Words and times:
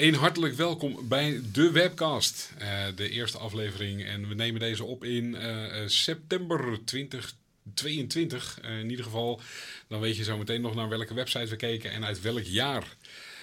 Een 0.00 0.14
hartelijk 0.14 0.54
welkom 0.54 1.08
bij 1.08 1.40
de 1.52 1.70
webcast. 1.70 2.52
Eh, 2.58 2.84
de 2.94 3.08
eerste 3.08 3.38
aflevering. 3.38 4.04
En 4.04 4.28
we 4.28 4.34
nemen 4.34 4.60
deze 4.60 4.84
op 4.84 5.04
in 5.04 5.34
eh, 5.34 5.82
eh, 5.82 5.88
september 5.88 6.78
2022. 6.84 8.58
in 8.62 8.90
ieder 8.90 9.04
geval, 9.04 9.40
dan 9.88 10.00
weet 10.00 10.16
je 10.16 10.24
zo 10.24 10.38
meteen 10.38 10.60
nog 10.60 10.74
naar 10.74 10.88
welke 10.88 11.14
website 11.14 11.46
we 11.46 11.56
keken 11.56 11.90
en 11.90 12.04
uit 12.04 12.20
welk 12.20 12.42
jaar. 12.42 12.96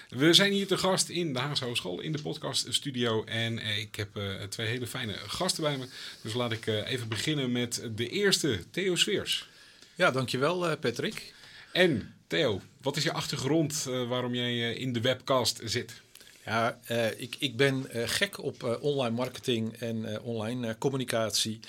We 0.09 0.33
zijn 0.33 0.51
hier 0.51 0.67
te 0.67 0.77
gast 0.77 1.09
in 1.09 1.33
de 1.33 1.39
Haagse 1.39 1.63
Hogeschool 1.63 1.99
in 1.99 2.11
de 2.11 2.21
podcaststudio. 2.21 3.23
En 3.23 3.59
ik 3.59 3.95
heb 3.95 4.19
twee 4.49 4.67
hele 4.67 4.87
fijne 4.87 5.13
gasten 5.13 5.63
bij 5.63 5.77
me. 5.77 5.87
Dus 6.21 6.33
laat 6.33 6.51
ik 6.51 6.65
even 6.65 7.07
beginnen 7.07 7.51
met 7.51 7.83
de 7.95 8.09
eerste, 8.09 8.63
Theo 8.71 8.95
Sweers. 8.95 9.49
Ja, 9.95 10.11
dankjewel 10.11 10.77
Patrick. 10.77 11.33
En 11.71 12.13
Theo, 12.27 12.61
wat 12.81 12.97
is 12.97 13.03
je 13.03 13.13
achtergrond 13.13 13.83
waarom 13.83 14.35
jij 14.35 14.73
in 14.73 14.93
de 14.93 15.01
webcast 15.01 15.61
zit? 15.63 16.01
Ja, 16.47 16.79
uh, 16.91 17.19
ik, 17.19 17.35
ik 17.39 17.57
ben 17.57 17.87
uh, 17.95 18.03
gek 18.05 18.43
op 18.43 18.63
uh, 18.63 18.83
online 18.83 19.15
marketing 19.15 19.73
en 19.73 20.21
online 20.21 20.77
communicatie. 20.77 21.59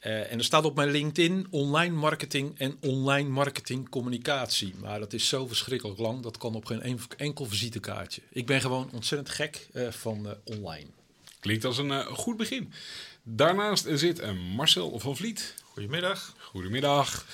en 0.00 0.38
er 0.38 0.44
staat 0.44 0.64
op 0.64 0.76
mijn 0.76 0.90
LinkedIn 0.90 1.46
online 1.50 1.94
marketing 1.94 2.58
en 2.58 2.76
online 2.80 3.28
marketing 3.28 3.88
communicatie. 3.88 4.74
Maar 4.80 4.98
dat 4.98 5.12
is 5.12 5.28
zo 5.28 5.46
verschrikkelijk 5.46 5.98
lang, 5.98 6.22
dat 6.22 6.38
kan 6.38 6.54
op 6.54 6.64
geen 6.64 6.98
enkel 7.16 7.44
visitekaartje. 7.44 8.22
Ik 8.30 8.46
ben 8.46 8.60
gewoon 8.60 8.90
ontzettend 8.92 9.30
gek 9.30 9.68
van 9.90 10.34
online. 10.44 10.86
Klinkt 11.40 11.64
als 11.64 11.78
een 11.78 12.04
goed 12.04 12.36
begin. 12.36 12.72
Daarnaast 13.22 13.86
zit 13.94 14.22
Marcel 14.56 14.98
van 14.98 15.16
Vliet. 15.16 15.54
Goedemiddag. 15.62 16.34
Goedemiddag. 16.38 17.26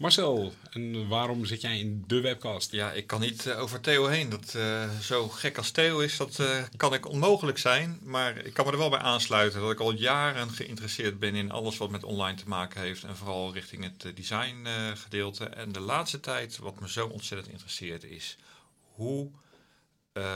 Marcel, 0.00 0.52
en 0.70 1.08
waarom 1.08 1.44
zit 1.44 1.60
jij 1.60 1.78
in 1.78 2.04
de 2.06 2.20
webcast? 2.20 2.72
Ja, 2.72 2.92
ik 2.92 3.06
kan 3.06 3.20
niet 3.20 3.46
uh, 3.46 3.60
over 3.60 3.80
Theo 3.80 4.06
heen. 4.06 4.28
Dat 4.28 4.54
uh, 4.56 4.98
zo 4.98 5.28
gek 5.28 5.56
als 5.56 5.70
Theo 5.70 5.98
is, 5.98 6.16
dat 6.16 6.38
uh, 6.38 6.62
kan 6.76 6.94
ik 6.94 7.08
onmogelijk 7.08 7.58
zijn. 7.58 7.98
Maar 8.02 8.36
ik 8.36 8.52
kan 8.52 8.66
me 8.66 8.72
er 8.72 8.78
wel 8.78 8.90
bij 8.90 8.98
aansluiten 8.98 9.60
dat 9.60 9.70
ik 9.70 9.80
al 9.80 9.92
jaren 9.92 10.50
geïnteresseerd 10.50 11.18
ben 11.18 11.34
in 11.34 11.50
alles 11.50 11.76
wat 11.76 11.90
met 11.90 12.04
online 12.04 12.36
te 12.36 12.48
maken 12.48 12.80
heeft. 12.80 13.04
En 13.04 13.16
vooral 13.16 13.52
richting 13.52 13.84
het 13.84 14.16
design 14.16 14.66
gedeelte. 14.94 15.44
En 15.44 15.72
de 15.72 15.80
laatste 15.80 16.20
tijd, 16.20 16.58
wat 16.58 16.80
me 16.80 16.88
zo 16.88 17.06
ontzettend 17.06 17.50
interesseert, 17.50 18.04
is 18.04 18.36
hoe 18.80 19.30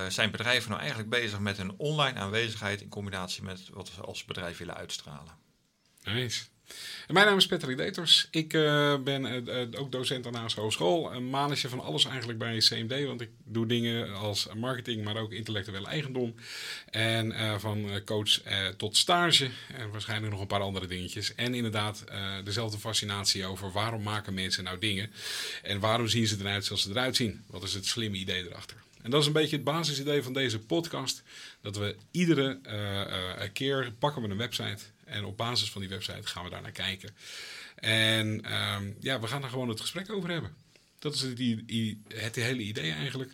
zijn 0.09 0.31
bedrijven 0.31 0.69
nou 0.69 0.81
eigenlijk 0.81 1.11
bezig 1.11 1.39
met 1.39 1.59
een 1.59 1.75
online 1.77 2.19
aanwezigheid 2.19 2.81
in 2.81 2.89
combinatie 2.89 3.43
met 3.43 3.69
wat 3.73 3.95
we 3.95 4.03
als 4.03 4.25
bedrijf 4.25 4.59
willen 4.59 4.77
uitstralen. 4.77 5.33
Nice. 6.03 6.45
Mijn 7.09 7.27
naam 7.27 7.37
is 7.37 7.47
Patrick 7.47 7.77
Deters. 7.77 8.29
Ik 8.31 8.53
uh, 8.53 8.97
ben 8.99 9.49
uh, 9.49 9.81
ook 9.81 9.93
docent 9.93 10.27
aan 10.27 10.33
de 10.33 10.61
Hogeschool. 10.61 11.15
Een 11.15 11.31
manetje 11.31 11.69
van 11.69 11.81
alles 11.81 12.05
eigenlijk 12.05 12.39
bij 12.39 12.59
CMD. 12.59 13.05
Want 13.07 13.21
ik 13.21 13.31
doe 13.45 13.67
dingen 13.67 14.15
als 14.15 14.49
marketing, 14.55 15.05
maar 15.05 15.17
ook 15.17 15.33
intellectuele 15.33 15.87
eigendom. 15.87 16.35
En 16.91 17.61
van 17.61 17.89
coach 18.05 18.41
tot 18.77 18.97
stage. 18.97 19.51
En 19.77 19.91
waarschijnlijk 19.91 20.33
nog 20.33 20.41
een 20.41 20.47
paar 20.47 20.61
andere 20.61 20.87
dingetjes. 20.87 21.35
En 21.35 21.55
inderdaad 21.55 22.05
dezelfde 22.45 22.79
fascinatie 22.79 23.47
over 23.47 23.73
waarom 23.73 24.03
maken 24.03 24.35
mensen 24.35 24.65
nou 24.65 24.79
dingen. 24.79 25.11
En 25.63 25.81
waarom 25.81 26.09
zien 26.09 26.27
ze 26.27 26.37
eruit 26.41 26.65
zoals 26.65 26.83
ze 26.83 26.91
eruit 26.91 27.17
zien. 27.17 27.45
Wat 27.47 27.63
is 27.63 27.75
het 27.75 27.87
slimme 27.87 28.17
idee 28.17 28.47
erachter. 28.47 28.77
En 29.03 29.11
dat 29.11 29.21
is 29.21 29.27
een 29.27 29.33
beetje 29.33 29.57
het 29.57 29.65
basisidee 29.65 30.23
van 30.23 30.33
deze 30.33 30.59
podcast. 30.59 31.23
Dat 31.61 31.77
we 31.77 31.97
iedere 32.11 32.59
keer 33.53 33.93
pakken 33.99 34.23
we 34.23 34.29
een 34.29 34.37
website 34.37 34.79
en 35.07 35.25
op 35.25 35.37
basis 35.37 35.71
van 35.71 35.81
die 35.81 35.91
website 35.91 36.27
gaan 36.27 36.45
we 36.45 36.51
daar 36.51 36.63
naar 36.63 36.71
kijken. 36.71 37.17
En 37.75 38.55
um, 38.55 38.97
ja, 39.01 39.21
we 39.21 39.27
gaan 39.27 39.41
daar 39.41 39.51
gewoon 39.51 39.69
het 39.69 39.81
gesprek 39.81 40.11
over 40.11 40.31
hebben. 40.31 40.55
Dat 40.99 41.15
is 41.15 41.21
het, 41.21 41.39
het 42.09 42.35
hele 42.35 42.63
idee 42.63 42.93
eigenlijk. 42.93 43.33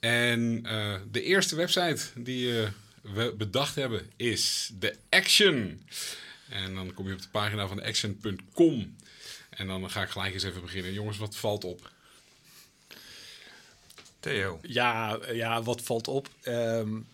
En 0.00 0.62
uh, 0.66 0.94
de 1.10 1.22
eerste 1.22 1.56
website 1.56 2.04
die 2.14 2.48
uh, 2.48 2.68
we 3.00 3.34
bedacht 3.38 3.74
hebben 3.74 4.10
is 4.16 4.70
de 4.78 4.96
Action. 5.08 5.86
En 6.48 6.74
dan 6.74 6.94
kom 6.94 7.06
je 7.06 7.14
op 7.14 7.22
de 7.22 7.28
pagina 7.28 7.66
van 7.68 7.82
action.com. 7.82 8.96
En 9.50 9.66
dan 9.66 9.90
ga 9.90 10.02
ik 10.02 10.08
gelijk 10.08 10.34
eens 10.34 10.42
even 10.42 10.60
beginnen. 10.60 10.92
Jongens, 10.92 11.18
wat 11.18 11.36
valt 11.36 11.64
op? 11.64 11.90
Theo. 14.20 14.58
Ja, 14.62 15.18
ja 15.32 15.62
wat 15.62 15.82
valt 15.82 16.08
op? 16.08 16.28
Um, 16.44 17.06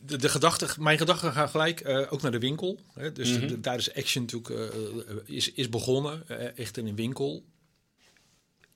de, 0.00 0.16
de 0.16 0.28
gedachte, 0.28 0.66
mijn 0.78 0.98
gedachten 0.98 1.32
gaan 1.32 1.48
gelijk 1.48 1.86
uh, 1.86 2.12
ook 2.12 2.22
naar 2.22 2.30
de 2.30 2.38
winkel. 2.38 2.78
Hè? 2.92 3.12
Dus 3.12 3.30
mm 3.30 3.38
-hmm. 3.38 3.48
de, 3.48 3.60
daar 3.60 3.78
is 3.78 3.94
Action 3.94 4.22
natuurlijk 4.22 4.74
uh, 4.74 5.16
is, 5.24 5.52
is 5.52 5.68
begonnen, 5.68 6.24
uh, 6.30 6.58
echt 6.58 6.76
in 6.76 6.86
een 6.86 6.96
winkel. 6.96 7.44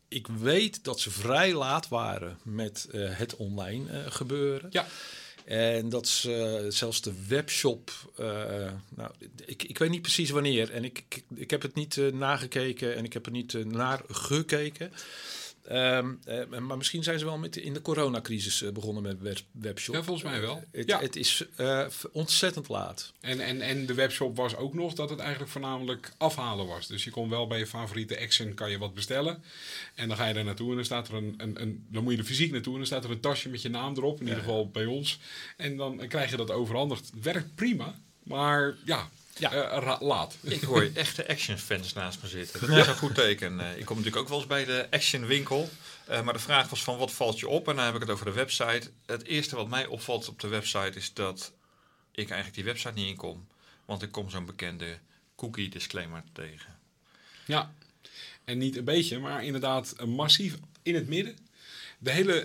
Ik 0.08 0.26
weet 0.26 0.84
dat 0.84 1.00
ze 1.00 1.10
vrij 1.10 1.54
laat 1.54 1.88
waren 1.88 2.38
met 2.42 2.88
het 2.92 3.36
online 3.36 4.10
gebeuren. 4.10 4.68
Ja. 4.72 4.86
En 5.44 5.88
dat 5.88 6.08
ze 6.08 6.66
zelfs 6.68 7.00
de 7.00 7.12
webshop, 7.28 7.90
nou, 8.88 9.10
ik, 9.44 9.62
ik 9.62 9.78
weet 9.78 9.90
niet 9.90 10.02
precies 10.02 10.30
wanneer. 10.30 10.72
En 10.72 10.84
ik, 10.84 11.04
ik, 11.08 11.24
ik 11.34 11.50
heb 11.50 11.62
het 11.62 11.74
niet 11.74 11.96
nagekeken 12.12 12.96
en 12.96 13.04
ik 13.04 13.12
heb 13.12 13.26
er 13.26 13.32
niet 13.32 13.64
naar 13.64 14.02
gekeken. 14.08 14.92
Um, 15.72 16.20
uh, 16.28 16.58
maar 16.58 16.76
misschien 16.76 17.02
zijn 17.02 17.18
ze 17.18 17.24
wel 17.24 17.38
met 17.38 17.56
in 17.56 17.72
de 17.72 17.82
coronacrisis 17.82 18.62
uh, 18.62 18.70
begonnen 18.70 19.02
met 19.02 19.20
web 19.20 19.38
webshop. 19.50 19.94
Ja, 19.94 20.02
volgens 20.02 20.30
mij 20.30 20.40
wel. 20.40 20.56
Uh, 20.56 20.62
het, 20.80 20.88
ja. 20.88 21.00
het 21.00 21.16
is 21.16 21.44
ontzettend 22.12 22.68
laat. 22.68 23.12
En, 23.20 23.40
en, 23.40 23.60
en 23.60 23.86
de 23.86 23.94
webshop 23.94 24.36
was 24.36 24.56
ook 24.56 24.74
nog 24.74 24.92
dat 24.92 25.10
het 25.10 25.18
eigenlijk 25.18 25.50
voornamelijk 25.50 26.12
afhalen 26.16 26.66
was. 26.66 26.86
Dus 26.86 27.04
je 27.04 27.10
kon 27.10 27.28
wel 27.28 27.46
bij 27.46 27.58
je 27.58 27.66
favoriete 27.66 28.20
Action 28.20 28.54
kan 28.54 28.70
je 28.70 28.78
wat 28.78 28.94
bestellen. 28.94 29.42
En 29.94 30.08
dan 30.08 30.16
ga 30.16 30.26
je 30.26 30.34
daar 30.34 30.44
naartoe 30.44 30.70
en 30.70 30.76
dan 30.76 30.84
staat 30.84 31.08
er 31.08 31.14
een, 31.14 31.34
een, 31.36 31.62
een 31.62 31.86
dan 31.88 32.02
moet 32.02 32.12
je 32.12 32.18
er 32.18 32.24
fysiek 32.24 32.52
naartoe 32.52 32.72
en 32.72 32.78
dan 32.78 32.86
staat 32.86 33.04
er 33.04 33.10
een 33.10 33.20
tasje 33.20 33.48
met 33.48 33.62
je 33.62 33.68
naam 33.68 33.96
erop. 33.96 34.20
In 34.20 34.26
ja. 34.26 34.30
ieder 34.30 34.44
geval 34.44 34.70
bij 34.70 34.86
ons. 34.86 35.18
En 35.56 35.76
dan 35.76 36.08
krijg 36.08 36.30
je 36.30 36.36
dat 36.36 36.50
overhandigd. 36.50 37.10
Het 37.14 37.22
werkt 37.22 37.54
prima. 37.54 37.94
Maar 38.22 38.76
ja, 38.84 39.08
ja. 39.38 39.82
Uh, 39.82 39.96
laat. 40.00 40.36
Ik 40.40 40.62
hoor 40.62 40.90
echte 40.94 41.28
action-fans 41.28 41.92
naast 41.92 42.22
me 42.22 42.28
zitten. 42.28 42.60
Dat 42.60 42.78
is 42.78 42.86
een 42.86 42.96
goed 42.96 43.14
teken. 43.14 43.60
Uh, 43.60 43.76
ik 43.76 43.84
kom 43.84 43.96
natuurlijk 43.96 44.22
ook 44.22 44.28
wel 44.28 44.38
eens 44.38 44.46
bij 44.46 44.64
de 44.64 44.86
action-winkel. 44.90 45.70
Uh, 46.10 46.22
maar 46.22 46.32
de 46.32 46.38
vraag 46.38 46.68
was 46.68 46.82
van 46.82 46.98
wat 46.98 47.12
valt 47.12 47.38
je 47.38 47.48
op? 47.48 47.68
En 47.68 47.76
dan 47.76 47.84
heb 47.84 47.94
ik 47.94 48.00
het 48.00 48.10
over 48.10 48.24
de 48.24 48.32
website. 48.32 48.90
Het 49.06 49.24
eerste 49.24 49.56
wat 49.56 49.68
mij 49.68 49.86
opvalt 49.86 50.28
op 50.28 50.40
de 50.40 50.48
website 50.48 50.98
is 50.98 51.12
dat 51.14 51.52
ik 52.12 52.26
eigenlijk 52.26 52.54
die 52.54 52.64
website 52.64 52.92
niet 52.94 53.08
inkom. 53.08 53.46
Want 53.84 54.02
ik 54.02 54.12
kom 54.12 54.30
zo'n 54.30 54.46
bekende 54.46 54.98
cookie 55.36 55.68
disclaimer 55.68 56.22
tegen. 56.32 56.78
Ja, 57.46 57.72
en 58.44 58.58
niet 58.58 58.76
een 58.76 58.84
beetje, 58.84 59.18
maar 59.18 59.44
inderdaad 59.44 60.06
massief 60.06 60.54
in 60.82 60.94
het 60.94 61.08
midden. 61.08 61.36
De 61.98 62.10
hele 62.10 62.44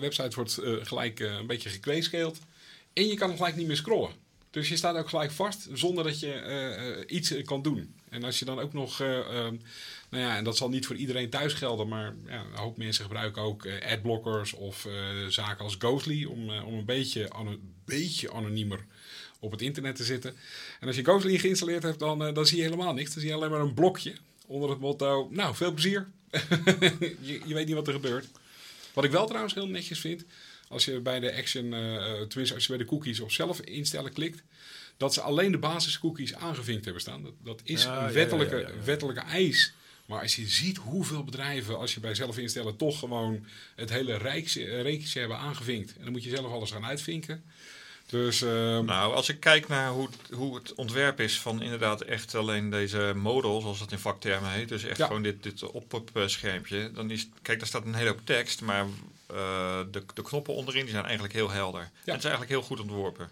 website 0.00 0.34
wordt 0.34 0.58
gelijk 0.82 1.20
een 1.20 1.46
beetje 1.46 1.68
gekweeskeeld. 1.68 2.38
En 2.92 3.06
je 3.06 3.14
kan 3.14 3.36
gelijk 3.36 3.56
niet 3.56 3.66
meer 3.66 3.76
scrollen. 3.76 4.27
Dus 4.50 4.68
je 4.68 4.76
staat 4.76 4.96
ook 4.96 5.08
gelijk 5.08 5.30
vast 5.30 5.68
zonder 5.72 6.04
dat 6.04 6.20
je 6.20 7.04
uh, 7.06 7.16
iets 7.16 7.42
kan 7.42 7.62
doen. 7.62 7.94
En 8.08 8.24
als 8.24 8.38
je 8.38 8.44
dan 8.44 8.58
ook 8.58 8.72
nog, 8.72 9.00
uh, 9.00 9.08
nou 10.08 10.24
ja, 10.24 10.36
en 10.36 10.44
dat 10.44 10.56
zal 10.56 10.68
niet 10.68 10.86
voor 10.86 10.96
iedereen 10.96 11.30
thuis 11.30 11.52
gelden, 11.52 11.88
maar 11.88 12.14
ja, 12.26 12.40
een 12.40 12.58
hoop 12.58 12.76
mensen 12.76 13.04
gebruiken 13.04 13.42
ook 13.42 13.68
adblockers 13.90 14.52
of 14.52 14.88
zaken 15.28 15.64
als 15.64 15.76
Ghostly 15.78 16.24
om, 16.24 16.50
om 16.50 16.74
een 16.74 16.84
beetje, 16.84 17.30
ano 17.30 17.56
beetje 17.84 18.32
anoniemer 18.32 18.84
op 19.38 19.50
het 19.50 19.62
internet 19.62 19.96
te 19.96 20.04
zitten. 20.04 20.34
En 20.80 20.86
als 20.86 20.96
je 20.96 21.04
Ghostly 21.04 21.38
geïnstalleerd 21.38 21.82
hebt, 21.82 21.98
dan, 21.98 22.34
dan 22.34 22.46
zie 22.46 22.56
je 22.56 22.62
helemaal 22.62 22.94
niks. 22.94 23.10
Dan 23.10 23.20
zie 23.20 23.28
je 23.28 23.36
alleen 23.36 23.50
maar 23.50 23.60
een 23.60 23.74
blokje 23.74 24.14
onder 24.46 24.70
het 24.70 24.80
motto, 24.80 25.28
nou, 25.30 25.54
veel 25.54 25.72
plezier. 25.72 26.08
je, 27.20 27.40
je 27.46 27.54
weet 27.54 27.66
niet 27.66 27.74
wat 27.74 27.86
er 27.86 27.92
gebeurt. 27.92 28.26
Wat 28.92 29.04
ik 29.04 29.10
wel 29.10 29.26
trouwens 29.26 29.54
heel 29.54 29.66
netjes 29.66 30.00
vind, 30.00 30.24
als 30.68 30.84
je 30.84 31.00
bij 31.00 31.20
de 31.20 31.36
action, 31.36 31.64
uh, 31.64 32.04
tenminste 32.12 32.54
als 32.54 32.62
je 32.62 32.68
bij 32.68 32.78
de 32.78 32.84
cookies 32.84 33.20
op 33.20 33.32
zelf 33.32 33.60
instellen 33.60 34.12
klikt, 34.12 34.42
dat 34.96 35.14
ze 35.14 35.20
alleen 35.20 35.52
de 35.52 35.58
basiscookies 35.58 36.34
aangevinkt 36.34 36.84
hebben 36.84 37.02
staan. 37.02 37.22
Dat, 37.22 37.32
dat 37.44 37.60
is 37.64 37.82
ja, 37.82 38.06
een 38.06 38.12
wettelijke, 38.12 38.56
ja, 38.56 38.68
ja, 38.68 38.84
wettelijke 38.84 39.20
eis. 39.20 39.72
Maar 40.06 40.20
als 40.20 40.36
je 40.36 40.46
ziet 40.46 40.76
hoeveel 40.76 41.24
bedrijven, 41.24 41.78
als 41.78 41.94
je 41.94 42.00
bij 42.00 42.14
zelf 42.14 42.38
instellen, 42.38 42.76
toch 42.76 42.98
gewoon 42.98 43.44
het 43.74 43.90
hele 43.90 44.16
reekje 44.16 45.20
hebben 45.20 45.38
aangevinkt. 45.38 45.96
En 45.96 46.02
dan 46.02 46.12
moet 46.12 46.24
je 46.24 46.36
zelf 46.36 46.52
alles 46.52 46.70
gaan 46.70 46.84
uitvinken. 46.84 47.42
Dus, 48.06 48.42
uh... 48.42 48.50
Nou, 48.78 49.14
als 49.14 49.28
ik 49.28 49.40
kijk 49.40 49.68
naar 49.68 49.90
hoe, 49.90 50.08
hoe 50.30 50.54
het 50.54 50.74
ontwerp 50.74 51.20
is 51.20 51.40
van 51.40 51.62
inderdaad 51.62 52.00
echt 52.00 52.34
alleen 52.34 52.70
deze 52.70 53.12
model, 53.16 53.60
zoals 53.60 53.78
dat 53.78 53.92
in 53.92 53.98
vaktermen 53.98 54.50
heet, 54.50 54.68
dus 54.68 54.84
echt 54.84 54.98
ja. 54.98 55.06
gewoon 55.06 55.22
dit, 55.22 55.42
dit 55.42 55.62
op-up 55.62 56.10
schermpje, 56.26 56.90
dan 56.92 57.10
is, 57.10 57.28
kijk, 57.42 57.58
daar 57.58 57.68
staat 57.68 57.84
een 57.84 57.94
hele 57.94 58.08
hoop 58.08 58.20
tekst, 58.24 58.60
maar 58.60 58.86
de, 59.28 60.04
de 60.14 60.22
knoppen 60.22 60.54
onderin 60.54 60.82
die 60.82 60.90
zijn 60.90 61.04
eigenlijk 61.04 61.34
heel 61.34 61.50
helder. 61.50 61.80
Ja. 61.80 61.88
Het 62.12 62.24
is 62.24 62.30
eigenlijk 62.30 62.50
heel 62.50 62.62
goed 62.62 62.80
ontworpen. 62.80 63.30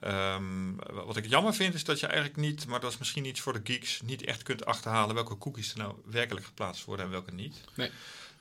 Ehm, 0.00 0.74
wat 1.04 1.16
ik 1.16 1.26
jammer 1.26 1.54
vind 1.54 1.74
is 1.74 1.84
dat 1.84 2.00
je 2.00 2.06
eigenlijk 2.06 2.36
niet, 2.36 2.66
maar 2.66 2.80
dat 2.80 2.92
is 2.92 2.98
misschien 2.98 3.24
iets 3.24 3.40
voor 3.40 3.52
de 3.52 3.60
geeks, 3.64 4.00
niet 4.00 4.24
echt 4.24 4.42
kunt 4.42 4.64
achterhalen 4.64 5.14
welke 5.14 5.38
cookies 5.38 5.72
er 5.72 5.78
nou 5.78 5.94
werkelijk 6.04 6.46
geplaatst 6.46 6.84
worden 6.84 7.04
en 7.04 7.10
welke 7.10 7.32
niet. 7.32 7.56
Nee. 7.74 7.90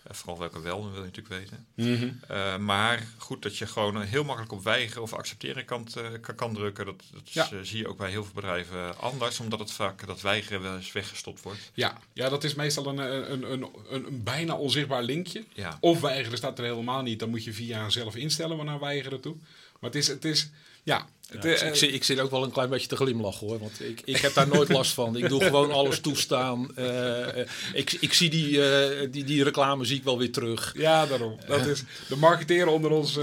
Uh, 0.07 0.13
vooral 0.13 0.39
welke 0.39 0.61
wel, 0.61 0.81
dat 0.81 0.91
wil 0.91 1.03
je 1.03 1.09
natuurlijk 1.09 1.35
weten. 1.35 1.65
Mhm. 1.73 2.11
Uh, 2.31 2.57
maar 2.57 3.07
goed 3.17 3.41
dat 3.41 3.57
je 3.57 3.67
gewoon 3.67 4.01
heel 4.01 4.23
makkelijk 4.23 4.53
op 4.53 4.63
weigeren 4.63 5.01
of 5.01 5.13
accepteren 5.13 5.65
kan, 5.65 5.87
kan, 6.35 6.53
drukken. 6.53 6.85
Dat, 6.85 7.03
dat 7.11 7.33
Ja. 7.33 7.51
is, 7.51 7.69
zie 7.69 7.77
je 7.77 7.87
ook 7.87 7.97
bij 7.97 8.09
heel 8.09 8.23
veel 8.23 8.33
bedrijven 8.33 8.97
anders, 8.99 9.39
omdat 9.39 9.59
het 9.59 9.71
vaak 9.71 10.05
dat 10.07 10.21
weigeren 10.21 10.61
wel 10.61 10.75
eens 10.75 10.91
weggestopt 10.91 11.41
wordt. 11.41 11.71
Ja, 11.73 11.97
ja, 12.13 12.29
dat 12.29 12.43
is 12.43 12.55
meestal 12.55 12.87
een, 12.87 12.97
een, 12.97 13.51
een, 13.51 13.61
een, 13.89 14.05
een 14.05 14.23
bijna 14.23 14.55
onzichtbaar 14.55 15.03
linkje. 15.03 15.43
Ja. 15.53 15.77
Of 15.79 15.99
weigeren 16.01 16.37
staat 16.37 16.59
er 16.59 16.65
helemaal 16.65 17.01
niet. 17.01 17.19
Dan 17.19 17.29
moet 17.29 17.43
je 17.43 17.53
via 17.53 17.89
zelf 17.89 18.15
instellen 18.15 18.57
waarnaar 18.57 18.79
weigeren 18.79 19.21
toe. 19.21 19.35
Maar 19.79 19.89
het 19.89 19.95
is, 19.95 20.07
het 20.07 20.25
is 20.25 20.49
ja. 20.83 21.07
Ja, 21.31 21.49
ik, 21.49 21.61
ik 21.61 21.75
zit, 21.75 21.93
ik 21.93 22.03
zit 22.03 22.19
ook 22.19 22.31
wel 22.31 22.43
een 22.43 22.51
klein 22.51 22.69
beetje 22.69 22.87
te 22.87 22.95
glimlachen 22.95 23.47
hoor. 23.47 23.59
Want 23.59 23.81
ik, 23.81 24.01
ik 24.05 24.17
heb 24.17 24.33
daar 24.33 24.47
nooit 24.47 24.69
last 24.69 24.93
van. 24.93 25.17
Ik 25.17 25.29
doe 25.29 25.43
gewoon 25.51 25.71
alles 25.71 25.99
toestaan. 25.99 26.75
Eh, 26.75 27.39
eh, 27.41 27.47
ik, 27.73 27.91
ik 27.99 28.13
zie 28.13 28.29
die, 28.29 28.69
eh, 28.69 29.07
die, 29.11 29.23
die 29.23 29.43
reclame 29.43 29.85
zie 29.85 29.97
ik 29.97 30.03
wel 30.03 30.17
weer 30.17 30.31
terug. 30.31 30.73
ja, 30.77 31.05
daarom. 31.05 31.39
Dat 31.47 31.65
is, 31.65 31.83
de 32.07 32.15
marketeer 32.15 32.67
onder 32.67 32.91
ons 32.91 33.19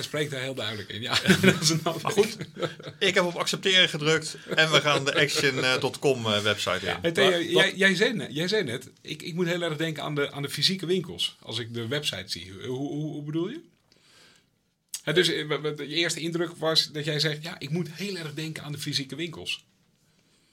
spreekt 0.00 0.30
daar 0.30 0.40
heel 0.40 0.54
duidelijk 0.54 0.88
in. 0.88 1.00
Ja, 1.02 1.18
dat 1.42 1.60
is 1.60 1.70
een 1.70 1.80
Maar 1.84 2.12
goed, 2.12 2.36
ik 2.98 3.14
heb 3.14 3.24
op 3.24 3.34
accepteren 3.34 3.88
gedrukt 3.88 4.36
en 4.54 4.70
we 4.70 4.80
gaan 4.80 5.04
de 5.04 5.14
action.com 5.14 6.26
eh, 6.26 6.38
website 6.38 6.98
in. 7.02 7.12
Theo, 7.12 7.30
Wat- 7.30 7.50
jij, 7.50 7.72
jij, 7.74 7.94
zei 7.94 8.12
net, 8.12 8.28
jij 8.34 8.48
zei 8.48 8.62
net 8.62 8.90
ik, 9.02 9.22
ik 9.22 9.34
moet 9.34 9.46
heel 9.46 9.62
erg 9.62 9.76
denken 9.76 10.02
aan 10.02 10.14
de, 10.14 10.32
aan 10.32 10.42
de 10.42 10.50
fysieke 10.50 10.86
winkels. 10.86 11.36
Als 11.42 11.58
ik 11.58 11.74
de 11.74 11.86
website 11.86 12.24
zie. 12.26 12.52
Hoe, 12.66 12.76
hoe, 12.76 13.12
hoe 13.12 13.22
bedoel 13.22 13.48
je? 13.48 13.60
Dus 15.12 15.28
eh, 15.28 15.48
je 15.76 15.86
eerste 15.86 16.20
indruk 16.20 16.56
was 16.56 16.90
dat 16.92 17.04
jij 17.04 17.20
zegt... 17.20 17.42
Ja, 17.42 17.58
ik 17.58 17.70
moet 17.70 17.88
heel 17.90 18.16
erg 18.16 18.34
denken 18.34 18.62
aan 18.62 18.72
de 18.72 18.78
fysieke 18.78 19.16
winkels. 19.16 19.64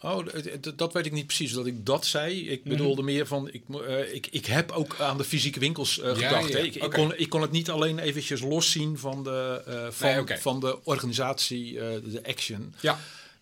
Oh, 0.03 0.25
d- 0.27 0.77
dat 0.77 0.93
weet 0.93 1.05
ik 1.05 1.11
niet 1.11 1.25
precies 1.25 1.51
dat 1.51 1.65
ik 1.65 1.85
dat 1.85 2.05
zei. 2.05 2.49
Ik 2.49 2.63
bedoelde 2.63 3.01
meer 3.01 3.27
van, 3.27 3.49
ik, 3.53 3.63
eh, 3.87 4.13
ik, 4.13 4.27
ik 4.31 4.45
heb 4.45 4.71
ook 4.71 4.99
aan 4.99 5.17
de 5.17 5.23
fysieke 5.23 5.59
winkels 5.59 5.99
eh, 5.99 6.13
gedacht. 6.15 6.51
ja. 6.51 6.57
Ik, 6.59 6.91
kon, 6.91 7.17
ik 7.17 7.29
kon 7.29 7.41
het 7.41 7.51
niet 7.51 7.69
alleen 7.69 7.99
eventjes 7.99 8.41
loszien 8.41 8.97
van 8.97 9.23
de, 9.23 9.63
eh, 9.67 9.87
van, 9.91 10.25
Nee, 10.25 10.37
van 10.37 10.59
de 10.59 10.83
organisatie, 10.83 11.79
eh, 11.79 11.85
de 12.11 12.21
action. 12.25 12.73
Ja, 12.81 12.99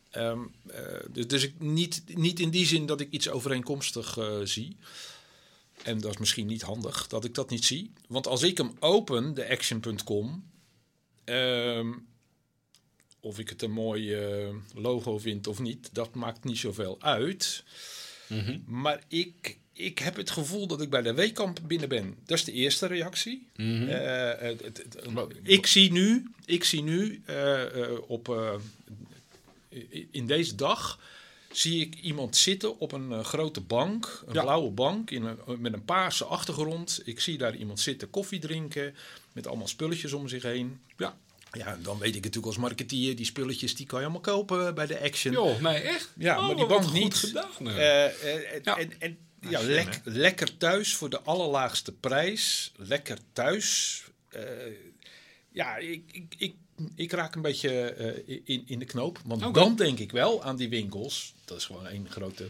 Ehm, 0.10 0.40
eh, 0.68 0.82
dus 1.12 1.28
dus 1.28 1.44
ik, 1.44 1.54
niet, 1.60 2.04
niet 2.16 2.40
in 2.40 2.50
die 2.50 2.66
zin 2.66 2.86
dat 2.86 3.02
ik 3.02 3.08
iets 3.12 3.30
overeenkomstig 3.30 4.18
eh, 4.18 4.38
zie. 4.44 4.76
En 5.84 6.00
dat 6.02 6.12
is 6.12 6.18
misschien 6.18 6.48
niet 6.48 6.62
handig 6.62 7.08
dat 7.08 7.26
ik 7.26 7.34
dat 7.36 7.50
niet 7.50 7.66
zie. 7.66 7.92
Want 8.08 8.28
als 8.28 8.44
ik 8.44 8.58
hem 8.58 8.72
open, 8.80 9.34
de 9.34 9.50
action.com, 9.50 10.49
ehm, 11.30 11.92
of 13.20 13.40
ik 13.40 13.50
het 13.50 13.62
een 13.62 13.72
mooi 13.72 14.14
eh, 14.14 14.48
logo 14.74 15.18
vind 15.18 15.48
of 15.48 15.60
niet, 15.60 15.90
dat 15.92 16.14
maakt 16.16 16.44
niet 16.44 16.58
zoveel 16.58 16.98
uit. 17.02 17.64
Maar 18.66 19.04
ik, 19.08 19.58
ik 19.74 20.00
heb 20.00 20.16
het 20.16 20.30
gevoel 20.32 20.68
dat 20.68 20.82
ik 20.82 20.90
bij 20.90 21.02
de 21.02 21.14
Weekamp 21.14 21.60
binnen 21.68 21.90
ben. 21.90 22.16
Dat 22.26 22.38
is 22.38 22.44
de 22.44 22.52
eerste 22.52 22.86
reactie. 22.88 23.48
Eh, 23.56 24.40
het- 24.42 24.62
het- 24.62 24.78
het- 24.78 25.12
Wat- 25.12 25.34
ik 25.44 25.66
zie 25.66 25.92
nu, 25.92 26.32
ik 26.46 26.64
zie 26.64 26.84
nu 26.84 27.22
eh, 27.26 27.84
eh, 27.84 27.98
op, 28.08 28.30
eh, 28.30 28.54
in 30.12 30.28
deze 30.28 30.56
dag 30.56 31.00
zie 31.52 31.82
ik 31.82 31.96
iemand 31.96 32.36
zitten 32.36 32.80
op 32.80 32.92
een 32.92 33.12
eh, 33.12 33.24
grote 33.24 33.62
bank, 33.62 34.24
een 34.26 34.34
Ja. 34.34 34.42
blauwe 34.42 34.70
bank 34.72 35.12
in 35.12 35.24
een, 35.24 35.38
met 35.62 35.74
een 35.74 35.86
paarse 35.86 36.26
achtergrond. 36.26 37.02
Ik 37.06 37.20
zie 37.20 37.38
daar 37.38 37.56
iemand 37.56 37.80
zitten 37.80 38.10
koffie 38.10 38.40
drinken 38.40 38.96
met 39.34 39.48
allemaal 39.48 39.68
spulletjes 39.68 40.14
om 40.14 40.28
zich 40.28 40.44
heen. 40.44 40.80
ja. 40.98 41.18
Ja, 41.52 41.78
dan 41.82 41.98
weet 41.98 42.10
ik 42.16 42.24
natuurlijk 42.24 42.46
als 42.46 42.58
marketeer, 42.58 43.16
die 43.16 43.26
spulletjes 43.26 43.76
die 43.76 43.86
kan 43.86 44.00
je 44.00 44.06
allemaal 44.06 44.22
kopen 44.24 44.76
bij 44.76 44.86
de 44.86 45.00
Action. 45.02 45.34
Joh, 45.34 45.62
nee, 45.62 45.82
echt? 45.82 46.10
Ja, 46.18 46.38
Oh, 46.40 46.46
maar 46.46 46.56
die 46.56 46.66
wat 46.66 46.80
bank 46.80 46.84
goed 46.92 47.00
niet. 47.00 47.14
gedaan. 47.16 47.50
Eh, 47.70 48.06
eh, 48.06 48.54
en- 48.54 48.62
Ja. 48.64 48.78
En, 48.78 48.92
en, 49.00 49.18
Ja, 49.50 49.62
lekker 50.04 50.58
thuis 50.58 50.96
voor 50.96 51.10
de 51.10 51.22
allerlaagste 51.22 51.92
prijs. 51.92 52.72
Lekker 52.76 53.18
thuis. 53.34 54.04
Eh, 54.30 54.42
ja, 55.52 55.78
ik, 55.78 56.04
ik, 56.12 56.36
ik, 56.38 56.54
ik 56.96 57.12
raak 57.12 57.36
een 57.36 57.42
beetje 57.42 57.70
eh, 57.84 58.40
in, 58.44 58.64
in 58.66 58.80
de 58.80 58.86
knoop. 58.86 59.20
Want 59.26 59.54
dan 59.54 59.76
denk 59.76 60.00
ik 60.00 60.12
wel 60.12 60.44
aan 60.44 60.56
die 60.56 60.70
winkels. 60.70 61.34
Dat 61.46 61.58
is 61.58 61.66
gewoon 61.66 61.86
een 61.88 62.08
grote 62.10 62.50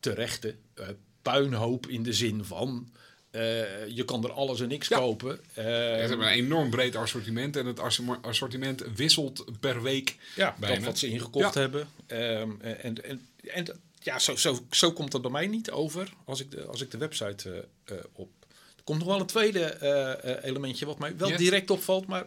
terechte 0.00 0.54
eh, 0.74 0.88
puinhoop 1.22 1.86
in 1.86 2.02
de 2.02 2.12
zin 2.12 2.44
van... 2.44 2.92
eh, 3.30 3.86
je 3.88 4.04
kan 4.04 4.24
er 4.24 4.32
alles 4.32 4.60
en 4.60 4.68
niks 4.68 4.88
Ja. 4.88 4.98
kopen. 4.98 5.40
Eh, 5.54 5.64
Ze 5.64 5.70
hebben 5.70 6.26
een 6.26 6.32
enorm 6.32 6.70
breed 6.70 6.96
assortiment 6.96 7.56
en 7.56 7.66
het 7.66 7.80
assortiment- 8.22 8.82
wisselt 8.94 9.44
per 9.60 9.82
week. 9.82 10.16
Ja, 10.36 10.56
bijna. 10.60 10.74
dat 10.76 10.84
wat 10.84 10.98
ze 10.98 11.08
ingekocht 11.08 11.54
Ja. 11.54 11.60
hebben. 11.60 11.88
Ehm, 12.06 12.50
en, 12.60 13.04
en, 13.04 13.70
ja, 14.00 14.18
zo, 14.18 14.36
zo, 14.36 14.58
zo 14.70 14.92
komt 14.92 15.12
dat 15.12 15.22
bij 15.22 15.30
mij 15.30 15.46
niet 15.46 15.70
over 15.70 16.12
als 16.24 16.40
ik 16.40 16.50
de, 16.50 16.64
als 16.64 16.80
ik 16.80 16.90
de 16.90 16.98
website 16.98 17.66
eh, 17.84 17.96
eh, 17.98 18.04
op. 18.12 18.28
Er 18.76 18.84
komt 18.84 18.98
nog 18.98 19.08
wel 19.08 19.20
een 19.20 19.26
tweede 19.26 19.60
eh, 19.64 20.30
eh, 20.36 20.44
elementje 20.44 20.86
wat 20.86 20.98
mij 20.98 21.16
wel 21.16 21.28
Yes. 21.28 21.38
direct 21.38 21.70
opvalt, 21.70 22.06
maar 22.06 22.26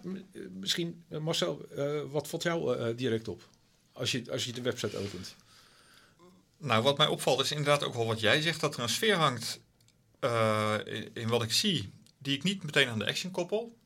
misschien, 0.59 1.03
Marcel, 1.07 1.65
eh, 1.75 2.01
wat 2.11 2.27
valt 2.27 2.43
jou 2.43 2.77
eh, 2.77 2.97
direct 2.97 3.27
op 3.27 3.47
als 3.93 4.11
je, 4.11 4.23
als 4.31 4.45
je 4.45 4.51
de 4.51 4.61
website 4.61 4.97
opent? 4.97 5.35
Nou, 6.57 6.83
wat 6.83 6.97
mij 6.97 7.07
opvalt 7.07 7.39
is 7.41 7.51
inderdaad 7.51 7.83
ook 7.83 7.93
wel 7.93 8.05
wat 8.05 8.19
jij 8.19 8.41
zegt, 8.41 8.59
dat 8.59 8.75
er 8.75 8.81
een 8.83 8.89
sfeer 8.89 9.15
hangt 9.15 9.59
eh, 10.21 10.75
in, 10.85 11.09
in 11.13 11.27
wat 11.27 11.43
ik 11.43 11.51
zie, 11.51 11.93
die 12.17 12.35
ik 12.35 12.43
niet 12.43 12.63
meteen 12.63 12.87
aan 12.87 12.99
de 12.99 13.07
action 13.07 13.31
koppel. 13.31 13.77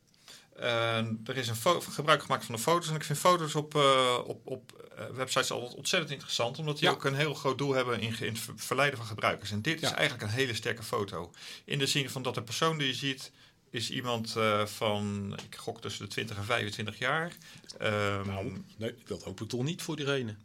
Eh, 0.55 0.97
er 0.97 1.37
is 1.37 1.47
een 1.47 1.81
gebruik 1.81 2.21
gemaakt 2.21 2.45
van 2.45 2.55
de 2.55 2.61
foto's 2.61 2.89
en 2.89 2.95
ik 2.95 3.03
vind 3.03 3.17
foto's 3.19 3.55
op, 3.55 3.75
eh, 3.75 4.17
op, 4.25 4.41
op 4.47 4.87
eh, 4.97 5.05
websites 5.13 5.51
altijd 5.51 5.73
ontzettend 5.73 6.11
interessant, 6.11 6.57
omdat 6.59 6.77
die 6.79 6.87
Ja. 6.87 6.93
ook 6.93 7.03
een 7.05 7.15
heel 7.15 7.33
groot 7.33 7.57
doel 7.57 7.73
hebben 7.73 7.99
in, 7.99 8.13
het 8.19 8.39
ver- 8.39 8.53
verleiden 8.55 8.97
van 8.99 9.07
gebruikers. 9.07 9.51
En 9.51 9.61
dit 9.61 9.81
is 9.81 9.91
eigenlijk 9.91 10.21
een 10.31 10.35
hele 10.37 10.53
sterke 10.53 10.83
foto. 10.83 11.31
In 11.65 11.79
de 11.79 11.87
zin 11.87 12.09
van 12.09 12.21
dat 12.21 12.33
de 12.35 12.41
persoon 12.43 12.77
die 12.77 12.87
je 12.87 12.93
ziet, 12.93 13.31
is 13.69 13.89
iemand 13.91 14.35
van, 14.65 15.33
ik 15.49 15.55
gok 15.55 15.81
tussen 15.81 16.03
de 16.05 16.11
20 16.11 16.37
en 16.37 16.43
25 16.45 16.97
jaar. 16.99 17.31
Ehm, 17.79 18.25
Nou, 18.27 18.63
nee, 18.77 18.95
dat 19.05 19.23
hoop 19.23 19.41
ik 19.41 19.47
toch 19.49 19.63
niet 19.63 19.81
voor 19.81 19.95
diegene. 19.95 20.35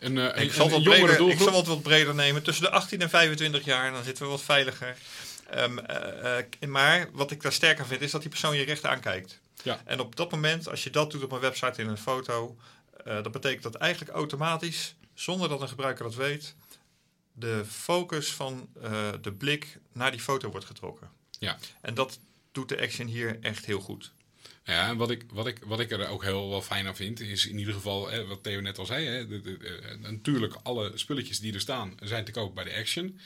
Een, 0.00 0.18
eh, 0.18 0.24
een, 0.24 0.42
ik, 0.42 0.52
zal 0.52 0.66
een 0.66 0.72
het 0.72 0.84
wat 0.84 0.94
jongere 0.94 1.16
breder, 1.16 1.32
ik 1.32 1.38
zal 1.38 1.56
het 1.56 1.66
wat 1.66 1.82
breder 1.82 2.14
nemen. 2.14 2.42
Tussen 2.42 2.64
de 2.64 2.70
18 2.70 3.00
en 3.00 3.10
25 3.10 3.64
jaar, 3.64 3.92
dan 3.92 4.04
zitten 4.04 4.24
we 4.24 4.30
wat 4.30 4.42
veiliger. 4.42 4.96
Ehm, 5.50 5.78
eh, 5.78 6.38
eh, 6.38 6.44
maar 6.68 7.08
wat 7.12 7.30
ik 7.30 7.42
daar 7.42 7.52
sterker 7.52 7.86
vind, 7.86 8.00
is 8.00 8.10
dat 8.10 8.20
die 8.20 8.30
persoon 8.30 8.56
je 8.56 8.64
recht 8.64 8.84
aankijkt. 8.84 9.40
Ja. 9.62 9.80
En 9.84 10.00
op 10.00 10.16
dat 10.16 10.30
moment, 10.30 10.68
als 10.68 10.84
je 10.84 10.90
dat 10.90 11.10
doet 11.10 11.22
op 11.22 11.32
een 11.32 11.40
website 11.40 11.82
in 11.82 11.88
een 11.88 11.98
foto, 11.98 12.56
dat 13.04 13.32
betekent 13.32 13.62
dat 13.62 13.74
eigenlijk 13.74 14.12
automatisch, 14.12 14.94
zonder 15.14 15.48
dat 15.48 15.60
een 15.60 15.68
gebruiker 15.68 16.04
dat 16.04 16.14
weet, 16.14 16.54
de 17.32 17.64
focus 17.68 18.32
van 18.32 18.68
de 19.20 19.32
blik 19.32 19.78
naar 19.92 20.10
die 20.10 20.20
foto 20.20 20.50
wordt 20.50 20.66
getrokken. 20.66 21.10
Ja. 21.38 21.58
En 21.80 21.94
dat 21.94 22.18
doet 22.52 22.68
de 22.68 22.80
action 22.80 23.06
hier 23.06 23.38
echt 23.40 23.66
heel 23.66 23.80
goed. 23.80 24.12
Ja, 24.70 24.96
wat 24.96 25.10
ik, 25.10 25.24
wat, 25.32 25.46
ik, 25.46 25.58
wat 25.66 25.80
ik 25.80 25.90
er 25.90 26.08
ook 26.08 26.22
heel 26.22 26.48
wel 26.48 26.62
fijn 26.62 26.86
aan 26.86 26.96
vind, 26.96 27.20
is 27.20 27.46
in 27.46 27.58
ieder 27.58 27.74
geval, 27.74 28.10
hè, 28.10 28.26
wat 28.26 28.42
Theo 28.42 28.60
net 28.60 28.78
al 28.78 28.86
zei, 28.86 29.06
hè, 29.06 29.18
eh, 29.18 29.98
natuurlijk 30.00 30.54
alle 30.62 30.92
spulletjes 30.94 31.40
die 31.40 31.54
er 31.54 31.60
staan 31.60 31.94
zijn 32.02 32.24
te 32.24 32.30
koop 32.30 32.54
bij 32.54 32.64
de 32.64 32.76
Action. 32.76 33.18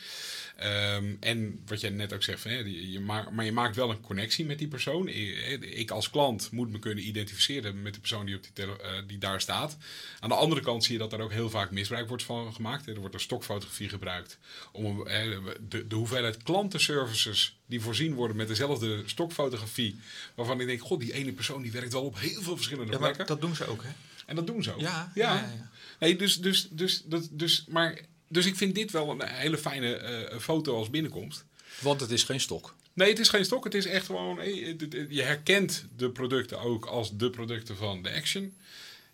Ehm, 0.57 1.15
en 1.21 1.63
wat 1.67 1.81
jij 1.81 1.91
net 1.91 2.13
ook 2.13 2.23
zegt, 2.23 2.45
hè, 2.45 2.57
je 2.57 3.01
maar 3.01 3.45
je 3.45 3.53
maakt 3.53 3.77
wel 3.77 3.91
een 3.91 4.01
connectie 4.01 4.45
met 4.45 4.59
die 4.59 4.69
persoon. 4.69 5.09
Ik, 5.09 5.91
als 5.91 6.11
klant 6.11 6.51
moet 6.51 6.71
me 6.71 6.79
kunnen 6.79 7.07
identificeren 7.07 7.83
met 7.83 7.95
de 7.95 8.01
persoon 8.01 8.27
die, 8.27 8.37
op 8.37 8.43
die, 8.55 8.65
eh, 8.65 8.91
die 9.07 9.19
daar 9.19 9.41
staat. 9.41 9.77
Aan 10.21 10.29
de 10.29 10.35
andere 10.35 10.61
kant 10.61 10.85
zie 10.85 10.93
je 10.93 10.99
dat 10.99 11.13
er 11.13 11.21
ook 11.21 11.33
heel 11.33 11.51
vaak 11.51 11.71
misbruik 11.71 12.09
wordt 12.09 12.23
van 12.23 12.55
gemaakt. 12.55 12.87
Er 12.87 13.01
wordt 13.01 13.15
een 13.15 13.21
stokfotografie 13.21 13.89
gebruikt 13.89 14.39
om 14.73 15.07
hè, 15.07 15.39
de, 15.69 15.87
de 15.87 15.95
hoeveelheid 15.95 16.43
klantenservices 16.43 17.59
die 17.67 17.81
voorzien 17.81 18.15
worden 18.15 18.37
met 18.37 18.49
dezelfde 18.49 19.03
stokfotografie. 19.07 19.99
Waarvan 20.35 20.61
ik 20.61 20.67
denk, 20.67 20.81
god, 20.83 21.01
die 21.01 21.13
ene 21.13 21.33
persoon 21.33 21.63
die 21.63 21.73
werkt 21.73 21.93
wel 21.93 22.03
op 22.05 22.19
heel 22.21 22.43
veel 22.43 22.57
verschillende 22.57 22.93
Ja, 22.93 22.99
maar 22.99 23.13
plekken. 23.13 23.27
dat 23.27 23.41
doen 23.47 23.57
ze 23.57 23.67
ook, 23.67 23.83
hè? 23.83 23.89
En 24.27 24.37
dat 24.37 24.47
doen 24.47 24.63
ze 24.63 24.75
ook. 24.75 24.81
Ja, 24.81 25.13
ja. 25.15 25.35
ja, 25.35 25.41
ja, 25.41 25.53
ja. 25.57 25.71
Nee, 25.99 26.17
dus, 26.17 26.41
dus, 26.41 26.69
dus, 26.71 27.03
dat, 27.05 27.29
dus, 27.31 27.65
maar, 27.69 27.99
dus 28.29 28.47
ik 28.47 28.57
vind 28.57 28.75
dit 28.75 28.91
wel 28.91 29.11
een 29.11 29.29
hele 29.29 29.59
fijne 29.59 29.95
eh, 29.97 30.39
foto 30.39 30.77
als 30.77 30.91
binnenkomst. 30.91 31.45
Want 31.81 32.01
het 32.01 32.11
is 32.11 32.23
geen 32.25 32.41
stok. 32.41 32.75
Nee, 32.93 33.09
het 33.09 33.19
is 33.19 33.29
geen 33.29 33.45
stok. 33.45 33.65
Het 33.65 33.75
is 33.75 33.87
echt 33.87 34.07
gewoon... 34.07 34.41
eh, 34.41 34.67
Je 35.09 35.23
herkent 35.23 35.85
de 35.97 36.11
producten 36.11 36.61
ook 36.61 36.85
als 36.87 37.17
de 37.17 37.31
producten 37.31 37.77
van 37.77 38.03
de 38.03 38.13
Action. 38.15 38.55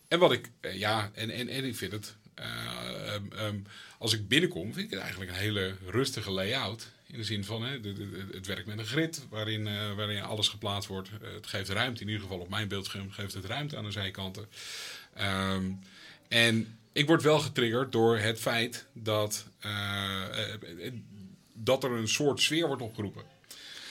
En 0.09 0.19
wat 0.19 0.33
ik... 0.33 0.49
eh, 0.61 0.79
Ja, 0.79 1.11
en, 1.15 1.31
en, 1.31 1.49
en 1.49 1.65
ik 1.65 1.77
vind 1.77 1.93
het... 1.93 2.15
eh, 2.35 3.15
ehm, 3.15 3.33
ehm, 3.33 3.57
als 3.99 4.13
ik 4.13 4.29
binnenkom, 4.29 4.73
vind 4.73 4.85
ik 4.85 4.91
het 4.91 5.01
eigenlijk 5.01 5.31
een 5.31 5.37
hele 5.37 5.75
rustige 5.87 6.31
layout. 6.31 6.87
In 7.13 7.19
de 7.19 7.25
zin 7.25 7.45
van, 7.45 7.63
hè, 7.63 7.79
het 8.33 8.47
werkt 8.47 8.67
met 8.67 8.79
een 8.79 8.87
grid 8.87 9.27
waarin, 9.31 9.67
eh, 9.67 9.95
waarin 9.95 10.23
alles 10.23 10.49
geplaatst 10.49 10.89
wordt. 10.89 11.09
Eh, 11.09 11.33
het 11.35 11.47
geeft 11.47 11.69
ruimte, 11.69 12.01
in 12.01 12.07
ieder 12.07 12.23
geval 12.23 12.39
op 12.39 12.49
mijn 12.49 12.69
beeldscherm 12.69 13.11
geeft 13.11 13.35
het 13.35 13.45
ruimte 13.45 13.77
aan 13.77 13.85
de 13.85 13.91
zijkanten. 13.91 14.49
Ehm, 15.15 15.71
en 16.29 16.79
ik 16.93 17.07
word 17.07 17.23
wel 17.23 17.39
getriggerd 17.39 17.93
door 17.93 18.19
het 18.19 18.41
feit 18.41 18.87
dat, 18.93 19.47
eh, 19.59 20.25
dat 21.53 21.85
er 21.85 21.91
een 21.91 22.09
soort 22.09 22.41
sfeer 22.41 22.67
wordt 22.67 22.83
opgeroepen. 22.83 23.23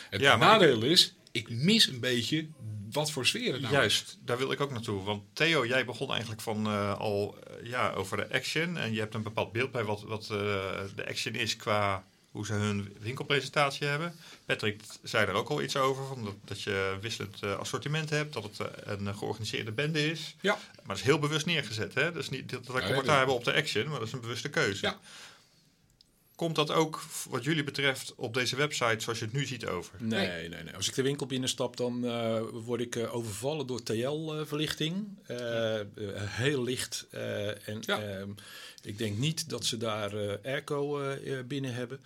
Het 0.10 0.22
Ja, 0.22 0.36
nadeel 0.36 0.84
is, 0.84 1.14
ik 1.32 1.50
mis 1.50 1.88
een 1.88 2.00
beetje 2.00 2.48
wat 2.92 3.12
voor 3.12 3.26
sfeer 3.26 3.54
het 3.54 3.62
nou 3.62 3.74
Juist, 3.74 4.18
daar 4.26 4.38
wil 4.38 4.52
ik 4.52 4.62
ook 4.62 4.72
naartoe. 4.72 5.04
Want 5.04 5.24
Theo, 5.34 5.66
jij 5.66 5.86
begon 5.86 6.10
eigenlijk 6.12 6.42
van 6.42 6.68
al 6.98 7.38
ja, 7.64 7.92
over 7.92 8.18
de 8.18 8.34
action. 8.34 8.78
En 8.78 8.94
je 8.94 9.00
hebt 9.00 9.14
een 9.14 9.24
bepaald 9.24 9.52
beeld 9.52 9.72
bij 9.72 9.84
wat, 9.84 10.02
wat 10.02 10.26
de 10.26 11.06
action 11.08 11.34
is 11.34 11.56
qua 11.56 12.04
hoe 12.32 12.46
ze 12.46 12.54
hun 12.54 12.96
winkelpresentatie 13.00 13.88
hebben. 13.88 14.16
Patrick 14.46 14.82
zei 15.04 15.26
er 15.28 15.34
ook 15.34 15.50
al 15.50 15.62
iets 15.62 15.76
over, 15.76 16.06
van 16.06 16.24
dat, 16.24 16.36
dat 16.46 16.62
je 16.62 16.98
wisselend 17.02 17.44
eh, 17.44 17.58
assortiment 17.60 18.10
hebt, 18.10 18.34
dat 18.34 18.44
het 18.44 18.60
eh, 18.60 18.68
een 18.98 19.16
georganiseerde 19.16 19.72
bende 19.72 20.12
is. 20.12 20.36
Ja. 20.42 20.54
Maar 20.54 20.88
dat 20.88 20.98
is 20.98 21.04
heel 21.04 21.20
bewust 21.20 21.46
neergezet. 21.46 21.94
Hè? 21.94 22.12
Dat 22.12 22.22
is 22.24 22.30
niet 22.30 22.50
dat 22.50 22.66
wij 22.68 22.76
Nee, 22.76 22.86
commentaar 22.86 23.18
hebben 23.18 23.36
op 23.36 23.44
de 23.44 23.54
action, 23.54 23.88
maar 23.90 24.00
dat 24.00 24.08
is 24.08 24.14
een 24.14 24.22
bewuste 24.22 24.50
keuze. 24.50 24.86
Ja. 24.86 25.00
Komt 26.36 26.56
dat 26.56 26.72
ook, 26.72 27.02
wat 27.30 27.44
jullie 27.44 27.64
betreft, 27.64 28.14
op 28.16 28.34
deze 28.34 28.56
website 28.56 29.00
zoals 29.00 29.20
je 29.20 29.26
het 29.26 29.34
nu 29.34 29.46
ziet 29.46 29.66
over? 29.66 29.94
Nee, 29.98 30.50
nee, 30.50 30.64
nee. 30.64 30.76
Als 30.76 30.88
ik 30.88 30.96
de 30.96 31.02
winkel 31.02 31.26
binnenstap, 31.26 31.78
dan 31.78 32.06
eh, 32.06 32.42
word 32.52 32.82
ik 32.82 32.96
eh, 32.96 33.16
overvallen 33.16 33.68
door 33.68 33.84
TL-verlichting. 33.84 35.08
Eh, 35.28 35.80
heel 36.20 36.64
licht. 36.64 37.08
eh, 37.12 37.68
en 37.68 37.78
Ja. 37.82 38.26
Ik 38.84 38.98
denk 38.98 39.18
niet 39.18 39.50
dat 39.50 39.66
ze 39.66 39.78
daar 39.78 40.14
eh, 40.14 40.36
airco 40.52 41.00
eh, 41.02 41.40
eh, 41.40 41.46
binnen 41.46 41.74
hebben. 41.74 42.00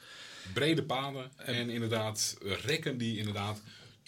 Brede 0.54 0.84
paden 0.84 1.32
en 1.36 1.70
inderdaad 1.70 2.38
rekken 2.66 2.98
die 2.98 3.18
inderdaad 3.18 3.62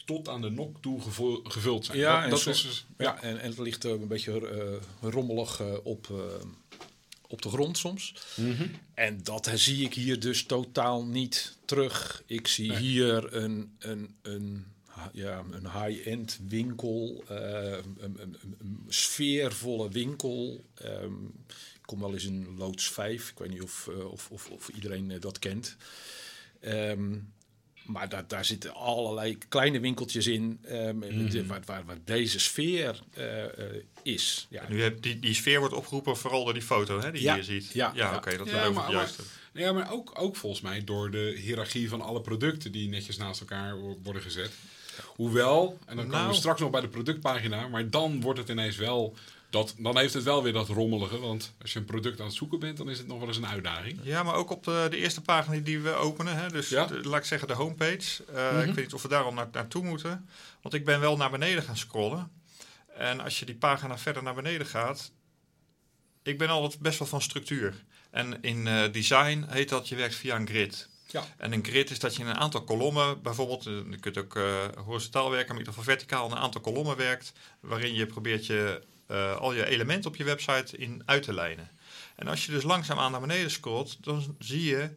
tot 0.06 0.28
aan 0.28 0.42
de 0.42 0.50
nok 0.50 0.82
toe 0.82 1.02
gevu- 1.02 1.40
gevuld 1.44 1.86
zijn. 1.86 1.98
Ja, 1.98 2.14
dat, 2.16 2.24
en 2.24 2.30
dat 2.30 2.40
zo- 2.40 2.50
is 2.50 2.62
dus, 2.62 2.86
Ja, 2.98 3.22
en, 3.22 3.40
en 3.40 3.50
het 3.50 3.58
ligt 3.60 3.84
een 3.84 4.08
beetje 4.08 4.80
rommelig 5.02 5.62
op, 5.84 6.08
op 7.28 7.42
de 7.42 7.50
grond 7.50 7.78
soms. 7.78 8.14
Mhm. 8.36 8.68
En 8.94 9.24
dat 9.24 9.52
zie 9.56 9.86
ik 9.86 9.94
hier 9.94 10.20
dus 10.20 10.44
totaal 10.46 11.06
niet 11.06 11.58
terug. 11.66 12.24
Ik 12.26 12.48
zie 12.48 12.70
Nee. 12.70 12.78
hier 12.80 13.34
een, 13.36 13.76
een, 13.80 14.16
een, 14.22 14.66
ja, 15.14 15.44
een 15.52 15.72
high-end 15.84 16.40
winkel, 16.48 17.24
eh, 17.28 17.38
een, 17.72 17.98
een, 18.00 18.18
een, 18.22 18.56
een 18.60 18.86
sfeervolle 18.88 19.90
winkel. 19.90 20.64
Ehm, 20.74 21.14
ik 21.48 21.82
kom 21.92 22.00
wel 22.00 22.14
eens 22.14 22.26
in 22.26 22.56
loods 22.58 22.90
5. 22.90 23.30
Ik 23.30 23.38
weet 23.38 23.50
niet 23.50 23.62
of, 23.62 23.88
eh, 23.88 24.12
of, 24.12 24.30
of, 24.32 24.50
of 24.50 24.70
iedereen 24.70 25.12
eh, 25.12 25.20
dat 25.22 25.40
kent. 25.40 25.76
Ehm, 26.60 27.16
maar 27.86 28.10
daar, 28.10 28.28
daar 28.28 28.46
zitten 28.46 28.74
allerlei 28.74 29.38
kleine 29.50 29.80
winkeltjes 29.80 30.28
in 30.28 30.60
ehm, 30.64 31.00
de- 31.30 31.46
waar, 31.46 31.62
waar, 31.66 31.86
waar 31.86 31.98
deze 32.04 32.40
sfeer 32.40 33.02
eh, 33.14 33.44
eh, 33.44 33.84
is. 34.04 34.48
Ja, 34.50 34.70
Nu 34.70 34.82
heb, 34.82 35.02
die, 35.02 35.20
die 35.20 35.34
sfeer 35.34 35.60
wordt 35.60 35.74
opgeroepen 35.74 36.18
vooral 36.18 36.44
door 36.44 36.54
die 36.54 36.62
foto 36.62 37.00
hè, 37.02 37.12
die 37.12 37.22
Ja, 37.22 37.36
je 37.36 37.42
hier 37.44 37.62
ziet. 37.62 37.72
ja, 37.74 37.92
ja. 37.96 38.16
oké, 38.16 38.38
dat 38.38 38.48
Ja, 38.50 38.62
is 38.62 38.68
over 38.68 38.92
maar-. 38.94 39.12
Ja, 39.54 39.72
maar 39.72 39.92
ook, 39.92 40.12
ook 40.20 40.36
volgens 40.36 40.62
mij 40.62 40.84
door 40.84 41.12
de 41.12 41.36
hiërarchie 41.42 41.90
van 41.90 42.02
alle 42.02 42.22
producten 42.22 42.72
die 42.72 42.90
netjes 42.90 43.18
naast 43.18 43.40
elkaar 43.40 43.80
wo- 43.80 44.00
worden 44.04 44.22
gezet. 44.22 44.52
Hoewel, 45.06 45.78
en 45.86 45.96
dan 45.96 46.06
komen 46.06 46.18
Nou. 46.20 46.30
we 46.30 46.36
straks 46.36 46.60
nog 46.60 46.70
bij 46.70 46.82
de 46.82 46.88
productpagina, 46.88 47.68
maar 47.68 47.90
dan 47.90 48.22
wordt 48.22 48.40
het 48.40 48.50
ineens 48.50 48.76
wel, 48.78 49.16
dat, 49.50 49.76
dan 49.78 49.98
heeft 49.98 50.14
het 50.14 50.24
wel 50.24 50.44
weer 50.44 50.54
dat 50.54 50.68
rommelige. 50.68 51.20
Want 51.20 51.54
als 51.62 51.74
je 51.74 51.80
een 51.80 51.86
product 51.86 52.20
aan 52.20 52.26
het 52.26 52.36
zoeken 52.36 52.60
bent, 52.60 52.78
dan 52.78 52.90
is 52.90 52.98
het 52.98 53.08
nog 53.08 53.20
wel 53.20 53.28
eens 53.28 53.38
een 53.38 53.48
uitdaging. 53.48 54.00
Ja, 54.04 54.24
maar 54.24 54.36
ook 54.36 54.50
op 54.50 54.64
de, 54.64 54.88
de 54.90 54.98
eerste 54.98 55.22
pagina 55.22 55.58
die 55.60 55.80
we 55.80 55.94
openen. 55.94 56.36
Hè, 56.38 56.50
dus 56.50 56.70
Ja. 56.70 56.86
de- 56.86 57.04
laat 57.08 57.20
ik 57.20 57.26
zeggen 57.26 57.48
de 57.48 57.54
homepage. 57.54 58.24
Eh, 58.34 58.52
Mhm. 58.52 58.60
Ik 58.60 58.66
weet 58.76 58.86
niet 58.86 58.94
of 58.94 59.02
we 59.02 59.08
daar 59.08 59.24
al 59.24 59.34
naar, 59.34 59.48
naartoe 59.52 59.84
moeten. 59.84 60.30
Want 60.62 60.74
ik 60.76 60.86
ben 60.86 61.00
wel 61.00 61.18
naar 61.18 61.32
beneden 61.32 61.64
gaan 61.64 61.78
scrollen. 61.78 62.32
En 62.98 63.20
als 63.20 63.40
je 63.40 63.46
die 63.46 63.56
pagina 63.56 63.98
verder 63.98 64.24
naar 64.24 64.36
beneden 64.36 64.68
gaat... 64.68 65.12
Ik 66.24 66.38
ben 66.38 66.50
altijd 66.50 66.80
best 66.82 67.00
wel 67.00 67.08
van 67.08 67.22
structuur. 67.22 67.84
En 68.12 68.42
in 68.42 68.68
eh, 68.68 68.92
design 68.92 69.46
heet 69.48 69.70
dat 69.70 69.88
je 69.88 69.96
werkt 69.96 70.16
via 70.16 70.36
een 70.36 70.48
grid. 70.48 70.90
Ja. 71.06 71.24
En 71.38 71.54
een 71.54 71.66
grid 71.66 71.90
is 71.90 72.00
dat 72.00 72.16
je 72.16 72.24
in 72.24 72.30
een 72.30 72.36
aantal 72.36 72.64
kolommen, 72.64 73.22
bijvoorbeeld, 73.22 73.66
eh, 73.66 73.74
je 73.90 74.00
kunt 74.00 74.18
ook 74.18 74.36
eh, 74.36 74.66
horizontaal 74.86 75.30
werken, 75.30 75.48
maar 75.48 75.62
in 75.62 75.68
ieder 75.68 75.74
geval 75.74 75.96
verticaal 75.96 76.32
een 76.32 76.38
aantal 76.38 76.62
kolommen 76.62 76.98
werkt, 76.98 77.34
waarin 77.60 77.94
je 77.94 78.06
probeert 78.06 78.46
je, 78.46 78.82
eh, 79.08 79.36
al 79.36 79.54
je 79.54 79.66
elementen 79.66 80.10
op 80.10 80.16
je 80.16 80.24
website 80.24 80.78
in 80.78 81.04
uit 81.06 81.24
te 81.24 81.34
lijnen. 81.34 81.70
En 82.16 82.28
als 82.28 82.46
je 82.46 82.52
dus 82.52 82.64
langzaamaan 82.64 83.12
naar 83.12 83.22
beneden 83.22 83.52
scrolt, 83.52 84.04
dan 84.04 84.36
zie 84.40 84.64
je 84.64 84.90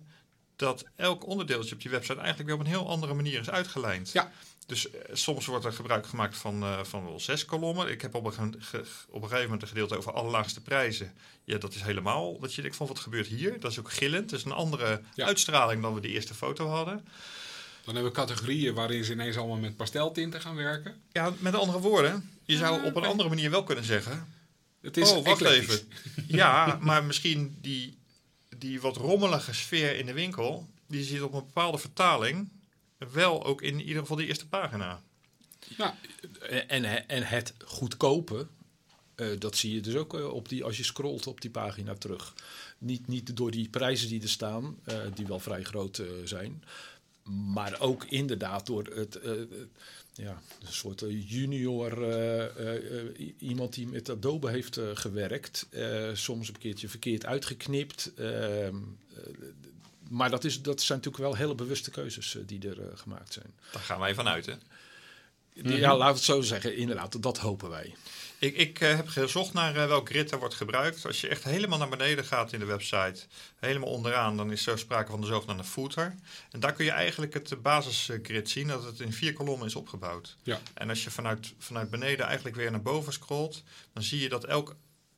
dat 0.59 0.85
elk 0.97 1.27
onderdeeltje 1.27 1.75
op 1.75 1.81
je 1.81 1.89
website 1.89 2.19
eigenlijk 2.19 2.49
weer 2.49 2.55
op 2.59 2.61
een 2.61 2.71
heel 2.73 2.89
andere 2.89 3.15
manier 3.15 3.41
is 3.41 3.51
uitgelijnd. 3.51 4.13
Ja. 4.13 4.33
Dus 4.67 4.91
eh, 4.91 5.01
soms 5.13 5.47
wordt 5.47 5.65
er 5.65 5.73
gebruik 5.73 6.07
gemaakt 6.07 6.37
van, 6.37 6.63
eh, 6.63 6.79
van 6.85 7.05
wel 7.05 7.21
zes 7.21 7.45
kolommen. 7.45 7.91
Ik 7.91 8.01
heb 8.03 8.15
op 8.15 8.25
een, 8.39 8.55
ge- 8.59 8.85
op 9.09 9.15
een 9.23 9.29
gegeven 9.29 9.43
moment 9.45 9.63
een 9.63 9.69
gedeelte 9.69 9.97
over 9.97 10.13
allerlaagste 10.13 10.61
prijzen. 10.63 11.13
Ja, 11.45 11.59
dat 11.59 11.75
is 11.75 11.83
helemaal 11.83 12.39
dat 12.41 12.55
je 12.55 12.63
denkt 12.63 12.77
van 12.77 12.87
wat 12.87 12.99
gebeurt 12.99 13.27
hier? 13.27 13.61
Dat 13.61 13.71
is 13.71 13.79
ook 13.79 13.93
gillend. 13.93 14.31
Dat 14.31 14.39
is 14.39 14.45
een 14.45 14.53
andere 14.53 15.01
Ja. 15.15 15.27
uitstraling 15.27 15.83
dan 15.83 15.95
we 15.95 16.01
die 16.01 16.11
eerste 16.13 16.35
foto 16.35 16.69
hadden. 16.69 17.05
Dan 17.85 17.95
hebben 17.95 18.13
we 18.13 18.19
categorieën 18.19 18.75
waarin 18.75 19.05
ze 19.05 19.13
ineens 19.13 19.37
allemaal 19.37 19.57
met 19.57 19.77
pasteltinten 19.77 20.41
gaan 20.41 20.55
werken. 20.57 21.03
Ja, 21.13 21.33
met 21.39 21.55
andere 21.55 21.79
woorden, 21.81 22.31
je 22.45 22.57
zou 22.57 22.81
Ja, 22.81 22.87
op 22.87 22.97
een 22.97 23.05
andere 23.05 23.29
manier 23.29 23.51
wel 23.51 23.65
kunnen 23.65 23.85
zeggen. 23.85 24.27
Het 24.81 24.97
is 24.97 25.11
oh, 25.11 25.25
wacht 25.25 25.41
eclectisch. 25.43 25.75
even. 25.75 25.89
Ja, 26.27 26.79
maar 26.81 27.05
misschien 27.05 27.59
die, 27.61 27.98
die 28.59 28.81
wat 28.81 28.97
rommelige 28.97 29.55
sfeer 29.55 29.97
in 29.97 30.07
de 30.07 30.13
winkel, 30.13 30.67
die 30.87 31.05
zit 31.05 31.23
op 31.23 31.33
een 31.33 31.45
bepaalde 31.45 31.79
vertaling 31.79 32.49
wel 32.99 33.45
ook 33.45 33.63
in 33.63 33.81
ieder 33.81 34.01
geval 34.01 34.17
die 34.17 34.27
eerste 34.27 34.49
pagina. 34.49 35.03
Ja, 35.77 35.97
En, 36.69 37.09
en 37.09 37.23
het 37.23 37.55
goedkope, 37.65 38.47
eh, 39.15 39.27
dat 39.39 39.57
zie 39.57 39.75
je 39.75 39.81
dus 39.81 39.95
ook 39.95 40.15
eh, 40.15 40.27
op 40.27 40.49
die, 40.49 40.65
als 40.65 40.77
je 40.77 40.85
scrolt 40.85 41.27
op 41.27 41.41
die 41.41 41.51
pagina 41.51 41.95
terug. 41.95 42.35
Niet, 42.79 43.07
niet 43.07 43.37
door 43.37 43.51
die 43.51 43.69
prijzen 43.69 44.09
die 44.09 44.23
er 44.23 44.29
staan, 44.29 44.79
eh, 44.85 44.99
die 45.15 45.27
wel 45.27 45.41
vrij 45.41 45.63
groot 45.63 46.03
zijn. 46.25 46.65
Maar 47.53 47.81
ook 47.81 48.05
inderdaad 48.05 48.67
door 48.67 48.85
het, 48.85 49.21
ja, 50.19 50.43
een 50.61 50.73
soort 50.73 51.03
eh, 51.03 51.31
junior, 51.31 52.03
eh, 52.03 53.05
eh, 53.05 53.33
iemand 53.39 53.75
die 53.75 53.87
met 53.87 54.11
Adobe 54.11 54.51
heeft 54.51 54.81
gewerkt. 54.95 55.69
soms 56.13 56.49
een 56.49 56.59
keertje 56.59 56.89
verkeerd 56.89 57.27
uitgeknipt. 57.27 58.13
ehm, 58.17 58.77
eh, 59.15 59.23
maar 60.09 60.31
dat, 60.31 60.45
is, 60.45 60.63
dat 60.63 60.81
zijn 60.81 60.99
natuurlijk 60.99 61.25
wel 61.25 61.37
hele 61.37 61.55
bewuste 61.55 61.91
keuzes 61.91 62.37
die 62.47 62.69
er 62.69 62.99
gemaakt 62.99 63.33
zijn. 63.33 63.55
Daar 63.73 63.83
gaan 63.83 64.01
wij 64.01 64.15
vanuit, 64.15 64.47
hè? 64.47 64.55
Ja, 65.63 65.81
laten 65.97 65.99
we 65.99 66.05
het 66.05 66.23
zo 66.23 66.41
zeggen. 66.41 66.77
Inderdaad, 66.77 67.23
dat 67.23 67.39
hopen 67.39 67.69
wij. 67.71 67.95
Ik, 68.39 68.57
ik 68.57 68.81
eh, 68.81 68.97
heb 68.97 69.09
gezocht 69.09 69.53
naar 69.53 69.77
eh, 69.77 69.87
welk 69.87 70.09
grid 70.09 70.31
er 70.31 70.39
wordt 70.39 70.55
gebruikt. 70.55 71.07
Als 71.07 71.21
je 71.21 71.29
echt 71.29 71.45
helemaal 71.45 71.79
naar 71.79 71.89
beneden 71.89 72.25
gaat 72.25 72.53
in 72.53 72.59
de 72.59 72.65
website, 72.65 73.21
helemaal 73.59 73.89
onderaan, 73.89 74.37
dan 74.37 74.53
is 74.53 74.67
er 74.67 74.79
sprake 74.79 75.11
van 75.11 75.21
de 75.21 75.27
zogenaamde 75.27 75.65
footer. 75.65 76.15
En 76.51 76.61
daar 76.61 76.73
kun 76.73 76.85
je 76.85 76.91
eigenlijk 76.91 77.35
het 77.35 77.53
eh, 77.53 77.59
basisgrid 77.59 78.51
zien, 78.51 78.67
dat 78.69 78.85
het 78.85 79.01
in 79.01 79.13
vier 79.13 79.33
kolommen 79.33 79.67
is 79.67 79.75
opgebouwd. 79.75 80.37
Ja. 80.43 80.61
En 80.75 80.89
als 80.89 81.05
je 81.05 81.11
vanuit, 81.11 81.55
vanuit 81.59 81.91
beneden 81.91 82.27
eigenlijk 82.27 82.57
weer 82.57 82.71
naar 82.71 82.83
boven 82.83 83.13
scrolt, 83.13 83.63
dan 83.93 84.03
zie 84.03 84.21
je 84.21 84.29
dat 84.29 84.45
elk 84.45 84.77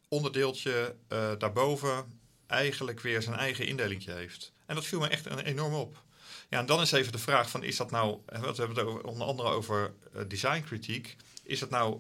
onderdeeltje 0.09 0.95
daarboven 1.39 2.19
eigenlijk 2.47 3.01
weer 3.01 3.23
zijn 3.23 3.37
eigen 3.37 3.67
indeling 3.67 4.05
heeft. 4.05 4.53
En 4.67 4.75
dat 4.75 4.85
viel 4.85 5.01
me 5.01 5.09
echt 5.09 5.27
een- 5.27 5.39
enorm 5.39 5.75
op. 5.75 6.03
Ja, 6.51 6.59
en 6.59 6.67
dan 6.67 6.81
is 6.81 6.93
even 6.93 7.13
de 7.13 7.19
vraag 7.19 7.51
van, 7.51 7.63
is 7.63 7.77
dat 7.77 7.91
nou, 7.91 8.19
want 8.27 8.57
we 8.57 8.63
hebben 8.63 8.77
het 8.77 8.87
over, 8.87 9.05
onder 9.05 9.27
andere 9.27 9.49
over 9.49 9.93
eh, 10.15 10.23
designkritiek, 10.29 11.17
is 11.43 11.59
dat 11.59 11.71
nou 11.71 11.99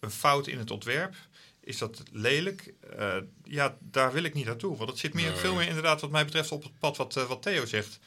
een 0.00 0.10
fout 0.10 0.46
in 0.46 0.58
het 0.58 0.70
ontwerp? 0.70 1.14
Is 1.60 1.78
dat 1.78 2.02
lelijk? 2.12 2.74
Eh, 2.96 3.16
ja, 3.44 3.76
daar 3.80 4.12
wil 4.12 4.22
ik 4.22 4.34
niet 4.34 4.44
naartoe. 4.46 4.76
Want 4.76 4.90
het 4.90 4.98
zit 4.98 5.14
meer, 5.14 5.30
Nee. 5.30 5.36
veel 5.38 5.54
meer 5.54 5.66
inderdaad 5.68 6.00
wat 6.00 6.10
mij 6.10 6.24
betreft 6.24 6.52
op 6.52 6.62
het 6.62 6.78
pad 6.78 6.96
wat, 6.96 7.16
eh, 7.16 7.24
wat 7.28 7.42
Theo 7.42 7.66
zegt. 7.66 7.98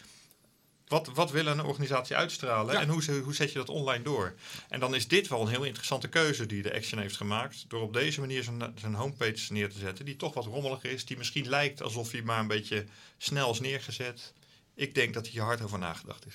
Wat, 0.88 1.08
wat 1.14 1.32
wil 1.32 1.46
een 1.46 1.64
organisatie 1.64 2.16
uitstralen 2.16 2.74
Ja. 2.74 2.82
en 2.82 2.90
hoe, 2.90 3.20
hoe 3.24 3.36
zet 3.36 3.52
je 3.52 3.58
dat 3.58 3.70
online 3.70 4.04
door? 4.04 4.34
En 4.70 4.80
dan 4.80 4.96
is 4.96 5.08
dit 5.08 5.28
wel 5.28 5.42
een 5.42 5.48
heel 5.48 5.64
interessante 5.64 6.08
keuze 6.08 6.46
die 6.46 6.62
de 6.62 6.74
Action 6.74 7.00
heeft 7.00 7.18
gemaakt. 7.18 7.66
Door 7.68 7.82
op 7.82 7.94
deze 7.94 8.20
manier 8.20 8.44
zijn, 8.44 8.74
zijn 8.80 8.94
homepage 8.94 9.54
neer 9.54 9.70
te 9.70 9.80
zetten, 9.80 10.06
die 10.06 10.16
toch 10.16 10.34
wat 10.34 10.46
rommelig 10.46 10.84
is. 10.84 11.06
Die 11.06 11.18
misschien 11.18 11.50
lijkt 11.50 11.82
alsof 11.82 12.12
hij 12.12 12.22
maar 12.22 12.40
een 12.40 12.48
beetje 12.48 12.86
snel 13.18 13.52
is 13.52 13.60
neergezet. 13.60 14.34
Ik 14.82 14.96
denk 14.96 15.14
dat 15.14 15.28
hier 15.28 15.42
hard 15.42 15.62
over 15.62 15.80
nagedacht 15.80 16.26
is. 16.26 16.34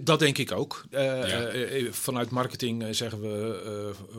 Dat 0.00 0.18
denk 0.18 0.38
ik 0.38 0.52
ook. 0.52 0.84
Eh, 0.90 1.02
Ja. 1.04 1.24
eh, 1.46 1.86
eh, 1.86 1.92
vanuit 1.92 2.30
marketing 2.30 2.94
zeggen 2.96 3.20
we 3.20 3.62
eh, 3.64 4.18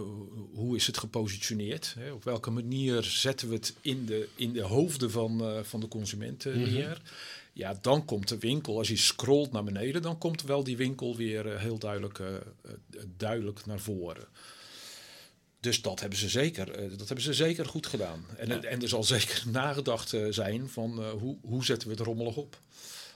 hoe 0.53 0.75
is 0.75 0.87
het 0.87 0.97
gepositioneerd? 0.97 1.95
Hè? 1.99 2.11
Op 2.11 2.23
welke 2.23 2.49
manier 2.49 3.03
zetten 3.03 3.47
we 3.49 3.55
het 3.55 3.73
in 3.81 4.05
de, 4.05 4.27
in 4.35 4.53
de 4.53 4.61
hoofden 4.61 5.11
van, 5.11 5.41
eh, 5.41 5.63
van 5.63 5.79
de 5.79 5.87
consumenten 5.87 6.59
Mhm. 6.59 6.73
neer? 6.73 7.01
Ja, 7.53 7.77
dan 7.81 8.05
komt 8.05 8.27
de 8.27 8.37
winkel, 8.37 8.77
als 8.77 8.87
je 8.87 8.97
scrolt 8.97 9.51
naar 9.51 9.63
beneden, 9.63 10.01
dan 10.01 10.17
komt 10.17 10.41
wel 10.41 10.63
die 10.63 10.77
winkel 10.77 11.15
weer 11.15 11.59
heel 11.59 11.77
duidelijk, 11.77 12.19
duidelijk 13.17 13.65
naar 13.65 13.79
voren. 13.79 14.25
Dus 15.61 15.81
dat 15.81 15.99
hebben 15.99 16.19
ze 16.19 16.29
zeker, 16.29 16.71
eh, 16.71 16.89
dat 16.89 17.07
hebben 17.07 17.21
ze 17.21 17.33
zeker 17.33 17.65
goed 17.65 17.87
gedaan. 17.87 18.25
En, 18.37 18.63
en 18.63 18.81
er 18.81 18.87
zal 18.87 19.03
zeker 19.03 19.41
nagedacht 19.51 20.13
eh, 20.13 20.25
zijn 20.29 20.69
van 20.69 21.01
eh, 21.03 21.09
hoe, 21.11 21.37
hoe 21.41 21.65
zetten 21.65 21.87
we 21.87 21.93
het 21.93 22.03
rommelig 22.05 22.35
op? 22.35 22.57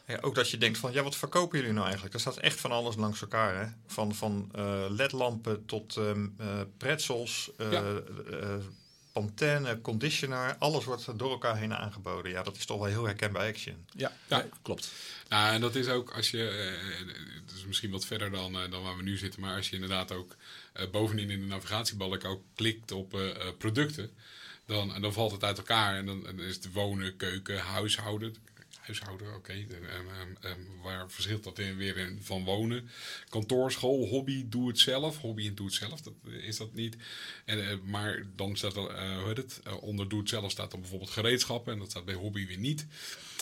Ja, 0.08 0.18
ook 0.22 0.36
dat 0.36 0.50
je 0.50 0.58
denkt 0.58 0.78
van, 0.78 0.94
ja, 0.94 1.04
wat 1.04 1.16
verkopen 1.16 1.58
jullie 1.58 1.74
nou 1.74 1.84
eigenlijk? 1.86 2.14
Er 2.14 2.20
staat 2.20 2.38
echt 2.38 2.60
van 2.60 2.72
alles 2.72 2.96
langs 2.96 3.22
elkaar, 3.22 3.60
hè? 3.66 3.72
Van, 3.88 4.16
van 4.16 4.50
eh, 4.56 4.86
ledlampen 4.90 5.66
tot 5.66 5.98
ehm, 5.98 6.28
eh, 6.38 6.62
pretzels, 6.78 7.52
eh, 7.58 7.72
Ja. 7.72 7.84
eh, 8.32 8.56
Pantene, 9.12 9.82
conditioner, 9.82 10.56
alles 10.60 10.84
wordt 10.86 11.20
door 11.20 11.32
elkaar 11.32 11.58
heen 11.58 11.74
aangeboden. 11.74 12.32
Ja, 12.32 12.44
dat 12.44 12.56
is 12.56 12.66
toch 12.66 12.78
wel 12.78 12.88
heel 12.88 13.04
herkenbaar 13.06 13.48
Action. 13.48 13.86
Ja, 13.96 14.12
Ja. 14.28 14.46
klopt. 14.62 14.92
Nou, 15.30 15.54
en 15.54 15.62
dat 15.62 15.76
is 15.76 15.88
ook 15.88 16.12
als 16.12 16.32
je, 16.32 16.48
eh, 16.48 17.08
het 17.46 17.56
is 17.56 17.66
misschien 17.66 17.92
wat 17.92 18.06
verder 18.06 18.32
dan, 18.32 18.60
eh, 18.60 18.72
dan 18.72 18.84
waar 18.84 18.98
we 18.98 19.04
nu 19.04 19.18
zitten, 19.18 19.42
maar 19.42 19.56
als 19.56 19.70
je 19.70 19.76
inderdaad 19.76 20.12
ook 20.12 20.36
bovenin 20.92 21.30
in 21.30 21.40
de 21.40 21.46
navigatiebalk 21.46 22.26
ook 22.26 22.42
klikt 22.56 22.92
op 22.92 23.14
eh, 23.14 23.30
eh, 23.30 23.48
producten, 23.58 24.12
dan, 24.66 25.02
dan 25.02 25.14
valt 25.14 25.32
het 25.32 25.44
uit 25.44 25.58
elkaar 25.58 25.96
en 25.96 26.06
dan, 26.06 26.40
is 26.40 26.56
het 26.56 26.72
wonen, 26.72 27.16
keuken, 27.16 27.60
huishouden. 27.60 28.36
Huishouden, 28.86 29.36
oké. 29.36 29.52
En, 29.52 29.68
en, 29.90 30.38
en 30.42 30.68
waar 30.84 31.12
verschilt 31.12 31.44
dat 31.44 31.58
weer 31.58 31.98
in 31.98 32.20
van 32.22 32.44
wonen? 32.44 32.90
Kantoor, 33.30 33.72
school, 33.72 34.08
hobby, 34.08 34.46
doe 34.50 34.68
het 34.68 34.80
zelf. 34.80 35.18
Hobby 35.18 35.48
en 35.48 35.56
doe 35.56 35.66
het 35.66 35.76
zelf, 35.76 36.02
dat 36.02 36.14
is 36.42 36.58
dat 36.58 36.74
niet. 36.74 36.96
En, 37.46 37.70
eh, 37.70 37.78
maar 37.84 38.26
dan 38.36 38.58
staat 38.58 38.76
er, 38.76 38.88
eh, 38.88 39.18
hoe 39.18 39.28
heet 39.28 39.38
het? 39.38 39.62
Eh, 39.64 39.84
onder 39.84 40.10
doe 40.10 40.20
het 40.20 40.30
zelf 40.30 40.52
staat 40.52 40.72
dan 40.72 40.80
bijvoorbeeld 40.80 41.10
gereedschappen 41.10 41.74
en 41.74 41.80
dat 41.80 41.90
staat 41.90 42.06
bij 42.06 42.14
hobby 42.14 42.48
weer 42.48 42.58
niet. 42.58 42.86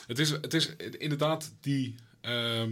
Het 0.08 0.20
is, 0.20 0.30
het 0.30 0.54
is 0.54 0.75
inderdaad 0.75 1.54
die. 1.62 1.96
ehm, 2.22 2.72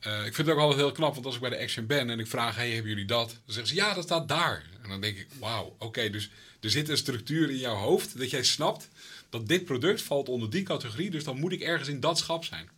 eh, 0.00 0.26
ik 0.26 0.34
vind 0.34 0.46
het 0.48 0.56
ook 0.56 0.62
altijd 0.62 0.80
heel 0.80 0.92
knap, 0.92 1.14
want 1.14 1.26
als 1.26 1.34
ik 1.34 1.40
bij 1.40 1.50
de 1.50 1.58
Action 1.58 1.86
ben 1.86 2.10
en 2.10 2.18
ik 2.18 2.26
vraag: 2.26 2.56
hey, 2.56 2.70
hebben 2.70 2.90
jullie 2.90 3.04
dat? 3.06 3.28
Dan 3.28 3.38
zeggen 3.54 3.66
ze 3.66 3.74
ja, 3.74 3.94
dat 3.94 4.04
staat 4.04 4.28
daar. 4.28 4.64
En 4.82 4.88
dan 4.88 5.00
denk 5.00 5.18
ik: 5.18 5.26
wauw, 5.38 5.76
oké, 5.78 6.10
dus 6.10 6.30
er 6.60 6.70
zit 6.70 6.88
een 6.88 6.96
structuur 6.96 7.50
in 7.50 7.58
jouw 7.58 7.74
hoofd 7.76 8.18
dat 8.18 8.30
jij 8.30 8.42
snapt 8.44 8.88
dat 9.30 9.48
dit 9.48 9.64
product 9.64 10.02
valt 10.02 10.28
onder 10.28 10.50
die 10.50 10.62
categorie, 10.62 11.10
dus 11.10 11.24
dan 11.24 11.38
moet 11.38 11.52
ik 11.52 11.60
ergens 11.60 11.88
in 11.88 12.00
dat 12.00 12.18
schap 12.18 12.44
zijn. 12.44 12.68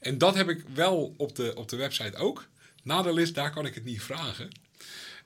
En 0.00 0.18
dat 0.18 0.34
heb 0.34 0.48
ik 0.48 0.64
wel 0.74 1.14
op 1.16 1.36
de, 1.36 1.52
op 1.56 1.68
de 1.68 1.76
website 1.76 2.16
ook. 2.16 2.46
Nadeel 2.82 3.16
is, 3.16 3.32
daar 3.32 3.50
kan 3.52 3.66
ik 3.66 3.74
het 3.74 3.84
niet 3.84 4.02
vragen. 4.02 4.48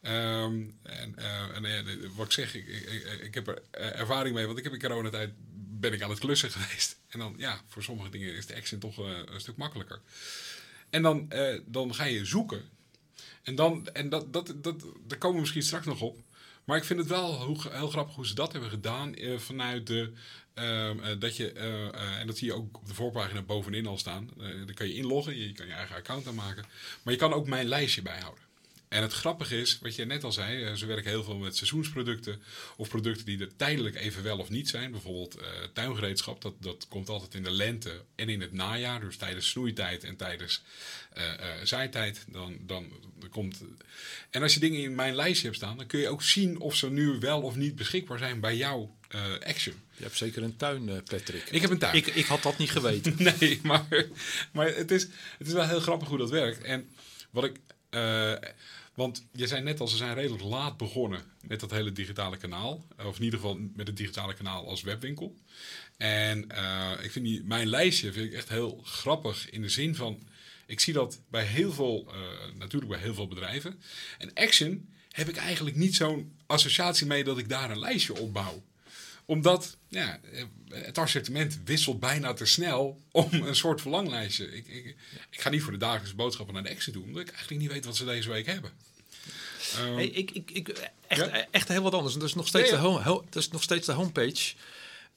Ehm, 0.02 0.62
en 0.82 1.14
eh, 1.16 1.78
eh, 1.78 1.86
wat 2.14 2.26
ik 2.26 2.32
zeg, 2.32 2.54
ik, 2.54 2.66
ik, 2.66 3.20
ik- 3.22 3.34
heb 3.34 3.48
er 3.48 3.62
ervaring 3.72 4.34
mee, 4.34 4.46
want 4.46 4.58
ik 4.58 4.64
heb 4.64 4.72
in 4.72 4.80
coronatijd 4.80 5.30
ben 5.80 5.92
ik 5.92 6.02
aan 6.02 6.10
het 6.10 6.18
klussen 6.18 6.50
geweest. 6.56 6.96
En 7.08 7.18
dan, 7.18 7.34
ja, 7.36 7.60
voor 7.68 7.82
sommige 7.82 8.10
dingen 8.10 8.34
is 8.34 8.46
de 8.46 8.54
action 8.56 8.80
toch 8.80 8.96
een 8.98 9.40
stuk 9.40 9.56
makkelijker. 9.56 10.00
En 10.92 11.02
dan, 11.02 11.30
eh, 11.30 11.58
dan 11.66 11.94
ga 11.94 12.04
je 12.04 12.25
zoeken. 12.25 12.62
En, 13.42 13.54
dan, 13.54 13.87
en 13.92 14.08
dat, 14.08 14.32
dat, 14.32 14.54
dat, 14.56 14.80
daar 15.06 15.18
komen 15.18 15.34
we 15.34 15.40
misschien 15.40 15.62
straks 15.62 15.87
nog 15.87 16.00
op. 16.00 16.18
Maar 16.64 16.76
ik 16.76 16.84
vind 16.84 16.99
het 16.99 17.08
wel 17.08 17.58
heel 17.70 17.88
grappig 17.88 18.14
hoe 18.14 18.26
ze 18.26 18.34
dat 18.34 18.52
hebben 18.52 18.70
gedaan 18.70 19.14
eh, 19.14 19.38
vanuit 19.38 19.87
de. 19.87 20.12
ehm, 20.54 20.99
eh, 21.00 21.18
dat 21.18 21.37
je, 21.37 21.52
en 22.18 22.26
dat 22.26 22.38
zie 22.38 22.46
je 22.46 22.54
ook 22.54 22.76
op 22.76 22.87
de 22.87 22.94
voorpagina 22.94 23.42
bovenin 23.42 23.87
al 23.87 23.99
staan. 23.99 24.30
Dan 24.37 24.75
kan 24.75 24.88
je 24.88 24.94
inloggen, 24.94 25.38
je 25.38 25.52
kan 25.52 25.66
je 25.66 25.72
eigen 25.72 25.96
account 25.96 26.26
aanmaken. 26.26 26.64
Maar 27.02 27.12
je 27.12 27.18
kan 27.18 27.32
ook 27.32 27.49
mijn 27.49 27.66
lijstje 27.66 28.02
bijhouden. 28.02 28.44
En 28.92 29.02
het 29.02 29.12
grappige 29.12 29.61
is, 29.61 29.78
wat 29.80 29.94
je 29.94 30.04
net 30.04 30.25
al 30.25 30.32
zei, 30.32 30.64
eh, 30.64 30.72
ze 30.75 30.87
werken 30.87 31.11
heel 31.11 31.25
veel 31.25 31.37
met 31.37 31.56
seizoensproducten 31.56 32.42
of 32.76 32.88
producten 32.88 33.25
die 33.26 33.40
er 33.40 33.56
tijdelijk 33.56 33.96
even 33.96 34.22
wel 34.22 34.38
of 34.38 34.50
niet 34.50 34.68
zijn. 34.68 34.90
Bijvoorbeeld 34.90 35.37
eh, 35.37 35.46
tuingereedschap, 35.72 36.42
dat, 36.42 36.54
dat 36.61 36.87
komt 36.88 37.08
altijd 37.08 37.34
in 37.34 37.42
de 37.42 37.50
lente 37.50 38.04
en 38.14 38.28
in 38.28 38.40
het 38.40 38.52
najaar, 38.52 39.00
dus 39.00 39.16
tijdens 39.16 39.49
snoeitijd 39.49 40.04
en 40.04 40.16
tijdens 40.16 40.62
eh, 41.12 41.32
eh, 41.32 41.38
zaaitijd. 41.64 42.25
Dan, 42.28 42.56
dan, 42.66 42.92
dan 43.18 43.28
komt, 43.28 43.61
en 44.30 44.42
als 44.42 44.54
je 44.54 44.61
dingen 44.61 44.82
in 44.82 44.94
mijn 44.94 45.14
lijstje 45.14 45.46
hebt 45.46 45.56
staan, 45.58 45.76
dan 45.76 45.87
kun 45.87 46.00
je 46.00 46.08
ook 46.08 46.22
zien 46.22 46.61
of 46.61 46.76
ze 46.76 46.90
nu 46.90 47.18
wel 47.20 47.42
of 47.42 47.56
niet 47.56 47.76
beschikbaar 47.76 48.18
zijn 48.18 48.40
bij 48.40 48.56
jouw 48.56 48.96
eh, 49.08 49.20
Action. 49.46 49.75
Je 49.96 50.02
hebt 50.02 50.16
zeker 50.16 50.42
een 50.42 50.56
tuin, 50.56 50.88
eh, 50.88 50.96
Patrick. 51.04 51.49
Ik 51.50 51.61
heb 51.61 51.70
een 51.70 51.78
tuin. 51.78 51.94
Ik, 51.94 52.06
ik 52.06 52.26
had 52.26 52.42
dat 52.42 52.58
niet 52.58 52.70
geweten. 52.70 53.14
Nee, 53.38 53.61
maar, 53.62 53.87
maar 54.52 54.66
het, 54.66 54.90
is, 54.90 55.02
het 55.38 55.46
is 55.46 55.52
wel 55.52 55.68
heel 55.68 55.80
grappig 55.80 56.08
hoe 56.08 56.18
dat 56.18 56.30
werkt. 56.30 56.62
En 56.62 56.88
wat 57.30 57.44
ik. 57.44 57.56
eh, 57.90 58.32
want 58.94 59.26
je 59.32 59.46
zei 59.46 59.62
net 59.62 59.80
al, 59.80 59.88
ze 59.88 59.96
zijn 59.96 60.14
redelijk 60.14 60.42
laat 60.42 60.76
begonnen 60.76 61.22
met 61.46 61.61
dat 61.61 61.70
hele 61.70 61.92
digitale 61.92 62.37
kanaal. 62.37 62.87
Of 63.04 63.16
in 63.16 63.25
ieder 63.25 63.38
geval 63.38 63.58
met 63.75 63.87
het 63.87 63.96
digitale 63.96 64.34
kanaal 64.34 64.68
als 64.68 64.82
webwinkel. 64.82 65.37
En 65.96 66.50
eh, 66.50 66.90
ik 67.02 67.11
vind 67.11 67.25
die, 67.25 67.44
mijn 67.44 67.66
lijstje 67.66 68.12
vind 68.12 68.26
ik 68.26 68.32
echt 68.32 68.49
heel 68.49 68.80
grappig 68.84 69.50
in 69.50 69.62
de 69.62 69.68
zin 69.68 69.94
van. 69.94 70.22
Ik 70.66 70.80
zie 70.80 70.92
dat 70.92 71.20
bij 71.30 71.44
heel 71.44 71.72
veel, 71.72 72.06
eh, 72.08 72.58
natuurlijk 72.58 72.90
bij 72.92 73.00
heel 73.00 73.14
veel 73.14 73.28
bedrijven. 73.28 73.82
En 74.18 74.34
Action 74.34 74.88
heb 75.08 75.28
ik 75.28 75.37
eigenlijk 75.37 75.76
niet 75.76 75.94
zo'n 75.94 76.32
associatie 76.46 77.07
mee 77.07 77.24
dat 77.24 77.38
ik 77.38 77.48
daar 77.48 77.70
een 77.70 77.78
lijstje 77.78 78.18
op 78.18 78.33
bouw 78.33 78.62
omdat 79.24 79.76
ja, 79.88 80.20
het 80.68 80.98
assortiment 80.98 81.61
wisselt 81.64 82.00
bijna 82.00 82.32
te 82.32 82.44
snel 82.46 83.00
om 83.11 83.28
een 83.32 83.56
soort 83.56 83.80
verlanglijstje. 83.80 84.56
Ik, 84.56 84.66
ik, 84.68 84.96
ik 85.30 85.40
ga 85.40 85.48
niet 85.50 85.62
voor 85.62 85.72
de 85.72 85.78
dagelijkse 85.78 86.14
boodschappen 86.14 86.54
naar 86.54 86.62
de 86.62 86.68
Exit 86.68 86.94
doen, 86.94 87.04
omdat 87.04 87.22
ik 87.22 87.30
eigenlijk 87.30 87.61
niet 87.61 87.70
weet 87.72 87.85
wat 87.85 87.96
ze 87.96 88.04
deze 88.04 88.28
week 88.30 88.46
hebben. 88.46 88.70
Ehm, 89.76 89.94
Hey, 89.94 90.06
ik, 90.06 90.30
ik, 90.30 90.50
ik, 90.50 90.68
echt, 91.06 91.20
Ja? 91.20 91.46
echt 91.50 91.68
heel 91.68 91.82
wat 91.82 91.94
anders. 91.94 92.14
Dat 92.14 92.22
is, 92.22 92.35
nog 92.35 92.46
steeds 92.46 92.70
ja. 92.70 92.76
De 92.76 92.82
home, 92.82 93.02
ho- 93.02 93.24
dat 93.30 93.42
is 93.42 93.48
nog 93.48 93.62
steeds 93.62 93.87
de 93.87 93.92
homepage. 93.92 94.54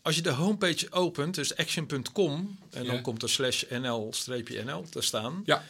Als 0.02 0.16
je 0.16 0.22
de 0.22 0.30
homepage 0.30 0.92
opent, 0.92 1.36
dus 1.36 1.56
action.com, 1.58 2.60
en 2.72 2.86
dan 2.86 3.02
komt 3.02 3.24
er 3.24 3.30
slash 3.30 3.64
nl-nl 3.70 4.86
te 4.90 5.02
staan. 5.02 5.42
ja, 5.46 5.64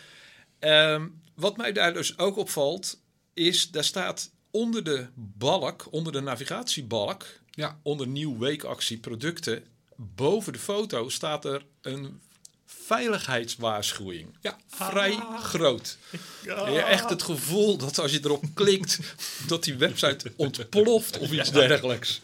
Ehm, 0.60 1.08
wat 1.36 1.58
mij 1.58 1.72
daar 1.72 1.94
dus 1.94 2.18
ook 2.18 2.38
opvalt, 2.38 3.00
is 3.34 3.72
daar 3.72 3.84
staat 3.84 4.32
onder 4.52 4.84
de 4.84 5.08
balk, 5.16 5.88
onder 5.92 6.14
de 6.14 6.20
navigatiebalk, 6.22 7.26
ja, 7.56 7.80
onder 7.82 8.08
nieuw 8.08 8.38
weekactie 8.38 8.98
producten, 8.98 9.64
boven 9.96 10.54
de 10.54 10.60
foto 10.60 11.10
staat 11.10 11.46
er 11.46 11.66
een 11.82 12.20
veiligheidswaarschuwing. 12.66 14.28
ja. 14.42 14.58
Vrij 14.68 15.20
groot. 15.40 15.98
Je 16.44 16.52
hebt 16.52 16.88
echt 16.88 17.10
het 17.10 17.24
gevoel 17.24 17.78
dat 17.78 18.00
als 18.00 18.12
je 18.12 18.20
erop 18.24 18.44
klikt, 18.54 19.00
dat 19.48 19.64
die 19.64 19.76
website 19.76 20.32
ontploft 20.36 21.18
of 21.18 21.32
iets 21.32 21.52
dergelijks. 21.52 22.20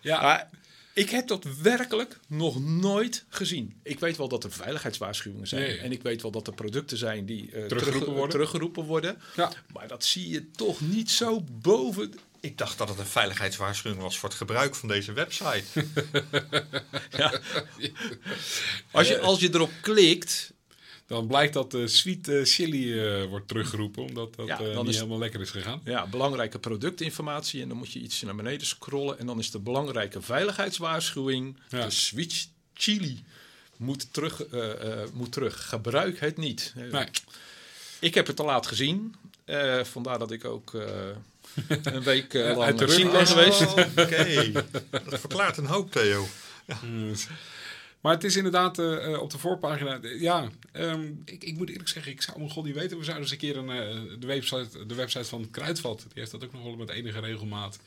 ja. 0.00 0.20
Maar 0.22 0.50
ik 0.92 1.10
heb 1.10 1.28
dat 1.28 1.44
werkelijk 1.62 2.18
nog 2.26 2.60
nooit 2.60 3.24
gezien. 3.28 3.74
Ik 3.82 3.98
weet 4.00 4.16
wel 4.16 4.28
dat 4.28 4.44
er 4.44 4.52
veiligheidswaarschuwingen 4.52 5.46
zijn. 5.48 5.62
Nee. 5.62 5.78
En 5.78 5.92
ik 5.92 6.02
weet 6.02 6.22
wel 6.22 6.30
dat 6.30 6.46
er 6.46 6.54
producten 6.54 6.96
zijn 6.96 7.26
die 7.26 7.42
eh, 7.44 7.50
Teruggeroepen 7.50 7.92
terug- 7.92 8.06
worden. 8.14 8.30
teruggeroepen 8.30 8.84
worden. 8.84 9.18
Ja. 9.36 9.52
Maar 9.72 9.88
dat 9.88 10.04
zie 10.04 10.28
je 10.28 10.50
toch 10.50 10.80
niet 10.80 11.10
zo 11.10 11.44
boven. 11.60 12.14
Ik 12.40 12.58
dacht 12.58 12.78
dat 12.78 12.88
het 12.88 12.98
een 12.98 13.06
veiligheidswaarschuwing 13.06 14.02
was 14.02 14.18
voor 14.18 14.28
het 14.28 14.38
gebruik 14.38 14.74
van 14.74 14.88
deze 14.88 15.12
website. 15.12 15.64
Ja. 17.10 17.40
Als, 18.90 19.08
je, 19.08 19.20
als 19.20 19.40
je 19.40 19.48
erop 19.54 19.70
klikt, 19.80 20.52
Dan 21.06 21.26
blijkt 21.26 21.52
dat 21.54 21.70
de 21.70 21.88
sweet 21.88 22.28
eh, 22.28 22.40
chili 22.44 22.98
eh, 23.04 23.24
wordt 23.24 23.48
teruggeroepen, 23.48 24.02
omdat 24.02 24.34
dat 24.36 24.46
Ja, 24.46 24.58
eh, 24.60 24.76
niet 24.78 24.88
is- 24.88 24.94
helemaal 24.96 25.18
lekker 25.18 25.40
is 25.40 25.50
gegaan. 25.50 25.80
ja, 25.84 26.06
belangrijke 26.06 26.58
productinformatie. 26.58 27.62
En 27.62 27.68
dan 27.68 27.76
moet 27.76 27.92
je 27.92 27.98
iets 27.98 28.22
naar 28.22 28.34
beneden 28.34 28.66
scrollen. 28.66 29.18
En 29.18 29.26
dan 29.26 29.38
is 29.38 29.50
de 29.50 29.58
belangrijke 29.58 30.22
veiligheidswaarschuwing. 30.22 31.56
Ja. 31.68 31.84
De 31.84 31.90
switch 31.90 32.46
chili 32.74 33.24
moet 33.76 34.12
terug, 34.12 34.42
eh, 34.44 35.02
eh, 35.02 35.08
moet 35.12 35.32
terug. 35.32 35.68
Gebruik 35.68 36.20
het 36.20 36.36
niet. 36.36 36.72
Eh, 36.76 36.92
Nee. 36.92 37.06
Ik 37.98 38.14
heb 38.14 38.26
het 38.26 38.36
te 38.36 38.42
laat 38.44 38.66
gezien. 38.66 39.14
Eh, 39.44 39.84
vandaar 39.84 40.18
dat 40.18 40.30
ik 40.30 40.44
ook 40.44 40.74
eh, 40.74 40.90
een 41.82 42.02
week 42.02 42.32
Ja, 42.32 42.40
lang 42.42 42.60
uit 42.62 42.78
de 42.78 42.88
ziek 42.88 43.12
ben 43.12 43.26
geweest. 43.26 43.60
Oh, 43.62 43.78
Oké, 43.96 44.52
dat 45.10 45.20
verklaart 45.20 45.56
een 45.56 45.66
hoop, 45.66 45.92
Theo. 45.92 46.26
Mm. 46.84 47.12
Maar 48.00 48.12
het 48.14 48.24
is 48.24 48.36
inderdaad 48.36 48.78
eh, 48.78 49.12
eh, 49.12 49.20
op 49.20 49.30
de 49.30 49.38
voorpagina. 49.38 49.98
ja, 50.02 50.48
ehm, 50.72 51.08
ik, 51.24 51.44
ik 51.44 51.56
moet 51.56 51.68
eerlijk 51.70 51.88
zeggen, 51.88 52.12
ik 52.12 52.22
zou 52.22 52.38
mijn 52.38 52.50
god 52.50 52.64
niet 52.64 52.74
weten. 52.74 52.98
We 52.98 53.04
zouden 53.04 53.22
eens 53.22 53.32
een 53.32 53.38
keer 53.38 53.56
een, 53.56 53.70
eh, 53.70 54.18
de, 54.20 54.26
website, 54.26 54.86
de 54.86 54.94
website 54.94 55.24
van 55.24 55.48
Kruidvat. 55.50 55.98
Die 55.98 56.08
heeft 56.14 56.30
dat 56.30 56.44
ook 56.44 56.52
nog 56.52 56.62
wel 56.62 56.76
met 56.76 56.88
enige 56.88 57.20
regelmaat. 57.20 57.78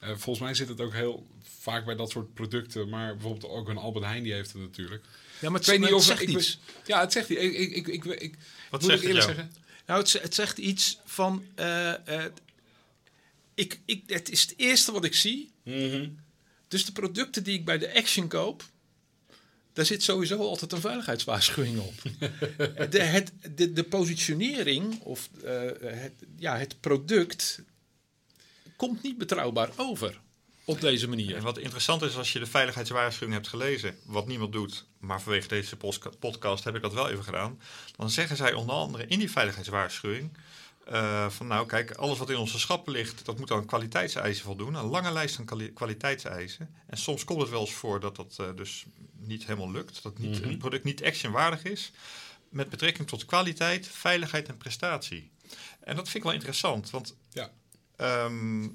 Eh, 0.00 0.08
volgens 0.08 0.38
mij 0.38 0.54
zit 0.54 0.68
het 0.68 0.80
ook 0.80 0.92
heel 0.92 1.26
vaak 1.60 1.84
bij 1.84 1.96
dat 1.96 2.10
soort 2.10 2.34
producten. 2.34 2.88
Maar 2.88 3.12
bijvoorbeeld 3.16 3.52
ook 3.52 3.68
een 3.68 3.76
Albert 3.76 4.04
Heijn 4.04 4.22
die 4.22 4.32
heeft 4.32 4.52
het 4.52 4.60
natuurlijk. 4.62 5.04
Ja, 5.40 5.50
maar 5.50 5.58
het, 5.60 5.68
Ik 5.68 5.68
weet 5.68 5.78
niet 5.78 5.88
het 5.88 5.98
of 5.98 6.04
zegt 6.04 6.22
ik, 6.22 6.28
iets. 6.28 6.58
Ja, 6.86 7.00
het 7.00 7.12
zegt 7.12 7.28
hij. 7.28 7.36
Ik, 7.36 7.52
ik, 7.54 7.86
ik, 7.86 8.04
ik, 8.04 8.04
ik- 8.20 8.36
Wat 8.70 8.80
moet 8.80 8.90
zegt 8.90 9.02
ik 9.02 9.08
het 9.08 9.16
eerlijk 9.16 9.24
jou? 9.38 9.48
zeggen. 9.48 9.52
Nou, 9.86 10.00
het, 10.22 10.34
zegt 10.34 10.58
iets 10.58 10.98
van. 11.04 11.44
eh, 11.54 11.92
eh, 12.24 12.24
ik, 13.58 13.80
ik, 13.84 14.02
het 14.06 14.30
is 14.30 14.40
het 14.40 14.54
eerste 14.56 14.92
wat 14.92 15.04
ik 15.04 15.14
zie. 15.14 15.52
Mhm. 15.64 16.08
Dus 16.68 16.84
de 16.84 16.92
producten 16.92 17.42
die 17.42 17.58
ik 17.58 17.64
bij 17.64 17.78
de 17.78 17.94
Action 17.94 18.28
koop, 18.28 18.64
daar 19.72 19.84
zit 19.84 20.02
sowieso 20.02 20.38
altijd 20.38 20.72
een 20.72 20.80
veiligheidswaarschuwing 20.80 21.78
op. 21.78 21.94
de, 22.92 23.02
het, 23.02 23.32
de, 23.54 23.72
de 23.72 23.84
positionering 23.84 25.00
of 25.00 25.28
eh, 25.44 25.60
het, 25.80 26.12
ja, 26.36 26.58
het 26.58 26.80
product 26.80 27.62
komt 28.76 29.02
niet 29.02 29.18
betrouwbaar 29.18 29.70
over 29.76 30.20
op 30.64 30.80
deze 30.80 31.08
manier. 31.08 31.36
En 31.36 31.42
wat 31.42 31.58
interessant 31.58 32.02
is 32.02 32.16
als 32.16 32.32
je 32.32 32.38
de 32.38 32.46
veiligheidswaarschuwing 32.46 33.36
hebt 33.36 33.48
gelezen, 33.48 33.96
wat 34.04 34.26
niemand 34.26 34.52
doet, 34.52 34.84
maar 34.98 35.22
vanwege 35.22 35.48
deze 35.48 35.76
podcast 36.18 36.64
heb 36.64 36.74
ik 36.74 36.82
dat 36.82 36.92
wel 36.92 37.08
even 37.08 37.24
gedaan. 37.24 37.60
Dan 37.96 38.10
zeggen 38.10 38.36
zij 38.36 38.52
onder 38.52 38.74
andere 38.74 39.06
in 39.06 39.18
die 39.18 39.30
veiligheidswaarschuwing 39.30 40.30
eh, 40.88 41.30
van 41.30 41.46
nou 41.46 41.66
kijk, 41.66 41.90
alles 41.90 42.18
wat 42.18 42.30
in 42.30 42.36
onze 42.36 42.58
schappen 42.58 42.92
ligt, 42.92 43.24
dat 43.24 43.38
moet 43.38 43.50
aan 43.50 43.66
kwaliteitseisen 43.66 44.44
voldoen. 44.44 44.74
Een 44.74 44.84
lange 44.84 45.12
lijst 45.12 45.38
aan 45.38 45.44
kwali- 45.44 45.72
kwaliteitseisen. 45.72 46.74
En 46.86 46.96
soms 46.98 47.24
komt 47.24 47.40
het 47.40 47.50
wel 47.50 47.60
eens 47.60 47.72
voor 47.72 48.00
dat 48.00 48.16
dat 48.16 48.36
eh, 48.40 48.46
dus 48.56 48.84
niet 49.16 49.46
helemaal 49.46 49.70
lukt. 49.70 50.02
Dat 50.02 50.18
niet, 50.18 50.40
Mhm. 50.40 50.48
een 50.48 50.58
product 50.58 50.84
niet 50.84 51.04
actionwaardig 51.04 51.64
is. 51.64 51.92
Met 52.48 52.68
betrekking 52.70 53.08
tot 53.08 53.24
kwaliteit, 53.24 53.86
veiligheid 53.88 54.48
en 54.48 54.56
prestatie. 54.56 55.30
En 55.80 55.96
dat 55.96 56.04
vind 56.04 56.16
ik 56.16 56.22
wel 56.22 56.32
interessant, 56.32 56.90
want 56.90 57.16
Ja. 57.30 57.50
Ehm, 57.96 58.68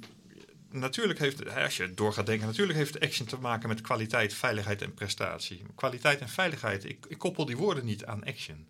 natuurlijk 0.69 1.19
heeft, 1.19 1.55
als 1.55 1.77
je 1.77 1.93
door 1.93 2.13
gaat 2.13 2.25
denken, 2.25 2.47
natuurlijk 2.47 2.77
heeft 2.77 2.99
Action 2.99 3.27
te 3.27 3.37
maken 3.37 3.69
met 3.69 3.81
kwaliteit, 3.81 4.33
veiligheid 4.33 4.81
en 4.81 4.93
prestatie. 4.93 5.61
Kwaliteit 5.75 6.19
en 6.19 6.29
veiligheid, 6.29 6.85
ik, 6.85 7.05
ik 7.07 7.17
koppel 7.17 7.45
die 7.45 7.57
woorden 7.57 7.85
niet 7.85 8.05
aan 8.05 8.23
Action. 8.23 8.67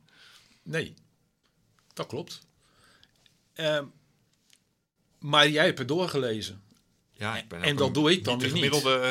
Nee, 0.63 0.93
dat 1.93 2.07
klopt. 2.07 2.41
Ehm, 3.53 3.85
maar 5.19 5.49
jij 5.49 5.65
hebt 5.65 5.77
het 5.79 5.87
doorgelezen. 5.87 6.61
Ja, 7.13 7.37
ik 7.37 7.47
ben 7.47 7.61
En 7.61 7.75
dat 7.75 7.87
een- 7.87 7.93
doe 7.93 8.11
ik 8.11 8.23
dan 8.23 8.33
niet 8.37 8.43
de 8.43 8.51
weer 8.51 8.61
niet. 8.61 8.71
gemiddelde, 8.73 9.05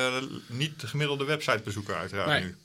eh, 0.48 0.57
niet 0.57 0.81
de 0.81 0.87
gemiddelde 0.87 1.24
websitebezoeker 1.24 1.94
uiteraard 1.94 2.28
Nee. 2.28 2.42
nu. 2.42 2.57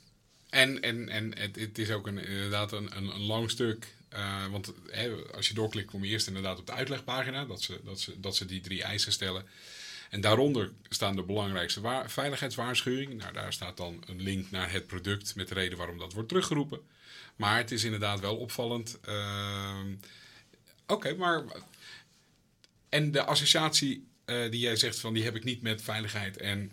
En, 0.50 0.80
en, 0.82 1.08
en 1.08 1.38
het, 1.38 1.56
het 1.56 1.78
is 1.78 1.90
ook 1.90 2.06
een, 2.06 2.18
inderdaad 2.18 2.72
een, 2.72 2.96
een, 2.96 3.08
een 3.14 3.20
lang 3.22 3.50
stuk. 3.50 3.96
eh, 4.08 4.46
want 4.46 4.72
hè, 4.90 5.10
als 5.34 5.48
je 5.48 5.54
doorklikt, 5.54 5.90
kom 5.90 6.04
je 6.04 6.10
eerst 6.10 6.26
inderdaad 6.26 6.58
op 6.58 6.66
de 6.66 6.72
uitlegpagina. 6.72 7.44
Dat 7.44 7.62
ze, 7.62 7.80
dat, 7.84 8.00
ze, 8.00 8.20
dat 8.20 8.36
ze 8.36 8.44
die 8.46 8.60
drie 8.60 8.82
eisen 8.82 9.12
stellen. 9.12 9.46
En 10.10 10.20
daaronder 10.20 10.72
staan 10.88 11.16
de 11.16 11.22
belangrijkste 11.22 11.80
wa- 11.80 12.08
veiligheidswaarschuwing. 12.08 13.14
Nou, 13.14 13.32
daar 13.32 13.52
staat 13.52 13.76
dan 13.76 14.02
een 14.06 14.22
link 14.22 14.50
naar 14.50 14.72
het 14.72 14.86
product 14.86 15.34
met 15.34 15.48
de 15.48 15.54
reden 15.54 15.78
waarom 15.78 15.98
dat 15.98 16.12
wordt 16.12 16.28
teruggeroepen. 16.28 16.80
Maar 17.36 17.56
het 17.56 17.70
is 17.70 17.84
inderdaad 17.84 18.20
wel 18.20 18.36
opvallend. 18.36 18.98
ehm, 19.04 19.94
Oké, 20.88 21.14
maar. 21.14 21.44
En 22.88 23.10
de 23.10 23.24
associatie 23.24 24.06
eh, 24.24 24.50
die 24.50 24.60
jij 24.60 24.76
zegt 24.76 24.98
van 24.98 25.12
die 25.14 25.24
heb 25.24 25.34
ik 25.36 25.44
niet 25.44 25.62
met 25.62 25.82
veiligheid 25.82 26.36
en 26.36 26.72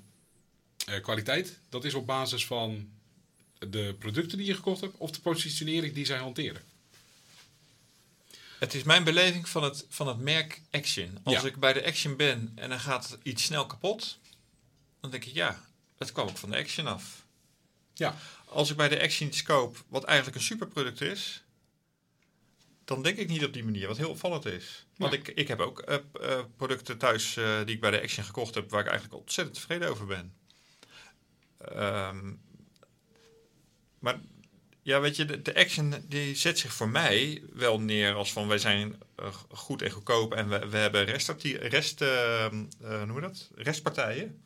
eh, 0.85 1.01
kwaliteit. 1.01 1.59
Dat 1.69 1.85
is 1.85 1.93
op 1.93 2.05
basis 2.05 2.45
van 2.45 2.89
de 3.59 3.95
producten 3.99 4.37
die 4.37 4.47
je 4.47 4.55
gekocht 4.55 4.81
hebt 4.81 4.97
of 4.97 5.11
de 5.11 5.21
positionering 5.21 5.93
die 5.93 6.05
zij 6.05 6.17
hanteren. 6.17 6.61
Het 8.59 8.73
is 8.73 8.83
mijn 8.83 9.03
beleving 9.03 9.49
van 9.49 9.63
het, 9.63 9.85
van 9.89 10.07
het 10.07 10.19
merk 10.19 10.61
Action. 10.71 11.17
Als 11.23 11.35
Ja. 11.41 11.47
ik 11.47 11.55
bij 11.55 11.73
de 11.73 11.85
Action 11.85 12.15
ben 12.15 12.51
en 12.55 12.69
dan 12.69 12.79
gaat 12.79 13.17
iets 13.23 13.43
snel 13.43 13.65
kapot, 13.65 14.17
dan 14.99 15.11
denk 15.11 15.25
ik 15.25 15.33
ja, 15.33 15.65
dat 15.97 16.11
kwam 16.11 16.27
ook 16.27 16.37
van 16.37 16.49
de 16.49 16.57
Action 16.57 16.87
af. 16.87 17.25
Ja, 17.93 18.17
Als 18.45 18.69
ik 18.69 18.77
bij 18.77 18.89
de 18.89 19.01
Action 19.01 19.27
iets 19.27 19.43
koop, 19.43 19.83
wat 19.87 20.03
eigenlijk 20.03 20.37
een 20.37 20.43
superproduct 20.43 21.01
is, 21.01 21.43
dan 22.85 23.01
denk 23.01 23.17
ik 23.17 23.27
niet 23.27 23.45
op 23.45 23.53
die 23.53 23.63
manier, 23.63 23.87
wat 23.87 23.97
heel 23.97 24.09
opvallend 24.09 24.45
is. 24.45 24.85
Want 24.97 25.13
Ja. 25.13 25.19
ik, 25.19 25.27
ik 25.27 25.47
heb 25.47 25.59
ook 25.59 25.79
eh, 25.79 25.95
eh, 25.95 26.39
producten 26.57 26.97
thuis 26.97 27.37
eh, 27.37 27.57
die 27.65 27.75
ik 27.75 27.81
bij 27.81 27.91
de 27.91 28.01
Action 28.01 28.25
gekocht 28.25 28.55
heb, 28.55 28.69
waar 28.69 28.81
ik 28.81 28.87
eigenlijk 28.87 29.19
ontzettend 29.19 29.55
tevreden 29.57 29.89
over 29.89 30.05
ben. 30.05 30.33
Ehm, 31.57 32.33
maar 33.99 34.19
ja, 34.81 34.99
weet 35.01 35.15
je, 35.15 35.25
de, 35.25 35.41
de 35.41 35.55
Action 35.55 35.93
die 36.07 36.35
zet 36.35 36.59
zich 36.59 36.73
voor 36.73 36.89
mij 36.89 37.43
wel 37.53 37.79
neer 37.79 38.13
als 38.13 38.33
van 38.33 38.47
wij 38.47 38.57
zijn 38.57 38.95
goed 39.49 39.81
en 39.81 39.91
goedkoop 39.91 40.33
en 40.33 40.49
we, 40.49 40.67
we 40.69 40.77
hebben 40.77 41.05
rest, 41.05 42.01
eh, 42.01 42.45
eh, 42.45 42.51
hoe 42.79 43.05
noem 43.05 43.15
je 43.15 43.21
dat? 43.21 43.49
restpartijen. 43.55 44.43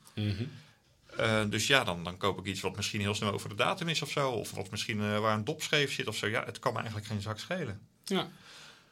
Eh, 1.18 1.44
dus 1.50 1.68
ja, 1.68 1.84
dan, 1.84 2.04
dan 2.04 2.18
koop 2.18 2.40
ik 2.40 2.46
iets 2.46 2.62
wat 2.62 2.76
misschien 2.76 3.02
heel 3.02 3.16
snel 3.16 3.32
over 3.32 3.50
de 3.50 3.56
datum 3.56 3.88
is 3.88 4.02
of 4.02 4.12
zo. 4.12 4.32
Of 4.32 4.52
wat 4.52 4.72
misschien 4.72 5.20
waar 5.20 5.38
een 5.38 5.44
dopscheef 5.46 5.94
zit 5.94 6.08
of 6.08 6.16
zo. 6.16 6.28
Ja, 6.28 6.46
het 6.46 6.60
kan 6.60 6.72
me 6.72 6.78
eigenlijk 6.80 7.08
geen 7.08 7.22
zak 7.22 7.40
schelen. 7.40 7.88
Ja. 8.10 8.30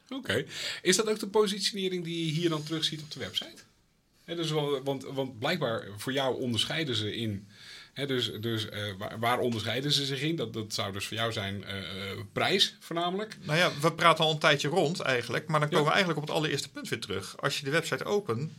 Oké. 0.10 0.46
Is 0.82 0.96
dat 0.96 1.10
ook 1.10 1.20
de 1.20 1.28
positionering 1.28 2.04
die 2.04 2.26
je 2.26 2.32
hier 2.32 2.50
dan 2.50 2.64
terugziet 2.64 3.02
op 3.02 3.12
de 3.12 3.20
website? 3.20 3.62
Hè, 4.24 4.36
dus 4.36 4.52
wel, 4.52 4.84
want, 4.84 5.04
want 5.04 5.40
blijkbaar 5.40 5.88
voor 5.98 6.14
jou 6.14 6.42
onderscheiden 6.42 6.96
ze 6.96 7.16
in. 7.16 7.48
Hè, 7.94 8.06
dus 8.06 8.32
dus 8.40 8.70
eh, 8.70 8.82
waar, 8.98 9.20
waar 9.20 9.40
onderscheiden 9.40 9.92
ze 9.92 10.06
zich 10.06 10.22
in? 10.22 10.36
Dat, 10.36 10.54
dat 10.54 10.74
zou 10.74 10.94
dus 10.94 11.06
voor 11.08 11.18
jou 11.18 11.32
zijn 11.32 11.64
eh, 11.64 11.78
eh, 11.78 12.18
prijs 12.34 12.76
voornamelijk. 12.80 13.38
Nou 13.42 13.58
ja, 13.58 13.72
we 13.82 13.94
praten 13.94 14.24
al 14.26 14.32
een 14.32 14.40
tijdje 14.40 14.68
rond 14.68 15.00
eigenlijk. 15.00 15.48
Maar 15.48 15.60
dan 15.60 15.70
Ja. 15.70 15.76
komen 15.76 15.92
we 15.92 15.96
eigenlijk 15.98 16.22
op 16.24 16.28
het 16.28 16.38
allereerste 16.38 16.70
punt 16.70 16.90
weer 16.90 17.00
terug. 17.00 17.38
Als 17.42 17.58
je 17.60 17.66
de 17.66 17.72
website 17.72 18.04
opent, 18.04 18.52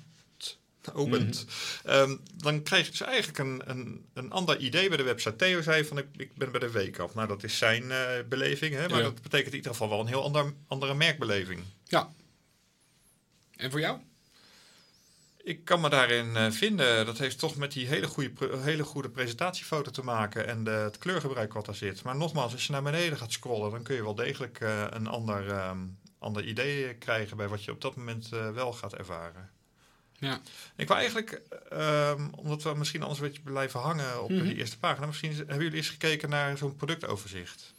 opent 0.95 1.45
Mhm. 1.47 1.95
ehm, 1.95 2.17
dan 2.35 2.63
krijg 2.63 2.85
je 2.85 2.91
dus 2.91 3.01
eigenlijk 3.01 3.39
een, 3.39 3.63
een, 3.65 4.07
een 4.15 4.31
ander 4.31 4.59
idee 4.59 4.89
bij 4.89 4.97
de 4.97 5.03
website. 5.03 5.37
Theo 5.37 5.63
zei 5.63 5.85
van 5.85 5.99
ik, 5.99 6.07
ik 6.17 6.35
ben 6.35 6.51
bij 6.51 6.61
de 6.61 6.71
week 6.71 6.99
af. 6.99 7.15
Nou, 7.15 7.29
dat 7.29 7.43
is 7.43 7.59
zijn 7.59 7.91
eh, 7.91 8.07
beleving. 8.29 8.75
Hè, 8.75 8.89
maar 8.89 8.99
Ja. 8.99 9.03
dat 9.05 9.23
betekent 9.23 9.51
in 9.51 9.57
ieder 9.57 9.71
geval 9.71 9.89
wel 9.89 10.01
een 10.01 10.07
heel 10.07 10.23
ander, 10.25 10.53
andere 10.67 10.95
merkbeleving. 10.95 11.61
Ja. 11.85 12.11
En 13.57 13.71
voor 13.71 13.81
jou? 13.81 13.99
Ik 15.43 15.65
kan 15.65 15.81
me 15.81 15.89
daarin 15.89 16.37
eh, 16.37 16.51
vinden. 16.51 17.07
Dat 17.07 17.19
heeft 17.19 17.39
toch 17.39 17.57
met 17.57 17.73
die 17.73 17.87
hele 17.87 18.07
goede, 18.07 18.57
hele 18.59 18.85
goede 18.85 19.11
presentatiefoto 19.11 19.91
te 19.91 20.05
maken 20.05 20.47
en 20.47 20.65
de, 20.65 20.71
het 20.71 20.99
kleurgebruik 20.99 21.53
wat 21.53 21.67
daar 21.67 21.75
zit. 21.75 22.03
Maar 22.03 22.17
nogmaals, 22.17 22.53
als 22.53 22.67
je 22.67 22.73
naar 22.73 22.83
beneden 22.83 23.19
gaat 23.19 23.33
scrollen, 23.33 23.71
dan 23.71 23.83
kun 23.83 23.95
je 23.95 24.03
wel 24.03 24.15
degelijk 24.15 24.61
eh, 24.61 24.85
een 24.91 25.07
ander, 25.07 25.49
ehm, 25.51 25.79
ander 26.19 26.45
idee 26.45 26.95
krijgen 26.95 27.37
bij 27.37 27.49
wat 27.49 27.65
je 27.65 27.71
op 27.71 27.81
dat 27.81 27.97
moment 27.97 28.29
wel 28.29 28.73
gaat 28.73 28.95
ervaren. 28.95 29.51
Ja. 30.19 30.41
Ik 30.77 30.89
wil 30.89 30.97
eigenlijk, 30.97 31.41
ehm, 31.71 32.29
omdat 32.37 32.63
we 32.63 32.75
misschien 32.75 33.03
anders 33.03 33.21
een 33.21 33.27
beetje 33.27 33.43
blijven 33.43 33.81
hangen 33.81 34.23
op 34.23 34.31
Mhm. 34.31 34.43
die 34.43 34.57
eerste 34.57 34.79
pagina, 34.79 35.07
misschien 35.07 35.35
hebben 35.37 35.59
jullie 35.61 35.77
eens 35.77 35.89
gekeken 35.89 36.29
naar 36.29 36.59
zo'n 36.59 36.77
productoverzicht. 36.77 37.73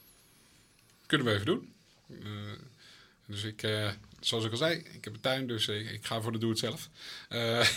Kunnen 1.06 1.28
we 1.28 1.34
even 1.34 1.46
doen. 1.46 1.74
Eh, 2.10 2.28
dus 3.26 3.44
ik, 3.44 3.64
eh, 3.64 3.90
zoals 4.20 4.46
ik 4.46 4.52
al 4.52 4.58
zei, 4.58 4.74
ik 4.94 5.04
heb 5.04 5.14
een 5.14 5.20
tuin, 5.22 5.48
dus 5.48 5.68
ik, 5.68 5.90
ik 5.92 6.06
ga 6.06 6.22
voor 6.22 6.32
de 6.32 6.38
doe-het-zelf. 6.38 6.90
Eh, 7.30 7.68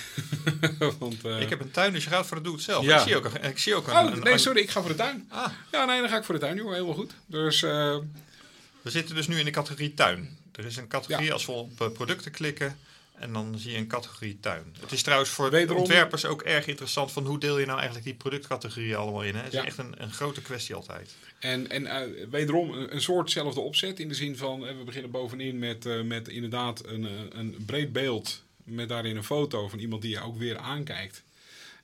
want, 0.99 1.25
eh, 1.25 1.41
Ik 1.41 1.49
heb 1.49 1.61
een 1.61 1.71
tuin, 1.71 1.93
dus 1.93 2.05
je 2.05 2.11
gaat 2.11 2.27
voor 2.27 2.37
de 2.37 2.43
doe 2.43 2.55
het 2.55 2.63
zelf. 2.63 2.85
Ja. 2.85 2.97
Ik 2.97 3.03
zie 3.03 3.17
ook 3.17 3.25
een, 3.25 3.43
ik 3.45 3.59
zie 3.59 3.75
ook 3.75 3.87
een, 3.87 3.93
Oh, 3.95 4.15
nee, 4.15 4.39
sorry, 4.39 4.61
ik 4.61 4.71
ga 4.71 4.81
voor 4.81 4.91
de 4.91 4.97
tuin. 4.97 5.27
Ah, 5.29 5.53
Ja, 5.73 5.85
nee, 5.85 6.01
dan 6.01 6.09
ga 6.09 6.17
ik 6.17 6.25
voor 6.25 6.35
de 6.35 6.41
tuin, 6.41 6.57
joh. 6.57 6.73
Helemaal 6.73 6.95
goed. 6.95 7.13
Dus, 7.27 7.61
We 7.61 8.91
zitten 8.91 9.15
dus 9.15 9.27
nu 9.29 9.39
in 9.39 9.45
de 9.45 9.51
categorie 9.51 9.95
tuin. 9.95 10.39
Er 10.53 10.65
is 10.65 10.77
een 10.77 10.89
categorie 10.89 11.33
als 11.33 11.47
we 11.47 11.53
op 11.53 11.91
producten 11.95 12.31
klikken 12.31 12.79
en 13.23 13.33
dan 13.33 13.59
zie 13.59 13.71
je 13.73 13.79
een 13.79 13.87
categorie 13.87 14.39
tuin. 14.41 14.75
Het 14.81 14.93
is 14.93 15.03
trouwens 15.03 15.31
voor 15.31 15.51
de 15.51 15.57
Wederom- 15.57 15.81
ontwerpers 15.81 16.25
ook 16.25 16.43
erg 16.43 16.67
interessant 16.67 17.13
van 17.13 17.27
hoe 17.27 17.39
deel 17.39 17.59
je 17.59 17.65
nou 17.67 17.77
eigenlijk 17.77 18.07
die 18.07 18.15
productcategorieën 18.17 18.97
allemaal 18.97 19.23
in. 19.23 19.35
Hè? 19.35 19.43
Het 19.43 19.53
Ja. 19.53 19.61
is 19.61 19.67
echt 19.67 19.79
een, 19.79 19.95
een 20.03 20.13
grote 20.13 20.43
kwestie 20.43 20.75
altijd. 20.75 21.15
en 21.41 21.71
en 21.71 21.87
eh, 21.87 22.27
wederom 22.31 22.71
een, 22.73 22.95
een 22.95 23.01
soortzelfde 23.01 23.61
opzet. 23.61 24.01
In 24.01 24.09
de 24.09 24.15
zin 24.15 24.37
van, 24.37 24.67
eh, 24.67 24.77
we 24.79 24.85
beginnen 24.85 25.11
bovenin 25.11 25.59
met, 25.59 25.87
eh, 25.87 26.01
met 26.03 26.29
inderdaad 26.29 26.87
een, 26.87 27.09
een 27.39 27.57
breed 27.67 27.93
beeld. 27.93 28.43
Met 28.65 28.89
daarin 28.89 29.17
een 29.17 29.25
foto 29.25 29.69
van 29.69 29.79
iemand 29.79 30.03
die 30.03 30.11
je 30.11 30.21
ook 30.21 30.39
weer 30.39 30.59
aankijkt. 30.59 31.23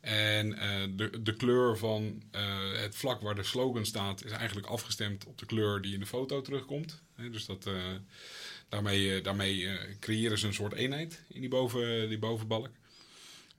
En 0.09 0.59
eh, 0.59 0.69
de, 0.91 1.23
de 1.23 1.37
kleur 1.37 1.79
van 1.79 2.23
eh, 2.31 2.73
het 2.73 2.97
vlak 2.97 3.21
waar 3.21 3.35
de 3.35 3.43
slogan 3.43 3.87
staat 3.87 4.25
is 4.25 4.31
eigenlijk 4.31 4.67
afgestemd 4.67 5.27
op 5.27 5.39
de 5.39 5.47
kleur 5.47 5.81
die 5.81 5.95
in 5.95 6.01
de 6.01 6.07
foto 6.07 6.41
terugkomt. 6.43 7.03
Dus 7.31 7.47
dat, 7.47 7.67
eh, 7.67 7.75
daarmee, 8.69 9.21
daarmee 9.21 9.69
creëren 10.01 10.39
ze 10.39 10.47
een 10.47 10.55
soort 10.55 10.73
eenheid 10.73 11.23
in 11.29 11.41
die, 11.41 11.49
boven, 11.49 12.09
die 12.09 12.19
bovenbalk. 12.19 12.69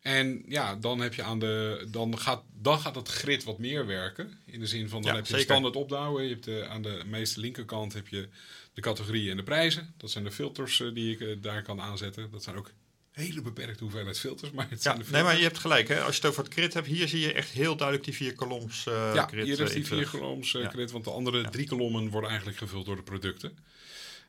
En 0.02 0.44
ja, 0.48 0.76
dan, 0.76 1.00
heb 1.00 1.14
je 1.14 1.24
aan 1.24 1.40
de, 1.40 1.88
dan, 1.92 2.20
gaat, 2.20 2.44
dan 2.54 2.80
gaat 2.80 2.96
het 2.96 3.08
grid 3.08 3.44
wat 3.44 3.58
meer 3.58 3.86
werken. 3.86 4.40
In 4.46 4.60
de 4.60 4.68
zin 4.68 4.90
van, 4.90 5.02
dan 5.02 5.12
Ja, 5.12 5.18
heb 5.18 5.26
je 5.26 5.32
zeker. 5.32 5.46
standaard 5.46 5.76
opbouwen. 5.76 6.24
Je 6.24 6.30
hebt 6.30 6.44
de, 6.44 6.68
aan 6.68 6.82
de 6.82 7.04
meeste 7.06 7.40
linkerkant 7.40 7.94
heb 7.94 8.08
je 8.08 8.30
de 8.74 8.82
categorieën 8.82 9.32
en 9.32 9.38
de 9.38 9.44
prijzen. 9.44 9.94
Dat 9.98 10.12
zijn 10.12 10.24
de 10.24 10.32
filters 10.32 10.84
die 10.94 11.18
ik 11.18 11.44
daar 11.44 11.62
kan 11.62 11.82
aanzetten. 11.82 12.32
Dat 12.32 12.44
zijn 12.44 12.56
ook 12.56 12.72
hele 13.20 13.42
beperkte 13.42 13.84
hoeveelheid 13.84 14.20
filters. 14.20 14.52
Maar 14.52 14.68
het 14.70 14.78
Ja, 14.78 14.82
zijn 14.82 14.96
de 14.96 15.02
nee, 15.02 15.10
filters. 15.12 15.28
maar 15.32 15.38
je 15.42 15.48
hebt 15.48 15.58
gelijk. 15.60 15.88
Hè? 15.88 16.02
Als 16.02 16.16
je 16.16 16.22
het 16.22 16.30
over 16.32 16.44
het 16.44 16.54
grid 16.54 16.74
hebt, 16.74 16.88
hier 16.88 17.08
zie 17.08 17.20
je 17.20 17.34
echt 17.34 17.50
heel 17.50 17.76
duidelijk 17.76 18.08
die 18.08 18.16
vier 18.16 18.36
koloms 18.36 18.86
eh 18.88 19.12
ja, 19.14 19.26
grid. 19.28 19.46
hier 19.46 19.60
eh, 19.60 19.64
is 19.66 19.70
die 19.72 19.80
in 19.80 19.86
vier 19.86 20.10
koloms 20.10 20.56
eh, 20.56 20.62
Ja. 20.62 20.70
grid, 20.70 20.92
want 20.92 21.04
de 21.04 21.12
andere 21.12 21.42
Ja. 21.42 21.50
drie 21.50 21.68
kolommen 21.68 22.10
worden 22.10 22.30
eigenlijk 22.30 22.60
gevuld 22.60 22.86
door 22.86 22.96
de 22.96 23.04
producten. 23.04 23.58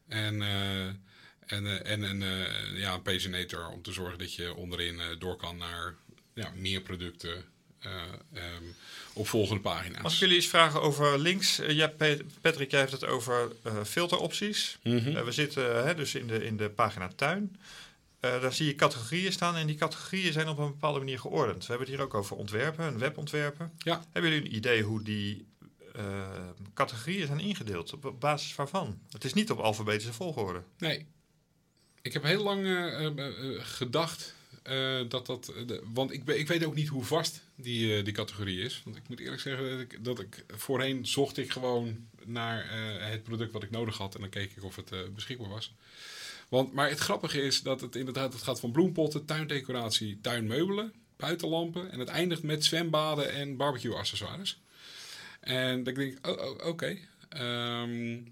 En, 0.09 0.42
eh, 0.42 0.85
en, 1.46 1.66
eh, 1.66 1.92
en 1.92 2.22
eh, 2.22 2.79
ja, 2.79 2.94
een 2.94 3.03
paginator 3.03 3.68
om 3.68 3.83
te 3.83 3.92
zorgen 3.92 4.18
dat 4.18 4.35
je 4.35 4.55
onderin 4.55 5.00
eh, 5.00 5.07
door 5.18 5.37
kan 5.37 5.57
naar 5.57 5.94
ja, 6.35 6.53
meer 6.57 6.81
producten 6.81 7.44
eh, 7.81 7.90
ehm, 8.33 8.62
op 9.12 9.29
volgende 9.29 9.61
pagina's. 9.62 10.03
Als 10.03 10.12
ik 10.14 10.18
jullie 10.20 10.35
eens 10.37 10.46
vragen 10.48 10.83
over 10.83 11.18
links. 11.18 11.59
eh, 11.59 11.70
ja, 11.70 11.87
Pe- 11.87 12.24
Patrick, 12.40 12.70
jij 12.70 12.81
hebt 12.81 12.92
het 12.92 13.05
over 13.05 13.53
eh, 13.62 13.85
filteropties. 13.85 14.79
Mhm. 14.83 15.16
Eh, 15.16 15.24
we 15.24 15.33
zitten 15.33 15.76
eh, 15.79 15.85
hè, 15.85 15.94
dus 15.94 16.14
in 16.14 16.26
de, 16.26 16.44
in 16.44 16.57
de 16.57 16.68
pagina 16.70 17.11
tuin. 17.16 17.57
Eh, 18.20 18.40
daar 18.40 18.52
zie 18.52 18.66
je 18.66 18.74
categorieën 18.74 19.33
staan 19.33 19.56
en 19.56 19.66
die 19.66 19.76
categorieën 19.76 20.33
zijn 20.33 20.48
op 20.48 20.59
een 20.59 20.66
bepaalde 20.66 20.98
manier 20.98 21.18
geordend. 21.18 21.59
We 21.59 21.66
hebben 21.66 21.87
het 21.87 21.96
hier 21.96 22.04
ook 22.04 22.14
over 22.14 22.37
ontwerpen, 22.37 22.87
een 22.87 22.98
webontwerpen. 22.98 23.72
Ja. 23.78 24.04
Hebben 24.12 24.30
jullie 24.30 24.46
een 24.46 24.56
idee 24.56 24.83
hoe 24.83 25.02
die 25.02 25.46
eh, 25.94 26.28
categorieën 26.74 27.26
zijn 27.26 27.40
ingedeeld? 27.40 27.92
Op 27.92 28.20
basis 28.20 28.54
waarvan? 28.54 28.98
Het 29.11 29.24
is 29.24 29.33
niet 29.33 29.50
op 29.50 29.59
alfabetische 29.59 30.12
volgorde. 30.12 30.62
Nee. 30.78 31.06
Ik 32.02 32.12
heb 32.12 32.22
heel 32.22 32.42
lang 32.42 32.66
eh, 32.66 33.11
gedacht 33.59 34.35
dat 35.09 35.26
dat... 35.26 35.52
want 35.92 36.12
ik, 36.12 36.28
ik 36.28 36.48
weet 36.48 36.64
ook 36.64 36.74
niet 36.74 36.88
hoe 36.88 37.04
vast 37.04 37.42
die, 37.54 38.02
die 38.02 38.12
categorie 38.12 38.61
is. 38.61 38.83
Want 38.85 38.96
ik 38.96 39.09
moet 39.09 39.20
eerlijk 39.20 39.40
zeggen 39.40 39.70
dat 39.70 39.80
ik, 39.80 40.04
dat 40.04 40.20
ik 40.20 40.44
voorheen 40.48 41.06
zocht 41.06 41.37
ik 41.37 41.50
gewoon 41.50 42.09
naar 42.24 42.66
het 43.11 43.22
product 43.22 43.52
wat 43.52 43.62
ik 43.62 43.70
nodig 43.70 43.96
had. 43.96 44.14
En 44.14 44.20
dan 44.20 44.30
keek 44.30 44.56
ik 44.56 44.64
of 44.64 44.76
het 44.76 45.14
beschikbaar 45.14 45.48
was. 45.48 45.74
Want, 46.50 46.72
maar 46.72 46.88
het 46.88 46.98
grappige 46.98 47.42
is 47.42 47.62
dat 47.62 47.80
het 47.80 47.96
inderdaad 47.96 48.32
het 48.32 48.42
gaat 48.42 48.60
van 48.60 48.72
bloempotten, 48.72 49.24
tuindecoratie, 49.24 50.20
tuinmeubelen, 50.20 50.92
buitenlampen. 51.16 51.90
En 51.90 51.98
het 51.98 52.08
eindigt 52.08 52.42
met 52.42 52.64
zwembaden 52.64 53.32
en 53.32 53.56
barbecue 53.56 53.94
accessoires. 53.94 54.60
En 55.40 55.84
dan 55.84 55.94
denk 55.94 56.12
ik, 56.12 56.26
oh, 56.26 56.44
oh, 56.44 56.66
oké. 56.66 56.98
Ehm, 57.28 58.22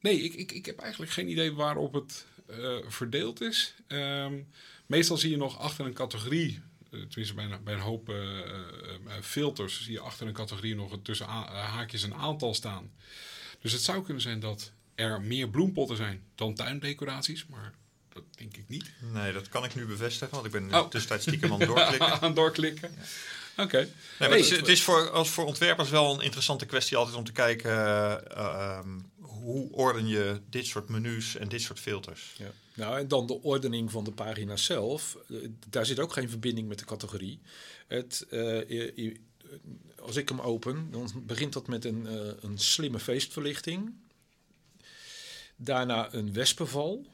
nee, 0.00 0.20
ik, 0.22 0.34
ik, 0.34 0.52
ik 0.52 0.66
heb 0.66 0.78
eigenlijk 0.78 1.12
geen 1.12 1.28
idee 1.28 1.52
waarop 1.52 1.92
het 1.92 2.26
eh, 2.46 2.76
verdeeld 2.86 3.40
is. 3.40 3.74
Ehm, 3.86 4.40
meestal 4.86 5.16
zie 5.16 5.30
je 5.30 5.36
nog 5.36 5.58
achter 5.58 5.86
een 5.86 5.94
categorie 5.94 6.60
eh, 6.90 7.00
tenminste 7.00 7.34
bij 7.64 7.74
een, 7.74 7.80
hoop 7.80 8.08
eh, 8.08 8.16
filters, 9.22 9.82
zie 9.82 9.92
je 9.92 10.00
achter 10.00 10.26
een 10.26 10.32
categorie 10.32 10.74
nog 10.74 10.98
tussen 11.02 11.26
haakjes 11.26 12.02
een 12.02 12.14
aantal 12.14 12.54
staan. 12.54 12.92
Dus 13.60 13.72
het 13.72 13.82
zou 13.82 14.04
kunnen 14.04 14.22
zijn 14.22 14.40
dat 14.40 14.72
er 15.00 15.20
meer 15.20 15.48
bloempotten 15.48 15.96
zijn 15.96 16.22
dan 16.34 16.54
tuindecoraties, 16.54 17.46
maar 17.46 17.74
dat 18.08 18.22
denk 18.30 18.56
ik 18.56 18.64
niet. 18.68 18.90
Nee, 19.12 19.32
dat 19.32 19.48
kan 19.48 19.64
ik 19.64 19.74
nu 19.74 19.86
bevestigen, 19.86 20.34
want 20.34 20.46
ik 20.46 20.52
ben 20.52 20.74
Oh. 20.74 20.88
tussentijds 20.88 21.24
stiekem 21.26 21.52
aan 21.52 21.58
het 21.60 21.68
doorklikken. 21.74 22.20
Aan 22.20 22.34
doorklikken. 22.34 22.90
Oké. 23.56 23.88
Nee, 24.18 24.28
het 24.28 24.38
is, 24.38 24.50
het 24.50 24.68
is 24.68 24.82
voor, 24.82 25.10
als 25.10 25.28
voor 25.30 25.44
ontwerpers 25.44 25.90
wel 25.90 26.14
een 26.14 26.20
interessante 26.24 26.66
kwestie 26.66 26.96
altijd 26.96 27.16
om 27.16 27.24
te 27.24 27.32
kijken 27.32 27.70
eh, 27.70 28.12
eh, 28.12 28.20
ehm, 28.30 28.98
hoe 29.20 29.72
orden 29.72 30.06
je 30.06 30.40
dit 30.50 30.66
soort 30.66 30.88
menus 30.88 31.36
en 31.36 31.48
dit 31.48 31.60
soort 31.62 31.80
filters. 31.80 32.34
Ja. 32.38 32.50
Nou, 32.74 32.98
en 32.98 33.08
dan 33.08 33.26
de 33.26 33.42
ordening 33.42 33.90
van 33.90 34.04
de 34.04 34.12
pagina 34.12 34.56
zelf. 34.56 35.16
Eh, 35.28 35.36
Daar 35.68 35.86
zit 35.86 35.98
ook 36.00 36.12
geen 36.12 36.28
verbinding 36.30 36.68
met 36.68 36.78
de 36.78 36.84
categorie. 36.84 37.40
Het, 37.86 38.26
eh, 38.30 38.40
je- 38.68 38.92
je- 38.94 39.16
als 40.00 40.16
ik 40.16 40.28
hem 40.28 40.40
open, 40.40 40.88
dan 40.90 41.10
begint 41.26 41.52
dat 41.52 41.66
met 41.66 41.84
een, 41.84 42.06
een 42.44 42.58
slimme 42.58 42.98
feestverlichting. 42.98 43.92
Daarna 45.62 46.08
een 46.12 46.32
wespenval. 46.32 47.06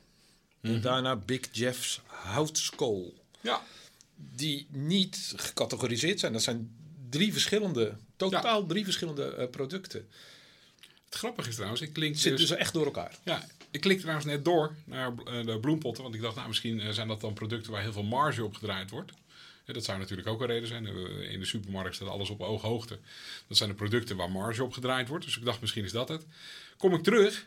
En 0.60 0.80
daarna 0.80 1.16
Big 1.16 1.40
Jeff's 1.52 2.00
houtskool. 2.06 3.14
Ja. 3.40 3.62
Die 4.14 4.66
niet 4.70 5.32
gecategoriseerd 5.36 6.20
zijn. 6.20 6.32
Dat 6.32 6.42
zijn 6.42 6.76
drie 7.10 7.32
verschillende, 7.32 7.96
totaal 8.16 8.66
drie 8.66 8.84
verschillende 8.84 9.34
eh, 9.34 9.48
producten. 9.50 10.08
Het 11.04 11.14
grappige 11.14 11.48
is 11.48 11.54
trouwens, 11.54 11.80
ik 11.80 11.92
klink 11.92 12.14
Zitten 12.14 12.40
dus, 12.40 12.48
dus 12.48 12.58
echt 12.58 12.72
door 12.72 12.84
elkaar. 12.84 13.18
ja, 13.24 13.46
ik 13.70 13.80
klikte 13.80 14.02
trouwens 14.02 14.26
net 14.26 14.44
door 14.44 14.74
naar 14.84 15.12
eh, 15.24 15.46
de 15.46 15.58
bloempotten, 15.60 16.02
want 16.02 16.14
ik 16.14 16.20
dacht, 16.20 16.34
nou, 16.36 16.48
misschien 16.48 16.80
eh, 16.80 16.90
zijn 16.90 17.08
dat 17.08 17.20
dan 17.20 17.32
producten 17.34 17.72
waar 17.72 17.82
heel 17.82 17.92
veel 17.92 18.02
marge 18.02 18.44
op 18.44 18.54
gedraaid 18.54 18.90
wordt. 18.90 19.12
Ja, 19.64 19.72
dat 19.72 19.84
zou 19.84 19.98
natuurlijk 19.98 20.28
ook 20.28 20.40
een 20.40 20.46
reden 20.46 20.68
zijn. 20.68 20.86
In 21.30 21.40
de 21.40 21.46
supermarkt 21.46 21.94
staat 21.94 22.08
alles 22.08 22.30
op 22.30 22.40
ooghoogte. 22.40 22.98
Dat 23.48 23.56
zijn 23.56 23.68
de 23.68 23.74
producten 23.76 24.16
waar 24.16 24.30
marge 24.30 24.62
op 24.62 24.72
gedraaid 24.72 25.08
wordt. 25.08 25.24
Dus 25.24 25.36
ik 25.36 25.44
dacht, 25.44 25.60
misschien 25.60 25.84
is 25.84 25.92
dat 25.92 26.08
het. 26.08 26.26
Kom 26.76 26.94
ik 26.94 27.02
terug, 27.02 27.46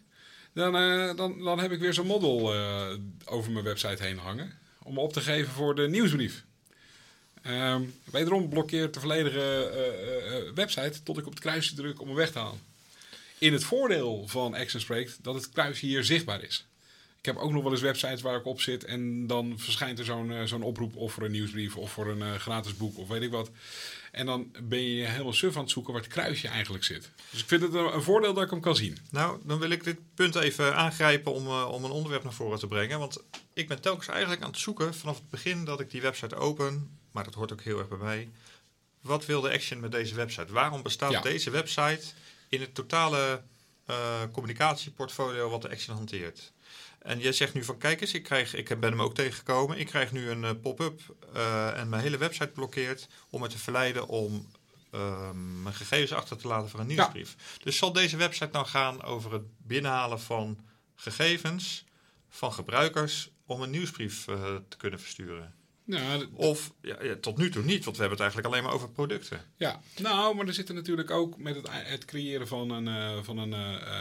dan, 0.59 0.75
eh, 0.75 1.15
dan, 1.15 1.43
dan 1.43 1.59
heb 1.59 1.71
ik 1.71 1.79
weer 1.79 1.93
zo'n 1.93 2.07
model 2.07 2.53
eh, 2.53 2.89
over 3.25 3.51
mijn 3.51 3.65
website 3.65 4.03
heen 4.03 4.17
hangen. 4.17 4.57
Om 4.83 4.97
op 4.97 5.13
te 5.13 5.21
geven 5.21 5.53
voor 5.53 5.75
de 5.75 5.87
nieuwsbrief. 5.87 6.43
Ehm, 7.41 7.81
wederom 8.03 8.49
blokkeert 8.49 8.93
de 8.93 8.99
volledige 8.99 9.69
eh, 9.69 10.55
website 10.55 11.03
tot 11.03 11.17
ik 11.17 11.25
op 11.25 11.31
het 11.31 11.41
kruisje 11.41 11.75
druk 11.75 12.01
om 12.01 12.07
hem 12.07 12.15
weg 12.15 12.31
te 12.31 12.39
halen. 12.39 12.59
In 13.37 13.53
het 13.53 13.63
voordeel 13.63 14.27
van 14.27 14.53
Action 14.53 15.07
dat 15.21 15.35
het 15.35 15.49
kruisje 15.49 15.85
hier 15.85 16.03
zichtbaar 16.03 16.43
is. 16.43 16.65
Ik 17.19 17.25
heb 17.25 17.37
ook 17.37 17.51
nog 17.51 17.63
wel 17.63 17.71
eens 17.71 17.81
websites 17.81 18.21
waar 18.21 18.37
ik 18.37 18.45
op 18.45 18.61
zit 18.61 18.83
en 18.83 19.27
dan 19.27 19.59
verschijnt 19.59 19.99
er 19.99 20.05
zo'n 20.05 20.47
zo'n 20.47 20.63
oproep 20.63 20.95
of 20.95 21.13
voor 21.13 21.23
een 21.23 21.31
nieuwsbrief 21.31 21.75
of 21.75 21.91
voor 21.91 22.07
een 22.07 22.39
gratis 22.39 22.77
boek 22.77 22.97
of 22.97 23.07
weet 23.07 23.21
ik 23.21 23.31
wat. 23.31 23.49
En 24.11 24.25
dan 24.25 24.51
ben 24.63 24.81
je 24.81 25.05
helemaal 25.05 25.33
suf 25.33 25.55
aan 25.55 25.61
het 25.61 25.71
zoeken 25.71 25.93
waar 25.93 26.01
het 26.01 26.11
kruisje 26.11 26.47
eigenlijk 26.47 26.83
zit. 26.83 27.09
Dus 27.31 27.41
ik 27.41 27.47
vind 27.47 27.61
het 27.61 27.73
een, 27.73 27.93
een 27.93 28.01
voordeel 28.03 28.33
dat 28.33 28.43
ik 28.43 28.49
hem 28.49 28.61
kan 28.61 28.75
zien. 28.75 28.97
Nou, 29.11 29.39
dan 29.43 29.59
wil 29.59 29.69
ik 29.69 29.83
dit 29.83 29.97
punt 30.15 30.35
even 30.35 30.75
aangrijpen 30.75 31.33
om, 31.33 31.45
eh, 31.47 31.69
om 31.71 31.83
een 31.83 31.91
onderwerp 31.91 32.23
naar 32.23 32.33
voren 32.33 32.59
te 32.59 32.67
brengen. 32.67 32.99
Want 32.99 33.23
ik 33.53 33.67
ben 33.67 33.81
telkens 33.81 34.07
eigenlijk 34.07 34.41
aan 34.41 34.49
het 34.49 34.59
zoeken 34.59 34.95
vanaf 34.95 35.15
het 35.15 35.29
begin 35.29 35.65
dat 35.65 35.79
ik 35.79 35.91
die 35.91 36.01
website 36.01 36.35
open, 36.35 36.97
maar 37.11 37.23
dat 37.23 37.33
hoort 37.33 37.51
ook 37.51 37.61
heel 37.61 37.79
erg 37.79 37.87
bij 37.87 37.97
mij. 37.97 38.29
Wat 39.01 39.25
wil 39.25 39.41
de 39.41 39.51
Action 39.51 39.79
met 39.79 39.91
deze 39.91 40.15
website? 40.15 40.53
Waarom 40.53 40.83
bestaat 40.83 41.11
Ja. 41.11 41.21
deze 41.21 41.49
website 41.49 42.01
in 42.49 42.61
het 42.61 42.75
totale 42.75 43.41
eh, 43.85 44.21
communicatieportfolio 44.31 45.49
wat 45.49 45.61
de 45.61 45.69
Action 45.69 45.95
hanteert? 45.95 46.51
En 47.09 47.19
jij 47.19 47.31
zegt 47.31 47.53
nu 47.53 47.63
van, 47.63 47.77
kijk 47.77 48.01
eens, 48.01 48.13
ik, 48.13 48.23
krijg, 48.23 48.55
ik 48.55 48.79
ben 48.79 48.89
hem 48.91 49.01
ook 49.01 49.15
tegengekomen. 49.15 49.79
Ik 49.79 49.85
krijg 49.85 50.11
nu 50.11 50.29
een 50.29 50.43
eh, 50.43 50.51
pop-up 50.61 51.01
eh, 51.33 51.79
en 51.79 51.89
mijn 51.89 52.01
hele 52.01 52.17
website 52.17 52.47
blokkeert 52.47 53.07
om 53.29 53.41
me 53.41 53.47
te 53.47 53.57
verleiden 53.57 54.07
om 54.07 54.51
eh, 54.91 55.31
mijn 55.63 55.75
gegevens 55.75 56.13
achter 56.13 56.37
te 56.37 56.47
laten 56.47 56.69
voor 56.69 56.79
een 56.79 56.87
nieuwsbrief. 56.87 57.35
Dus 57.63 57.77
zal 57.77 57.93
deze 57.93 58.17
website 58.17 58.49
nou 58.51 58.65
gaan 58.65 59.03
over 59.03 59.33
het 59.33 59.43
binnenhalen 59.57 60.19
van 60.19 60.59
gegevens 60.95 61.83
van 62.29 62.53
gebruikers 62.53 63.29
om 63.45 63.61
een 63.61 63.69
nieuwsbrief 63.69 64.27
eh, 64.27 64.55
te 64.67 64.77
kunnen 64.77 64.99
versturen? 64.99 65.53
Nou, 65.83 66.27
Of 66.33 66.73
ja, 66.81 67.03
ja, 67.03 67.15
tot 67.15 67.37
nu 67.37 67.49
toe 67.49 67.63
niet, 67.63 67.83
want 67.83 67.97
we 67.97 68.01
hebben 68.01 68.09
het 68.09 68.19
eigenlijk 68.19 68.47
alleen 68.47 68.63
maar 68.63 68.73
over 68.73 68.89
producten. 68.89 69.41
ja. 69.55 69.81
nou, 69.97 70.35
maar 70.35 70.47
er 70.47 70.53
zit 70.53 70.69
er 70.69 70.75
natuurlijk 70.75 71.11
ook 71.11 71.37
met 71.37 71.55
het, 71.55 71.67
het 71.71 72.05
creëren 72.05 72.47
van 72.47 72.69
een, 72.69 73.23
van 73.23 73.37
een, 73.37 73.51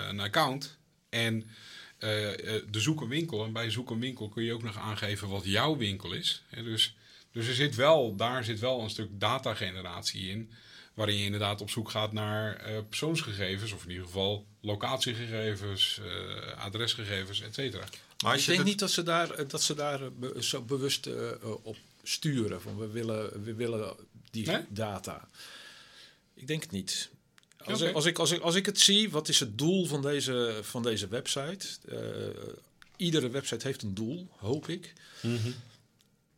een 0.08 0.20
account 0.20 0.78
en 1.08 1.50
de 1.98 2.64
zoek 2.70 3.00
een 3.00 3.08
winkel. 3.08 3.44
En 3.44 3.52
bij 3.52 3.70
zoek 3.70 3.90
een 3.90 4.00
winkel 4.00 4.28
kun 4.28 4.42
je 4.44 4.52
ook 4.52 4.62
nog 4.62 4.76
aangeven 4.78 5.28
wat 5.28 5.44
jouw 5.44 5.76
winkel 5.76 6.12
is. 6.12 6.42
Hè, 6.48 6.62
dus, 6.62 6.96
dus 7.32 7.46
er 7.46 7.54
zit 7.54 7.74
wel, 7.74 8.16
daar 8.16 8.44
zit 8.44 8.58
wel 8.58 8.80
een 8.80 8.90
stuk 8.90 9.08
datageneratie 9.12 10.28
in. 10.30 10.50
Waarin 10.94 11.16
je 11.16 11.24
inderdaad 11.24 11.60
op 11.60 11.70
zoek 11.70 11.90
gaat 11.90 12.12
naar 12.12 12.56
eh, 12.56 12.78
persoonsgegevens, 12.88 13.72
of 13.72 13.82
in 13.84 13.90
ieder 13.90 14.04
geval 14.06 14.46
locatiegegevens, 14.60 16.00
eh, 16.04 16.58
adresgegevens, 16.64 17.40
et 17.40 17.54
cetera. 17.54 17.84
Maar 18.22 18.34
ik 18.34 18.40
je 18.40 18.46
denk 18.46 18.58
het- 18.58 18.66
niet 18.68 18.78
dat 18.78 18.90
ze 18.90 19.02
daar, 19.02 19.30
eh, 19.30 19.48
dat 19.48 19.62
ze 19.62 19.74
daar 19.74 20.02
eh, 20.02 20.08
be- 20.18 20.42
zo 20.42 20.62
bewust 20.62 21.06
eh, 21.06 21.30
eh, 21.30 21.36
op 21.62 21.76
sturen. 22.02 22.62
Van 22.62 22.78
we 22.78 22.86
willen, 22.88 23.42
we 23.44 23.54
willen 23.54 23.96
die 24.30 24.46
Nee? 24.46 24.62
data. 24.68 25.28
Ik 26.34 26.46
denk 26.46 26.62
het 26.62 26.70
niet. 26.70 27.10
Als, 27.64 27.80
ik, 27.80 27.94
als, 27.94 28.04
ik, 28.04 28.18
als, 28.18 28.30
ik, 28.30 28.40
als 28.40 28.54
ik 28.54 28.66
het 28.66 28.80
zie, 28.80 29.10
wat 29.10 29.28
is 29.28 29.40
het 29.40 29.58
doel 29.58 29.86
van 29.86 30.02
deze, 30.02 30.58
van 30.62 30.82
deze 30.82 31.08
website? 31.08 31.66
Eh, 31.88 32.54
iedere 32.96 33.28
website 33.28 33.66
heeft 33.66 33.82
een 33.82 33.94
doel, 33.94 34.28
hoop 34.36 34.68
ik. 34.68 34.92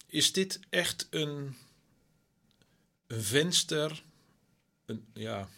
Is 0.06 0.32
dit 0.32 0.60
echt 0.68 1.06
een, 1.10 1.56
een 3.06 3.22
venster, 3.22 4.02
een, 4.86 5.04
ja, 5.14 5.48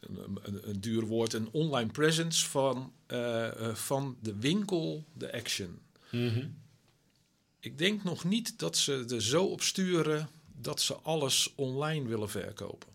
een, 0.00 0.38
een, 0.42 0.68
een 0.68 0.80
duur 0.80 1.04
woord, 1.04 1.32
een 1.32 1.48
online 1.52 1.90
presence 1.90 2.48
van, 2.48 2.92
eh, 3.06 3.46
eh, 3.46 3.74
van 3.74 4.16
de 4.20 4.36
winkel, 4.36 5.04
de 5.12 5.32
action? 5.32 5.78
Ik 7.60 7.78
denk 7.78 8.04
nog 8.04 8.24
niet 8.24 8.58
dat 8.58 8.76
ze 8.76 9.04
er 9.08 9.22
zo 9.22 9.44
op 9.44 9.62
sturen 9.62 10.28
dat 10.60 10.80
ze 10.80 10.94
alles 10.94 11.52
online 11.54 12.08
willen 12.08 12.30
verkopen. 12.30 12.88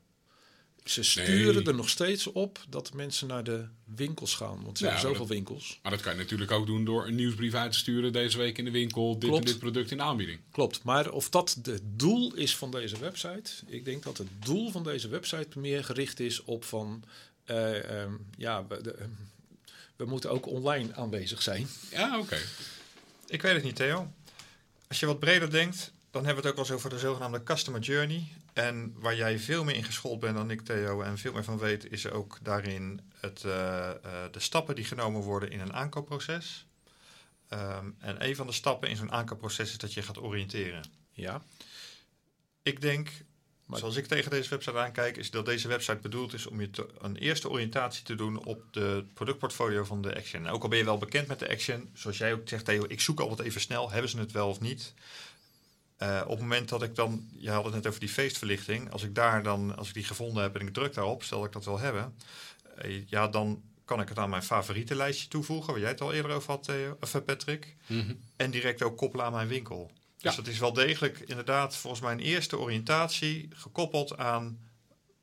Ze 0.83 1.03
sturen 1.03 1.55
Nee. 1.55 1.63
er 1.63 1.75
nog 1.75 1.89
steeds 1.89 2.27
op 2.31 2.59
dat 2.69 2.93
mensen 2.93 3.27
naar 3.27 3.43
de 3.43 3.65
winkels 3.95 4.35
gaan. 4.35 4.63
Want 4.63 4.77
ze 4.77 4.85
Ja, 4.85 4.99
zoveel 4.99 5.27
winkels. 5.27 5.79
Maar 5.81 5.91
dat 5.91 6.01
kan 6.01 6.11
je 6.11 6.17
natuurlijk 6.17 6.51
ook 6.51 6.65
doen 6.65 6.85
door 6.85 7.07
een 7.07 7.15
nieuwsbrief 7.15 7.53
uit 7.53 7.71
te 7.71 7.77
sturen. 7.77 8.13
Deze 8.13 8.37
week 8.37 8.57
in 8.57 8.65
de 8.65 8.71
winkel, 8.71 9.19
dit 9.19 9.29
Klopt. 9.29 9.45
en 9.45 9.51
dit 9.51 9.59
product 9.59 9.91
in 9.91 10.01
aanbieding. 10.01 10.39
Klopt. 10.51 10.83
Maar 10.83 11.11
of 11.11 11.29
dat 11.29 11.57
het 11.63 11.81
doel 11.83 12.33
is 12.33 12.55
van 12.55 12.71
deze 12.71 12.97
website. 12.99 13.51
Ik 13.65 13.85
denk 13.85 14.03
dat 14.03 14.17
het 14.17 14.27
doel 14.39 14.71
van 14.71 14.83
deze 14.83 15.07
website 15.07 15.59
meer 15.59 15.83
gericht 15.83 16.19
is 16.19 16.43
op 16.43 16.65
van. 16.65 17.03
eh, 17.45 18.01
ehm, 18.01 18.11
ja, 18.37 18.67
we, 18.67 18.81
de, 18.81 18.91
ehm, 18.93 19.09
we 19.95 20.05
moeten 20.05 20.29
ook 20.31 20.47
online 20.47 20.93
aanwezig 20.95 21.41
zijn. 21.41 21.67
Ja, 21.91 22.19
oké. 22.19 22.37
Ik 23.27 23.41
weet 23.41 23.53
het 23.53 23.63
niet, 23.63 23.75
Theo. 23.75 24.11
Als 24.87 24.99
je 24.99 25.05
wat 25.05 25.19
breder 25.19 25.51
denkt, 25.51 25.91
dan 26.11 26.25
hebben 26.25 26.43
we 26.43 26.49
het 26.49 26.59
ook 26.59 26.65
wel 26.65 26.75
eens 26.75 26.85
over 26.85 26.89
de 26.95 27.05
zogenaamde 27.07 27.43
customer 27.43 27.81
journey. 27.81 28.27
En 28.53 28.93
waar 28.95 29.15
jij 29.15 29.39
veel 29.39 29.63
meer 29.63 29.75
in 29.75 29.83
geschoold 29.83 30.19
bent 30.19 30.35
dan 30.35 30.51
ik, 30.51 30.61
Theo, 30.61 31.01
en 31.01 31.17
veel 31.17 31.33
meer 31.33 31.43
van 31.43 31.57
weet, 31.57 31.91
is 31.91 32.09
ook 32.09 32.37
daarin 32.41 33.01
het, 33.19 33.43
eh, 33.43 33.89
eh, 33.89 33.95
de 34.31 34.39
stappen 34.39 34.75
die 34.75 34.85
genomen 34.85 35.21
worden 35.21 35.51
in 35.51 35.59
een 35.59 35.73
aankoopproces. 35.73 36.65
Ehm, 37.47 37.89
en 37.99 38.25
een 38.27 38.35
van 38.35 38.47
de 38.47 38.53
stappen 38.53 38.89
in 38.89 38.95
zo'n 38.95 39.11
aankoopproces 39.11 39.69
is 39.71 39.77
dat 39.77 39.93
je 39.93 40.01
gaat 40.01 40.17
oriënteren. 40.21 40.83
Ja. 41.11 41.43
Ik 42.63 42.81
denk, 42.81 43.09
Maar- 43.65 43.79
zoals 43.79 43.95
ik 43.95 44.05
tegen 44.05 44.31
deze 44.31 44.49
website 44.49 44.77
aankijk, 44.79 45.17
is 45.17 45.31
dat 45.31 45.45
deze 45.45 45.67
website 45.67 45.97
bedoeld 46.01 46.33
is 46.33 46.47
om 46.47 46.61
je 46.61 46.69
te- 46.69 46.89
een 46.99 47.15
eerste 47.17 47.49
oriëntatie 47.49 48.03
te 48.03 48.15
doen 48.15 48.43
op 48.45 48.73
de 48.73 49.05
productportfolio 49.13 49.83
van 49.83 50.01
de 50.01 50.15
Action. 50.15 50.45
En 50.45 50.51
ook 50.51 50.63
al 50.63 50.69
ben 50.69 50.77
je 50.77 50.83
wel 50.85 50.97
bekend 50.97 51.27
met 51.27 51.39
de 51.39 51.49
Action, 51.49 51.89
zoals 51.93 52.17
jij 52.17 52.33
ook 52.33 52.47
zegt, 52.49 52.65
Theo, 52.65 52.85
ik 52.87 53.01
zoek 53.01 53.19
altijd 53.19 53.47
even 53.47 53.61
snel, 53.61 53.91
hebben 53.91 54.09
ze 54.09 54.17
het 54.19 54.31
wel 54.31 54.49
of 54.49 54.59
niet? 54.59 54.93
Eh, 56.03 56.21
op 56.23 56.29
het 56.29 56.39
moment 56.39 56.69
dat 56.69 56.83
ik 56.83 56.95
dan, 56.95 57.29
je 57.37 57.49
had 57.49 57.63
het 57.63 57.73
net 57.73 57.87
over 57.87 57.99
die 57.99 58.09
feestverlichting, 58.09 58.91
als 58.91 59.03
ik 59.03 59.15
daar 59.15 59.43
dan, 59.43 59.75
als 59.77 59.87
ik 59.87 59.93
die 59.93 60.03
gevonden 60.03 60.43
heb 60.43 60.55
en 60.55 60.67
ik 60.67 60.73
druk 60.73 60.93
daarop, 60.93 61.23
stel 61.23 61.37
dat 61.37 61.47
ik 61.47 61.53
dat 61.53 61.65
wil 61.65 61.79
hebben, 61.79 62.15
eh, 62.77 63.07
ja, 63.07 63.27
dan 63.27 63.61
kan 63.85 64.01
ik 64.01 64.09
het 64.09 64.17
aan 64.17 64.29
mijn 64.29 64.43
favorietenlijstje 64.43 65.27
toevoegen, 65.27 65.71
waar 65.71 65.81
jij 65.81 65.89
het 65.89 66.01
al 66.01 66.13
eerder 66.13 66.31
over 66.31 66.51
had, 66.51 66.63
Theo, 66.63 66.97
of 67.01 67.15
eh, 67.15 67.21
Patrick. 67.21 67.75
Mhm. 67.87 68.13
En 68.35 68.51
direct 68.51 68.83
ook 68.83 68.97
koppelen 68.97 69.25
aan 69.25 69.31
mijn 69.31 69.47
winkel. 69.47 69.91
Ja. 69.93 70.29
Dus 70.29 70.35
dat 70.35 70.47
is 70.47 70.59
wel 70.59 70.73
degelijk 70.73 71.19
inderdaad 71.19 71.75
volgens 71.75 72.01
mij 72.01 72.11
een 72.11 72.19
eerste 72.19 72.57
oriëntatie 72.59 73.47
gekoppeld 73.53 74.17
aan 74.17 74.59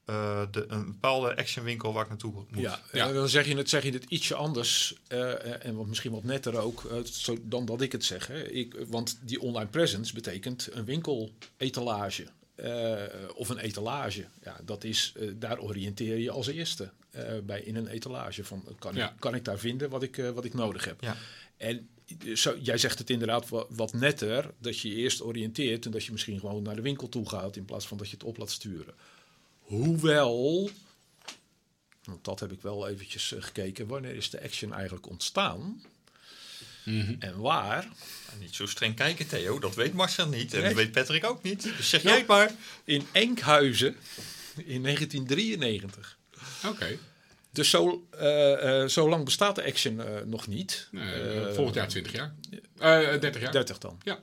eh, 0.05 0.43
de, 0.51 0.65
een 0.69 0.85
bepaalde 0.87 1.37
actionwinkel 1.37 1.93
waar 1.93 2.03
ik 2.03 2.09
naartoe 2.09 2.33
moet. 2.33 2.47
Ja, 2.55 2.81
Ja. 2.93 3.09
eh, 3.09 3.15
dan 3.15 3.29
zeg 3.29 3.47
je 3.47 3.57
het, 3.57 3.69
zeg 3.69 3.83
je 3.83 3.91
het 3.93 4.05
ietsje 4.09 4.35
anders 4.35 4.95
eh, 5.09 5.65
en 5.67 5.75
wat, 5.77 5.87
misschien 5.87 6.13
wat 6.13 6.25
netter 6.25 6.59
ook 6.59 6.85
eh, 6.85 7.05
zo, 7.05 7.37
dan 7.43 7.65
dat 7.65 7.81
ik 7.81 7.93
het 7.93 8.05
zeg. 8.05 8.27
Hè. 8.27 8.43
Ik, 8.49 8.75
want 8.89 9.19
die 9.23 9.41
online 9.41 9.71
presence 9.71 10.15
betekent 10.15 10.69
een 10.73 10.85
winkeletalage 10.85 12.27
eh 12.55 13.03
of 13.35 13.49
een 13.49 13.59
etalage. 13.59 14.25
Ja, 14.45 14.61
dat 14.65 14.85
is, 14.85 15.13
eh, 15.17 15.29
daar 15.35 15.59
oriënteer 15.61 16.17
je 16.19 16.31
als 16.31 16.47
eerste 16.47 16.91
eh, 17.11 17.25
bij 17.45 17.61
in 17.61 17.77
een 17.77 17.87
etalage. 17.87 18.45
Van, 18.45 18.65
kan, 18.79 18.95
Ja. 18.95 19.09
ik, 19.11 19.15
kan 19.19 19.35
ik 19.35 19.45
daar 19.45 19.59
vinden 19.59 19.91
wat 19.91 20.03
ik, 20.03 20.19
eh, 20.19 20.31
wat 20.31 20.45
ik 20.45 20.55
nodig 20.55 20.85
heb? 20.85 21.01
Ja. 21.01 21.17
En 21.57 21.89
zo, 22.35 22.57
jij 22.63 22.79
zegt 22.79 22.99
het 22.99 23.11
inderdaad 23.11 23.49
wat, 23.49 23.67
wat 23.71 23.93
netter, 23.93 24.51
dat 24.59 24.79
je 24.79 24.89
je 24.89 24.95
eerst 24.95 25.23
oriënteert 25.23 25.85
en 25.85 25.91
dat 25.91 26.05
je 26.05 26.13
misschien 26.13 26.39
gewoon 26.41 26.63
naar 26.63 26.77
de 26.77 26.83
winkel 26.83 27.09
toe 27.09 27.29
gaat 27.29 27.57
in 27.57 27.65
plaats 27.65 27.87
van 27.89 27.97
dat 27.99 28.07
je 28.09 28.15
het 28.15 28.25
op 28.25 28.37
laat 28.37 28.51
sturen. 28.51 28.95
Hoewel, 29.71 30.71
want 32.05 32.25
dat 32.25 32.41
heb 32.41 32.53
ik 32.53 32.63
wel 32.63 32.89
eventjes 32.89 33.33
eh, 33.33 33.43
gekeken, 33.43 33.87
wanneer 33.87 34.15
is 34.15 34.31
de 34.31 34.43
action 34.43 34.75
eigenlijk 34.75 35.09
ontstaan 35.09 35.83
en 37.19 37.39
waar? 37.39 37.89
Niet 38.39 38.55
zo 38.55 38.67
streng 38.67 38.95
kijken, 38.95 39.27
Theo. 39.27 39.59
Dat 39.59 39.75
weet 39.75 39.93
Marcel 39.93 40.29
niet. 40.29 40.55
En 40.55 40.63
dat 40.63 40.73
weet 40.73 40.93
Patrick 40.93 41.25
ook 41.25 41.43
niet. 41.43 41.63
Dus 41.63 41.89
zeg 41.89 42.03
Nou, 42.03 42.09
jij 42.09 42.19
het 42.19 42.27
maar. 42.27 42.53
In 42.85 43.07
Enkhuizen 43.13 43.97
in 44.57 44.83
1993. 44.83 46.19
Oké. 46.67 46.99
Dus 47.53 47.71
zo, 47.71 48.07
eh, 48.11 48.83
eh, 48.83 48.89
zo 48.89 49.09
lang 49.09 49.25
bestaat 49.25 49.55
de 49.55 49.65
action 49.65 50.01
eh, 50.01 50.23
nog 50.25 50.47
niet. 50.47 50.89
Nee, 50.91 51.53
volgend 51.55 51.75
jaar 51.75 51.89
20 51.89 52.13
jaar. 52.13 52.35
Eh 52.79 53.21
30 53.21 53.41
jaar. 53.41 53.53
30 53.53 53.79
dan. 53.79 54.01
Ja. 54.05 54.21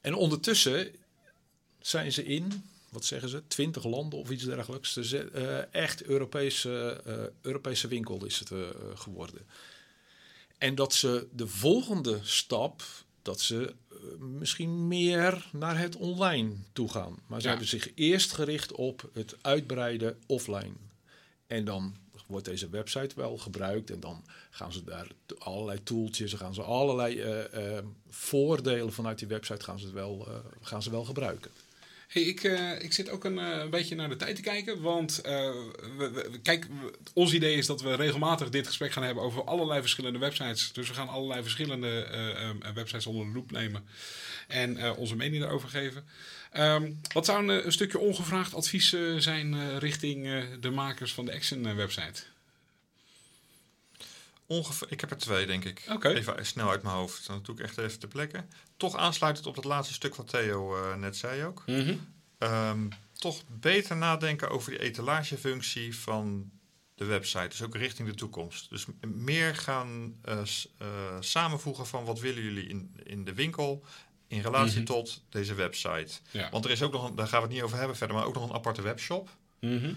En 0.00 0.14
ondertussen 0.14 0.88
zijn 1.80 2.12
ze 2.12 2.24
in, 2.24 2.69
wat 2.90 3.04
zeggen 3.04 3.28
ze, 3.28 3.42
20 3.46 3.84
landen 3.84 4.18
of 4.18 4.30
iets 4.30 4.44
dergelijks. 4.44 4.92
Dus 4.92 5.12
eh, 5.12 5.74
echt 5.74 6.02
Europese, 6.02 7.00
eh, 7.06 7.14
Europese 7.40 7.88
winkel 7.88 8.24
is 8.24 8.38
het 8.38 8.50
eh, 8.50 8.58
geworden. 8.94 9.46
En 10.58 10.74
dat 10.74 10.94
ze 10.94 11.26
de 11.32 11.46
volgende 11.46 12.18
stap, 12.22 12.82
dat 13.22 13.40
ze 13.40 13.74
misschien 14.18 14.88
meer 14.88 15.48
naar 15.52 15.78
het 15.78 15.96
online 15.96 16.52
toe 16.72 16.88
gaan. 16.90 17.18
Maar 17.26 17.38
ze 17.40 17.44
Ja. 17.44 17.50
hebben 17.50 17.68
zich 17.68 17.90
eerst 17.94 18.32
gericht 18.32 18.72
op 18.72 19.10
het 19.12 19.36
uitbreiden 19.40 20.18
offline. 20.26 20.72
En 21.46 21.64
dan 21.64 21.96
wordt 22.26 22.44
deze 22.44 22.68
website 22.68 23.14
wel 23.14 23.38
gebruikt 23.38 23.90
en 23.90 24.00
dan 24.00 24.24
gaan 24.50 24.72
ze 24.72 24.84
daar 24.84 25.06
allerlei 25.38 25.82
tooltjes, 25.82 26.30
dan 26.30 26.38
gaan 26.40 26.54
ze 26.54 26.62
allerlei 26.62 27.22
voordelen 28.08 28.92
vanuit 28.92 29.18
die 29.18 29.28
website 29.28 29.64
gaan 29.64 29.78
ze 29.78 29.92
wel, 29.92 30.28
gaan 30.60 30.82
ze 30.82 30.90
wel 30.90 31.04
gebruiken. 31.04 31.50
Ik, 32.12 32.42
eh, 32.42 32.82
ik 32.82 32.92
zit 32.92 33.10
ook 33.10 33.24
een 33.24 33.38
eh, 33.38 33.68
beetje 33.68 33.94
naar 33.94 34.08
de 34.08 34.16
tijd 34.16 34.36
te 34.36 34.42
kijken. 34.42 34.80
Want 34.80 35.18
eh, 35.18 35.50
we, 35.96 36.30
kijk, 36.42 36.66
ons 37.14 37.32
idee 37.32 37.56
is 37.56 37.66
dat 37.66 37.82
we 37.82 37.94
regelmatig 37.94 38.48
dit 38.48 38.66
gesprek 38.66 38.92
gaan 38.92 39.02
hebben 39.02 39.22
over 39.22 39.44
allerlei 39.44 39.80
verschillende 39.80 40.18
websites. 40.18 40.72
Dus 40.72 40.88
we 40.88 40.94
gaan 40.94 41.08
allerlei 41.08 41.42
verschillende 41.42 42.04
eh, 42.04 42.48
eh, 42.48 42.74
websites 42.74 43.06
onder 43.06 43.26
de 43.26 43.32
loep 43.32 43.50
nemen 43.50 43.84
en 44.48 44.96
onze 44.96 45.16
mening 45.16 45.42
daarover 45.42 45.68
geven. 45.68 46.04
Ehm, 46.52 46.90
wat 47.12 47.24
zou 47.24 47.42
een, 47.48 47.66
een 47.66 47.72
stukje 47.72 47.98
ongevraagd 47.98 48.54
advies 48.54 48.96
zijn 49.16 49.78
richting 49.78 50.44
de 50.60 50.70
makers 50.70 51.12
van 51.12 51.24
de 51.24 51.32
Action 51.32 51.66
eh, 51.66 51.74
website? 51.74 52.22
Ongeveer, 54.50 54.86
ik 54.90 55.00
heb 55.00 55.10
er 55.10 55.16
twee, 55.16 55.46
denk 55.46 55.64
ik. 55.64 55.84
Oké. 55.90 56.08
Even 56.08 56.46
snel 56.46 56.70
uit 56.70 56.82
mijn 56.82 56.94
hoofd. 56.94 57.26
Dan 57.26 57.40
doe 57.42 57.54
ik 57.54 57.60
echt 57.60 57.78
even 57.78 58.00
de 58.00 58.06
plekken. 58.08 58.50
Toch 58.76 58.96
aansluitend 58.96 59.46
op 59.46 59.54
dat 59.54 59.64
laatste 59.64 59.94
stuk 59.94 60.14
wat 60.14 60.28
Theo 60.28 60.76
eh, 60.76 60.94
net 60.96 61.16
zei 61.16 61.44
ook. 61.44 61.64
Ehm, 62.38 62.88
toch 63.12 63.42
beter 63.48 63.96
nadenken 63.96 64.50
over 64.50 64.70
die 64.70 64.80
etalagefunctie 64.80 65.96
van 65.96 66.50
de 66.94 67.04
website. 67.04 67.48
Dus 67.48 67.62
ook 67.62 67.74
richting 67.76 68.08
de 68.08 68.14
toekomst. 68.14 68.70
Dus 68.70 68.86
meer 69.00 69.54
gaan 69.56 70.16
eh, 70.22 70.40
eh, 70.78 70.86
samenvoegen 71.20 71.86
van 71.86 72.04
wat 72.04 72.18
willen 72.20 72.42
jullie 72.42 72.66
in, 72.68 72.96
in 73.02 73.24
de 73.24 73.34
winkel 73.34 73.84
in 74.28 74.40
relatie 74.40 74.76
Mhm. 74.76 74.84
tot 74.86 75.22
deze 75.28 75.54
website. 75.54 76.12
Ja. 76.30 76.50
Want 76.50 76.64
er 76.64 76.70
is 76.70 76.82
ook 76.82 76.92
nog, 76.92 77.08
een, 77.08 77.14
daar 77.14 77.26
gaan 77.28 77.40
we 77.40 77.46
het 77.46 77.54
niet 77.54 77.64
over 77.64 77.78
hebben 77.78 77.96
verder, 77.96 78.16
maar 78.16 78.24
ook 78.26 78.34
nog 78.34 78.48
een 78.48 78.54
aparte 78.54 78.82
webshop. 78.82 79.28
Mhm. 79.60 79.92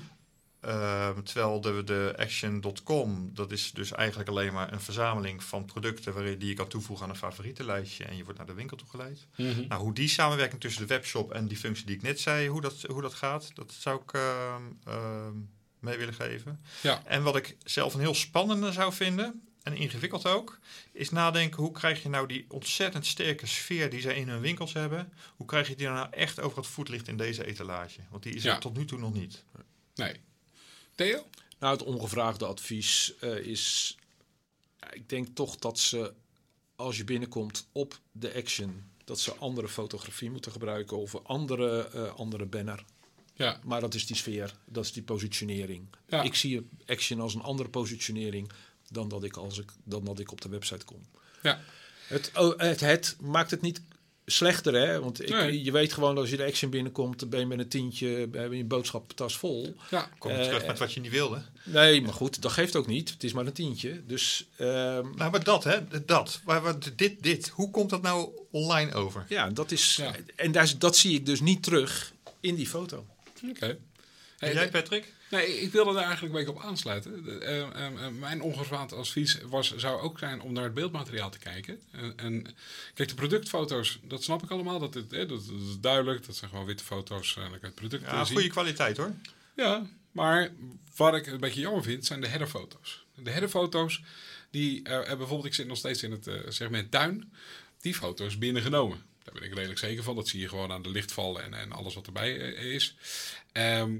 Ehm, 0.63 1.21
terwijl 1.23 1.61
de, 1.61 1.83
de 1.83 2.13
Action.com, 2.17 3.29
dat 3.33 3.51
is 3.51 3.71
dus 3.71 3.91
eigenlijk 3.91 4.29
alleen 4.29 4.53
maar 4.53 4.73
een 4.73 4.81
verzameling 4.81 5.43
van 5.43 5.65
producten 5.65 6.13
waarin 6.13 6.39
die 6.39 6.47
je 6.49 6.53
kan 6.53 6.67
toevoegen 6.67 7.05
aan 7.05 7.11
een 7.11 7.17
favorietenlijstje 7.17 8.03
en 8.03 8.15
je 8.17 8.23
wordt 8.23 8.37
naar 8.37 8.47
de 8.47 8.53
winkel 8.53 8.77
toegeleid. 8.77 9.27
Mhm. 9.35 9.67
Nou, 9.67 9.81
hoe 9.81 9.93
die 9.93 10.07
samenwerking 10.07 10.61
tussen 10.61 10.81
de 10.81 10.87
webshop 10.87 11.31
en 11.31 11.47
die 11.47 11.57
functie 11.57 11.85
die 11.85 11.95
ik 11.95 12.01
net 12.01 12.19
zei, 12.19 12.47
hoe 12.47 12.61
dat, 12.61 12.81
hoe 12.81 13.01
dat 13.01 13.13
gaat, 13.13 13.51
dat 13.55 13.71
zou 13.79 14.01
ik 14.01 14.13
ehm, 14.13 14.61
ehm, 14.85 15.33
mee 15.79 15.97
willen 15.97 16.13
geven. 16.13 16.61
Ja. 16.81 17.01
En 17.05 17.23
wat 17.23 17.35
ik 17.35 17.57
zelf 17.63 17.93
een 17.93 17.99
heel 17.99 18.15
spannende 18.15 18.71
zou 18.71 18.93
vinden, 18.93 19.47
en 19.63 19.75
ingewikkeld 19.75 20.25
ook, 20.27 20.59
is 20.91 21.09
nadenken 21.09 21.61
hoe 21.63 21.71
krijg 21.71 22.03
je 22.03 22.09
nou 22.09 22.27
die 22.27 22.45
ontzettend 22.47 23.05
sterke 23.05 23.45
sfeer 23.45 23.89
die 23.89 24.01
zij 24.01 24.15
in 24.15 24.29
hun 24.29 24.39
winkels 24.41 24.73
hebben, 24.73 25.13
hoe 25.35 25.45
krijg 25.47 25.67
je 25.67 25.75
die 25.75 25.87
nou 25.87 26.07
echt 26.11 26.39
over 26.39 26.57
het 26.57 26.67
voetlicht 26.67 27.07
in 27.07 27.17
deze 27.17 27.45
etalage? 27.45 27.99
Want 28.09 28.23
die 28.23 28.33
is 28.33 28.43
Ja. 28.43 28.53
er 28.53 28.59
tot 28.59 28.77
nu 28.77 28.85
toe 28.85 28.99
nog 28.99 29.13
niet. 29.13 29.43
Nee. 29.95 30.13
Theo? 30.95 31.25
Nou, 31.59 31.73
het 31.73 31.83
ongevraagde 31.83 32.45
advies 32.45 33.13
eh, 33.19 33.37
is, 33.37 33.97
ik 34.91 35.09
denk 35.09 35.27
toch 35.33 35.55
dat 35.55 35.79
ze, 35.79 36.13
als 36.75 36.97
je 36.97 37.03
binnenkomt 37.03 37.67
op 37.71 37.99
de 38.11 38.33
action, 38.33 38.83
dat 39.03 39.19
ze 39.19 39.35
andere 39.35 39.69
fotografie 39.69 40.31
moeten 40.31 40.51
gebruiken 40.51 40.97
of 40.97 41.13
een 41.13 41.23
andere, 41.23 41.87
eh, 41.87 42.15
andere 42.15 42.45
banner. 42.45 42.85
Ja. 43.35 43.59
Maar 43.63 43.81
dat 43.81 43.93
is 43.93 44.05
die 44.05 44.15
sfeer, 44.15 44.55
dat 44.65 44.83
is 44.83 44.91
die 44.91 45.03
positionering. 45.03 45.87
Ja. 46.07 46.21
Ik 46.21 46.35
zie 46.35 46.67
action 46.85 47.19
als 47.19 47.33
een 47.33 47.41
andere 47.41 47.69
positionering 47.69 48.51
dan 48.89 49.09
dat 49.09 49.23
ik, 49.23 49.37
als 49.37 49.57
ik, 49.57 49.71
dan 49.83 50.03
dat 50.03 50.19
ik 50.19 50.31
op 50.31 50.41
de 50.41 50.49
website 50.49 50.85
kom. 50.85 51.01
Ja. 51.41 51.61
Het, 52.07 52.31
oh, 52.35 52.59
het, 52.59 52.79
het 52.79 53.15
maakt 53.19 53.51
het 53.51 53.61
niet 53.61 53.81
slechter, 54.25 54.73
hè? 54.73 54.99
Want 54.99 55.21
ik, 55.21 55.29
Nee. 55.29 55.63
je 55.63 55.71
weet 55.71 55.93
gewoon, 55.93 56.17
als 56.17 56.29
je 56.29 56.37
de 56.37 56.45
action 56.45 56.69
binnenkomt, 56.71 57.19
dan 57.19 57.29
ben 57.29 57.39
je 57.39 57.45
met 57.45 57.59
een 57.59 57.67
tientje, 57.67 58.07
heb 58.07 58.33
je 58.33 58.57
een 58.57 58.67
boodschappentas 58.67 59.37
vol. 59.37 59.75
Ja. 59.89 60.09
Kom 60.17 60.31
je 60.31 60.37
Eh, 60.37 60.43
terug 60.45 60.65
met 60.65 60.79
wat 60.79 60.93
je 60.93 60.99
niet 60.99 61.11
wilde. 61.11 61.41
Nee, 61.63 62.01
maar 62.01 62.13
goed, 62.13 62.41
dat 62.41 62.51
geeft 62.51 62.75
ook 62.75 62.87
niet. 62.87 63.09
Het 63.09 63.23
is 63.23 63.33
maar 63.33 63.45
een 63.45 63.53
tientje. 63.53 64.01
Dus 64.05 64.45
ehm, 64.57 65.07
Nou, 65.15 65.31
maar 65.31 65.43
dat, 65.43 65.63
hè, 65.63 65.79
dat. 66.05 66.41
Waar, 66.43 66.61
waar- 66.61 66.75
dit, 66.95 67.23
dit. 67.23 67.47
Hoe 67.49 67.71
komt 67.71 67.89
dat 67.89 68.01
nou 68.01 68.29
online 68.51 68.93
over? 68.93 69.25
ja, 69.27 69.49
dat 69.49 69.71
is. 69.71 69.95
Ja. 69.95 70.15
En 70.35 70.51
daar, 70.51 70.73
dat 70.77 70.97
zie 70.97 71.15
ik 71.15 71.25
dus 71.25 71.41
niet 71.41 71.63
terug 71.63 72.13
in 72.39 72.55
die 72.55 72.67
foto. 72.67 73.05
Oké. 73.49 73.77
En 74.37 74.53
jij, 74.53 74.69
Patrick? 74.69 75.13
Nee, 75.33 75.61
ik 75.61 75.71
wilde 75.71 75.93
daar 75.93 76.03
eigenlijk 76.03 76.33
een 76.33 76.39
beetje 76.39 76.59
op 76.59 76.65
aansluiten. 76.65 77.23
De, 77.23 77.37
eh, 77.37 77.61
eh, 77.61 77.85
eh, 77.85 78.11
mijn 78.19 78.41
ongevraagd 78.41 78.93
advies 78.93 79.37
was, 79.49 79.75
zou 79.75 80.01
ook 80.01 80.19
zijn 80.19 80.41
om 80.41 80.53
naar 80.53 80.63
het 80.63 80.73
beeldmateriaal 80.73 81.29
te 81.29 81.39
kijken. 81.39 81.79
En, 81.91 82.13
en 82.15 82.55
kijk, 82.93 83.09
de 83.09 83.15
productfoto's, 83.15 83.99
dat 84.03 84.23
snap 84.23 84.43
ik 84.43 84.49
allemaal. 84.49 84.79
Dat, 84.79 84.93
het, 84.93 85.13
eh, 85.13 85.19
dat, 85.19 85.29
dat 85.29 85.59
is 85.69 85.79
duidelijk. 85.79 86.25
Dat 86.25 86.35
zijn 86.35 86.49
gewoon 86.49 86.65
witte 86.65 86.83
foto's. 86.83 87.33
Je 87.33 87.57
het 87.61 87.75
product 87.75 88.03
Ja, 88.03 88.25
goede 88.25 88.47
kwaliteit 88.47 88.97
hoor. 88.97 89.13
Ja, 89.55 89.85
maar 90.11 90.51
wat 90.95 91.15
ik 91.15 91.27
een 91.27 91.39
beetje 91.39 91.61
jammer 91.61 91.83
vind, 91.83 92.05
zijn 92.05 92.21
de 92.21 92.27
headerfoto's. 92.27 93.05
De 93.15 93.29
headerfoto's, 93.29 94.01
die, 94.49 94.83
eh, 94.83 94.97
eh, 94.99 95.17
bijvoorbeeld, 95.17 95.45
ik 95.45 95.53
zit 95.53 95.67
nog 95.67 95.77
steeds 95.77 96.03
in 96.03 96.11
het 96.11 96.29
segment 96.47 96.91
tuin. 96.91 97.33
Die 97.81 97.95
foto 97.95 98.25
is 98.25 98.37
binnengenomen. 98.37 99.03
Daar 99.23 99.33
ben 99.33 99.43
ik 99.43 99.53
redelijk 99.53 99.79
zeker 99.79 100.03
van. 100.03 100.15
Dat 100.15 100.27
zie 100.27 100.39
je 100.39 100.49
gewoon 100.49 100.71
aan 100.71 100.81
de 100.81 100.89
lichtval 100.89 101.41
en, 101.41 101.53
en 101.53 101.71
alles 101.71 101.93
wat 101.93 102.05
erbij 102.05 102.33
is. 102.53 102.95
Ehm, 103.51 103.91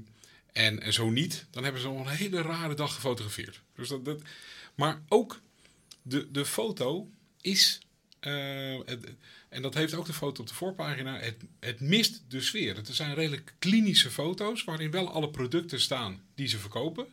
en, 0.54 0.92
zo 0.92 1.10
niet, 1.10 1.46
dan 1.50 1.64
hebben 1.64 1.80
ze 1.80 1.88
nog 1.88 2.06
een 2.06 2.16
hele 2.16 2.42
rare 2.42 2.74
dag 2.74 2.94
gefotografeerd. 2.94 3.60
Dus 3.74 3.88
dat, 3.88 4.22
maar 4.74 5.02
ook 5.08 5.40
de, 6.02 6.30
de 6.30 6.44
foto 6.44 7.10
is. 7.40 7.78
eh, 8.20 8.74
en 9.48 9.62
dat 9.62 9.74
heeft 9.74 9.94
ook 9.94 10.06
de 10.06 10.12
foto 10.12 10.40
op 10.42 10.48
de 10.48 10.54
voorpagina. 10.54 11.18
Het, 11.18 11.36
het 11.60 11.80
mist 11.80 12.22
de 12.28 12.40
sfeer. 12.40 12.76
Het 12.76 12.88
zijn 12.92 13.14
redelijk 13.14 13.54
klinische 13.58 14.10
foto's 14.10 14.64
waarin 14.64 14.90
wel 14.90 15.10
alle 15.10 15.30
producten 15.30 15.80
staan 15.80 16.22
die 16.34 16.46
ze 16.48 16.58
verkopen. 16.58 17.06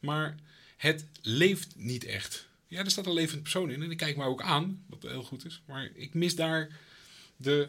Maar 0.00 0.36
het 0.76 1.06
leeft 1.22 1.76
niet 1.76 2.04
echt. 2.04 2.46
Ja, 2.66 2.84
er 2.84 2.90
staat 2.90 3.06
een 3.06 3.12
levend 3.12 3.42
persoon 3.42 3.70
in 3.70 3.82
en 3.82 3.90
ik 3.90 3.96
kijk 3.96 4.16
me 4.16 4.24
ook 4.24 4.42
aan, 4.42 4.84
wat 4.86 5.02
heel 5.02 5.22
goed 5.22 5.44
is. 5.44 5.62
Maar 5.66 5.90
ik 5.94 6.14
mis 6.14 6.34
daar 6.34 6.68
de. 7.36 7.68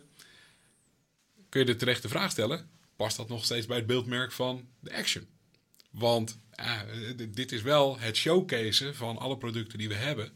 Kun 1.49 1.59
je 1.59 1.65
de 1.65 1.75
terechte 1.75 2.09
vraag 2.09 2.31
stellen? 2.31 2.69
Past 2.97 3.17
dat 3.17 3.29
nog 3.29 3.45
steeds 3.45 3.65
bij 3.65 3.77
het 3.77 3.85
beeldmerk 3.87 4.31
van 4.31 4.67
de 4.79 4.93
Action? 4.95 5.27
Want 5.91 6.39
eh, 6.51 6.81
dit 7.29 7.51
is 7.51 7.61
wel 7.61 7.99
het 7.99 8.15
showcase 8.15 8.93
van 8.93 9.17
alle 9.17 9.37
producten 9.37 9.77
die 9.77 9.87
we 9.87 9.95
hebben. 9.95 10.31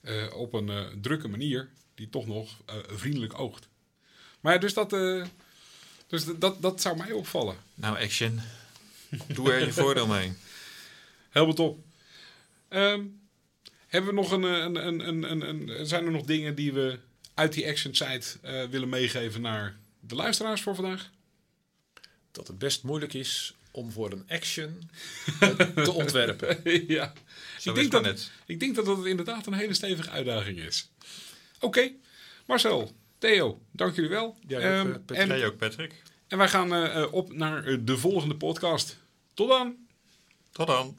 eh, 0.00 0.34
op 0.34 0.52
een 0.52 0.68
eh, 0.68 0.86
drukke 1.00 1.28
manier 1.28 1.68
die 1.94 2.10
toch 2.10 2.26
nog 2.26 2.56
vriendelijk 2.86 3.38
oogt. 3.38 3.68
Maar 4.40 4.60
dus 4.60 4.74
dat, 4.74 4.90
dus 6.06 6.24
dat- 6.38 6.62
dat, 6.62 6.80
zou 6.80 6.96
mij 6.96 7.12
opvallen. 7.12 7.56
Nou, 7.74 7.98
Action. 8.02 8.40
Doe 9.26 9.52
er 9.52 9.64
je 9.66 9.72
voordeel 9.72 10.06
mee. 10.06 10.32
Helemaal 11.30 11.54
top. 11.54 11.84
Ehm, 12.68 13.04
hebben 13.86 14.10
we 14.14 14.16
nog 14.20 14.30
een, 14.32 14.42
een, 14.42 14.86
een, 14.86 15.08
een, 15.08 15.30
een, 15.30 15.48
een- 15.48 15.86
Zijn 15.86 16.04
er 16.04 16.10
nog 16.10 16.24
dingen 16.24 16.54
die 16.54 16.72
we 16.72 16.98
uit 17.34 17.52
die 17.52 17.68
Action 17.68 17.94
site 17.94 18.38
willen 18.70 18.88
meegeven 18.88 19.40
naar 19.40 19.76
de 20.00 20.14
luisteraars 20.14 20.62
voor 20.62 20.74
vandaag? 20.74 21.10
Dat 22.32 22.46
het 22.46 22.58
best 22.58 22.82
moeilijk 22.82 23.14
is 23.14 23.54
om 23.70 23.90
voor 23.92 24.12
een 24.12 24.24
action 24.28 24.90
te 25.84 25.92
ontwerpen. 25.92 26.60
ja. 26.86 27.12
Zo 27.58 27.70
Ik 27.70 27.76
is 27.76 27.80
denk, 27.80 27.90
dat, 27.90 28.02
net. 28.02 28.30
ik 28.46 28.60
denk 28.60 28.74
dat 28.74 28.84
dat 28.84 29.06
inderdaad 29.06 29.46
een 29.46 29.52
hele 29.54 29.74
stevige 29.74 30.10
uitdaging 30.10 30.58
is. 30.58 30.90
Oké, 31.60 31.90
Marcel, 32.46 32.92
Theo, 33.18 33.60
dank 33.70 33.94
jullie 33.94 34.10
wel. 34.10 34.36
Ja, 34.46 34.56
ook, 34.56 34.62
Ehm, 34.64 34.86
eh, 34.86 34.92
Patrick. 34.92 35.18
en, 35.18 35.28
Jij 35.38 35.46
ook, 35.46 35.56
Patrick. 35.56 36.02
en 36.28 36.38
wij 36.38 36.48
gaan 36.48 36.72
eh, 36.74 37.02
eh, 37.02 37.12
op 37.12 37.32
naar 37.32 37.84
de 37.84 37.98
volgende 37.98 38.36
podcast. 38.36 38.98
Tot 39.34 39.48
dan! 39.48 39.76
Tot 40.52 40.66
dan. 40.66 40.96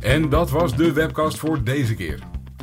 En 0.00 0.28
dat 0.28 0.50
was 0.50 0.76
de 0.76 0.92
webcast 0.92 1.38
voor 1.38 1.64
deze 1.64 1.94
keer. 1.94 2.18